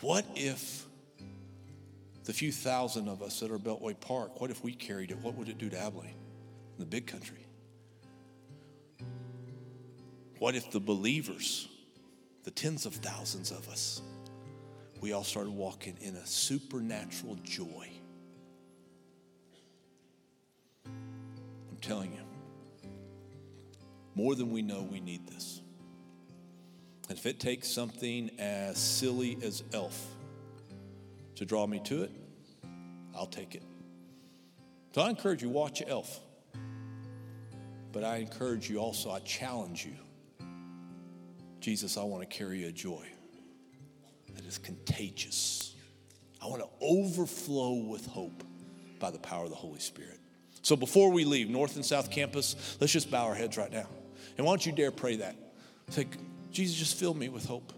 What 0.00 0.24
if 0.34 0.86
the 2.24 2.32
few 2.32 2.52
thousand 2.52 3.08
of 3.08 3.22
us 3.22 3.40
that 3.40 3.50
are 3.50 3.58
Beltway 3.58 3.98
Park, 3.98 4.40
what 4.40 4.50
if 4.50 4.62
we 4.62 4.72
carried 4.72 5.10
it? 5.10 5.18
What 5.18 5.34
would 5.34 5.48
it 5.48 5.58
do 5.58 5.70
to 5.70 5.78
Abilene, 5.78 6.14
the 6.78 6.84
big 6.84 7.06
country? 7.06 7.46
What 10.38 10.54
if 10.54 10.70
the 10.70 10.78
believers, 10.78 11.68
the 12.44 12.50
tens 12.50 12.86
of 12.86 12.94
thousands 12.94 13.50
of 13.50 13.68
us, 13.68 14.02
we 15.00 15.12
all 15.12 15.24
started 15.24 15.50
walking 15.50 15.96
in 16.00 16.14
a 16.16 16.26
supernatural 16.26 17.36
joy? 17.42 17.88
I'm 20.86 21.78
telling 21.80 22.12
you, 22.12 22.27
more 24.18 24.34
than 24.34 24.50
we 24.50 24.62
know, 24.62 24.82
we 24.82 24.98
need 24.98 25.28
this. 25.28 25.62
And 27.08 27.16
if 27.16 27.24
it 27.24 27.38
takes 27.38 27.68
something 27.68 28.32
as 28.40 28.76
silly 28.76 29.38
as 29.42 29.62
Elf 29.72 30.08
to 31.36 31.44
draw 31.44 31.68
me 31.68 31.80
to 31.84 32.02
it, 32.02 32.10
I'll 33.14 33.26
take 33.26 33.54
it. 33.54 33.62
So 34.92 35.02
I 35.02 35.10
encourage 35.10 35.40
you, 35.40 35.48
watch 35.48 35.84
Elf. 35.86 36.18
But 37.92 38.02
I 38.02 38.16
encourage 38.16 38.68
you 38.68 38.78
also, 38.78 39.08
I 39.08 39.20
challenge 39.20 39.86
you. 39.86 39.94
Jesus, 41.60 41.96
I 41.96 42.02
want 42.02 42.28
to 42.28 42.36
carry 42.36 42.64
a 42.64 42.72
joy 42.72 43.06
that 44.34 44.44
is 44.44 44.58
contagious. 44.58 45.76
I 46.42 46.48
want 46.48 46.60
to 46.60 46.68
overflow 46.80 47.74
with 47.74 48.04
hope 48.06 48.42
by 48.98 49.12
the 49.12 49.18
power 49.20 49.44
of 49.44 49.50
the 49.50 49.56
Holy 49.56 49.78
Spirit. 49.78 50.18
So 50.62 50.74
before 50.74 51.12
we 51.12 51.24
leave, 51.24 51.48
North 51.48 51.76
and 51.76 51.86
South 51.86 52.10
Campus, 52.10 52.76
let's 52.80 52.92
just 52.92 53.12
bow 53.12 53.24
our 53.24 53.36
heads 53.36 53.56
right 53.56 53.70
now. 53.70 53.86
And 54.38 54.46
why 54.46 54.52
don't 54.52 54.64
you 54.64 54.72
dare 54.72 54.90
pray 54.90 55.16
that? 55.16 55.36
Say, 55.90 56.06
Jesus, 56.50 56.76
just 56.76 56.96
fill 56.96 57.12
me 57.12 57.28
with 57.28 57.44
hope. 57.44 57.72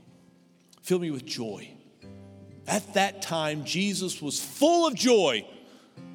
Fill 0.83 1.01
me 1.01 1.11
with 1.11 1.25
joy. 1.25 1.69
At 2.67 2.95
that 2.95 3.23
time, 3.23 3.65
Jesus 3.65 4.23
was 4.23 4.39
full 4.39 4.87
of 4.87 4.95
joy 4.95 5.45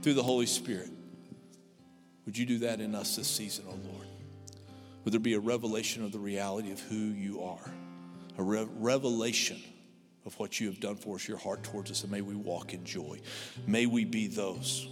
through 0.02 0.14
the 0.14 0.24
Holy 0.24 0.46
Spirit. 0.46 0.90
Would 2.26 2.38
you 2.38 2.46
do 2.46 2.60
that 2.60 2.80
in 2.80 2.96
us 2.96 3.16
this 3.16 3.28
season, 3.28 3.66
oh 3.68 3.80
Lord? 3.92 4.08
Would 5.04 5.14
there 5.14 5.20
be 5.20 5.36
a 5.36 5.40
revelation 5.40 6.04
of 6.04 6.12
the 6.12 6.20
reality 6.20 6.72
of 6.72 6.80
who 6.82 6.96
you 6.96 7.44
are? 7.44 7.72
A 8.38 8.44
re- 8.44 8.68
revelation 8.78 9.62
of 10.26 10.38
what 10.40 10.60
you 10.60 10.68
have 10.68 10.80
done 10.80 10.96
for 10.96 11.16
us, 11.16 11.28
your 11.28 11.38
heart 11.38 11.64
towards 11.64 11.92
us, 11.92 12.04
and 12.04 12.12
may 12.12 12.22
we 12.22 12.36
walk 12.36 12.74
in 12.74 12.84
joy. 12.84 13.20
May 13.68 13.86
we 13.86 14.06
be 14.06 14.28
those 14.28 14.88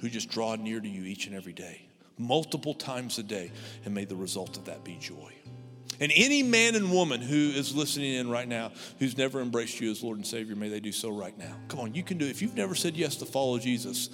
who 0.00 0.08
just 0.08 0.28
draw 0.28 0.56
near 0.56 0.80
to 0.80 0.88
you 0.88 1.04
each 1.04 1.26
and 1.26 1.36
every 1.36 1.52
day, 1.52 1.87
multiple 2.18 2.74
times 2.74 3.18
a 3.18 3.22
day, 3.22 3.52
and 3.84 3.94
may 3.94 4.04
the 4.04 4.16
result 4.16 4.56
of 4.56 4.64
that 4.66 4.84
be 4.84 4.96
joy. 4.96 5.32
And 6.00 6.12
any 6.14 6.42
man 6.42 6.76
and 6.76 6.92
woman 6.92 7.20
who 7.20 7.50
is 7.50 7.74
listening 7.74 8.14
in 8.14 8.30
right 8.30 8.46
now 8.46 8.72
who's 8.98 9.18
never 9.18 9.40
embraced 9.40 9.80
you 9.80 9.90
as 9.90 10.02
Lord 10.02 10.16
and 10.16 10.26
Savior, 10.26 10.54
may 10.54 10.68
they 10.68 10.80
do 10.80 10.92
so 10.92 11.10
right 11.10 11.36
now. 11.36 11.54
Come 11.68 11.80
on, 11.80 11.94
you 11.94 12.04
can 12.04 12.18
do 12.18 12.26
it. 12.26 12.30
If 12.30 12.40
you've 12.40 12.54
never 12.54 12.74
said 12.74 12.96
yes 12.96 13.16
to 13.16 13.26
follow 13.26 13.58
Jesus, 13.58 14.10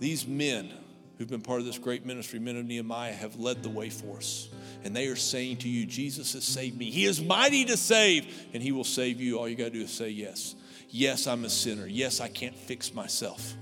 these 0.00 0.26
men 0.26 0.70
who've 1.16 1.30
been 1.30 1.40
part 1.40 1.60
of 1.60 1.66
this 1.66 1.78
great 1.78 2.04
ministry, 2.04 2.38
men 2.38 2.56
of 2.56 2.66
Nehemiah, 2.66 3.12
have 3.12 3.36
led 3.36 3.62
the 3.62 3.68
way 3.70 3.88
for 3.88 4.16
us. 4.16 4.48
And 4.84 4.94
they 4.94 5.06
are 5.06 5.16
saying 5.16 5.58
to 5.58 5.68
you, 5.68 5.86
Jesus 5.86 6.32
has 6.32 6.44
saved 6.44 6.76
me. 6.76 6.90
He 6.90 7.04
is 7.04 7.22
mighty 7.22 7.64
to 7.66 7.76
save, 7.76 8.26
and 8.52 8.62
He 8.62 8.72
will 8.72 8.84
save 8.84 9.20
you. 9.20 9.38
All 9.38 9.48
you 9.48 9.54
got 9.54 9.64
to 9.64 9.70
do 9.70 9.82
is 9.82 9.92
say 9.92 10.10
yes. 10.10 10.56
Yes, 10.88 11.26
I'm 11.26 11.44
a 11.44 11.48
sinner. 11.48 11.86
Yes, 11.86 12.20
I 12.20 12.28
can't 12.28 12.56
fix 12.56 12.92
myself. 12.92 13.54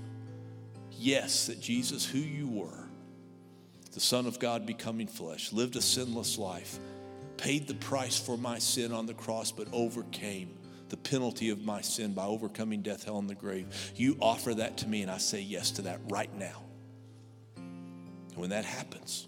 Yes, 1.01 1.47
that 1.47 1.59
Jesus, 1.59 2.05
who 2.05 2.19
you 2.19 2.47
were, 2.47 2.87
the 3.91 3.99
Son 3.99 4.27
of 4.27 4.37
God 4.37 4.67
becoming 4.67 5.07
flesh, 5.07 5.51
lived 5.51 5.75
a 5.75 5.81
sinless 5.81 6.37
life, 6.37 6.77
paid 7.37 7.67
the 7.67 7.73
price 7.73 8.19
for 8.19 8.37
my 8.37 8.59
sin 8.59 8.91
on 8.91 9.07
the 9.07 9.15
cross, 9.15 9.51
but 9.51 9.67
overcame 9.73 10.55
the 10.89 10.97
penalty 10.97 11.49
of 11.49 11.65
my 11.65 11.81
sin 11.81 12.13
by 12.13 12.25
overcoming 12.25 12.83
death, 12.83 13.05
hell, 13.05 13.17
and 13.17 13.27
the 13.27 13.33
grave. 13.33 13.65
You 13.95 14.15
offer 14.21 14.53
that 14.53 14.77
to 14.77 14.87
me, 14.87 15.01
and 15.01 15.09
I 15.09 15.17
say 15.17 15.41
yes 15.41 15.71
to 15.71 15.81
that 15.83 16.01
right 16.07 16.31
now. 16.37 16.61
And 17.55 18.35
when 18.35 18.51
that 18.51 18.65
happens, 18.65 19.27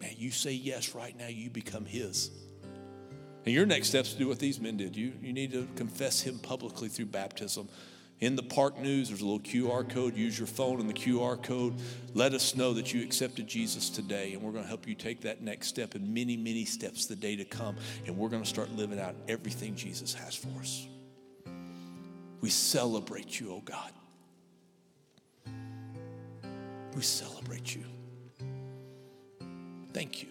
man, 0.00 0.14
you 0.16 0.30
say 0.30 0.52
yes 0.52 0.94
right 0.94 1.18
now, 1.18 1.26
you 1.26 1.50
become 1.50 1.84
His. 1.84 2.30
And 3.44 3.52
your 3.52 3.66
next 3.66 3.88
step 3.88 4.04
is 4.04 4.12
to 4.12 4.18
do 4.18 4.28
what 4.28 4.38
these 4.38 4.60
men 4.60 4.76
did. 4.76 4.94
You, 4.94 5.14
you 5.20 5.32
need 5.32 5.50
to 5.50 5.66
confess 5.74 6.20
Him 6.20 6.38
publicly 6.38 6.88
through 6.88 7.06
baptism. 7.06 7.68
In 8.20 8.34
the 8.34 8.42
park 8.42 8.78
news, 8.80 9.08
there's 9.08 9.20
a 9.20 9.24
little 9.24 9.38
QR 9.38 9.88
code. 9.88 10.16
Use 10.16 10.36
your 10.36 10.48
phone 10.48 10.80
and 10.80 10.88
the 10.88 10.94
QR 10.94 11.40
code. 11.40 11.74
Let 12.14 12.34
us 12.34 12.56
know 12.56 12.74
that 12.74 12.92
you 12.92 13.02
accepted 13.02 13.46
Jesus 13.46 13.88
today, 13.90 14.32
and 14.32 14.42
we're 14.42 14.50
going 14.50 14.64
to 14.64 14.68
help 14.68 14.88
you 14.88 14.96
take 14.96 15.20
that 15.20 15.40
next 15.40 15.68
step 15.68 15.94
and 15.94 16.12
many, 16.12 16.36
many 16.36 16.64
steps 16.64 17.06
the 17.06 17.14
day 17.14 17.36
to 17.36 17.44
come. 17.44 17.76
And 18.06 18.16
we're 18.16 18.28
going 18.28 18.42
to 18.42 18.48
start 18.48 18.72
living 18.72 18.98
out 18.98 19.14
everything 19.28 19.76
Jesus 19.76 20.14
has 20.14 20.34
for 20.34 20.48
us. 20.60 20.88
We 22.40 22.50
celebrate 22.50 23.38
you, 23.38 23.52
oh 23.52 23.62
God. 23.64 23.92
We 26.96 27.02
celebrate 27.02 27.76
you. 27.76 27.84
Thank 29.92 30.22
you. 30.22 30.28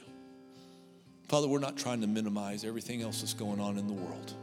Father, 1.29 1.47
we're 1.47 1.59
not 1.59 1.77
trying 1.77 2.01
to 2.01 2.07
minimize 2.07 2.65
everything 2.65 3.01
else 3.01 3.21
that's 3.21 3.33
going 3.33 3.61
on 3.61 3.77
in 3.77 3.87
the 3.87 3.93
world. 3.93 4.33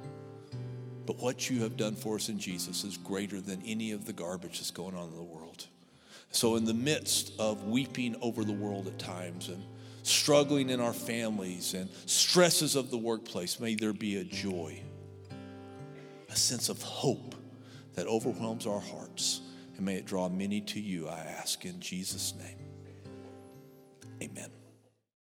But 1.06 1.18
what 1.18 1.50
you 1.50 1.62
have 1.62 1.76
done 1.76 1.96
for 1.96 2.16
us 2.16 2.28
in 2.28 2.38
Jesus 2.38 2.84
is 2.84 2.96
greater 2.96 3.40
than 3.40 3.62
any 3.66 3.92
of 3.92 4.06
the 4.06 4.12
garbage 4.12 4.58
that's 4.58 4.70
going 4.70 4.94
on 4.94 5.08
in 5.08 5.16
the 5.16 5.22
world. 5.22 5.66
So, 6.30 6.56
in 6.56 6.64
the 6.64 6.74
midst 6.74 7.32
of 7.38 7.64
weeping 7.64 8.16
over 8.20 8.44
the 8.44 8.52
world 8.52 8.86
at 8.88 8.98
times 8.98 9.48
and 9.48 9.62
struggling 10.02 10.70
in 10.70 10.80
our 10.80 10.92
families 10.92 11.74
and 11.74 11.88
stresses 12.06 12.74
of 12.74 12.90
the 12.90 12.98
workplace, 12.98 13.60
may 13.60 13.74
there 13.74 13.92
be 13.92 14.16
a 14.16 14.24
joy, 14.24 14.80
a 16.28 16.36
sense 16.36 16.68
of 16.68 16.82
hope 16.82 17.34
that 17.94 18.06
overwhelms 18.06 18.66
our 18.66 18.80
hearts. 18.80 19.42
And 19.76 19.86
may 19.86 19.96
it 19.96 20.06
draw 20.06 20.28
many 20.28 20.60
to 20.62 20.80
you, 20.80 21.08
I 21.08 21.20
ask 21.20 21.64
in 21.64 21.80
Jesus' 21.80 22.34
name. 22.36 22.58
Amen. 24.22 24.50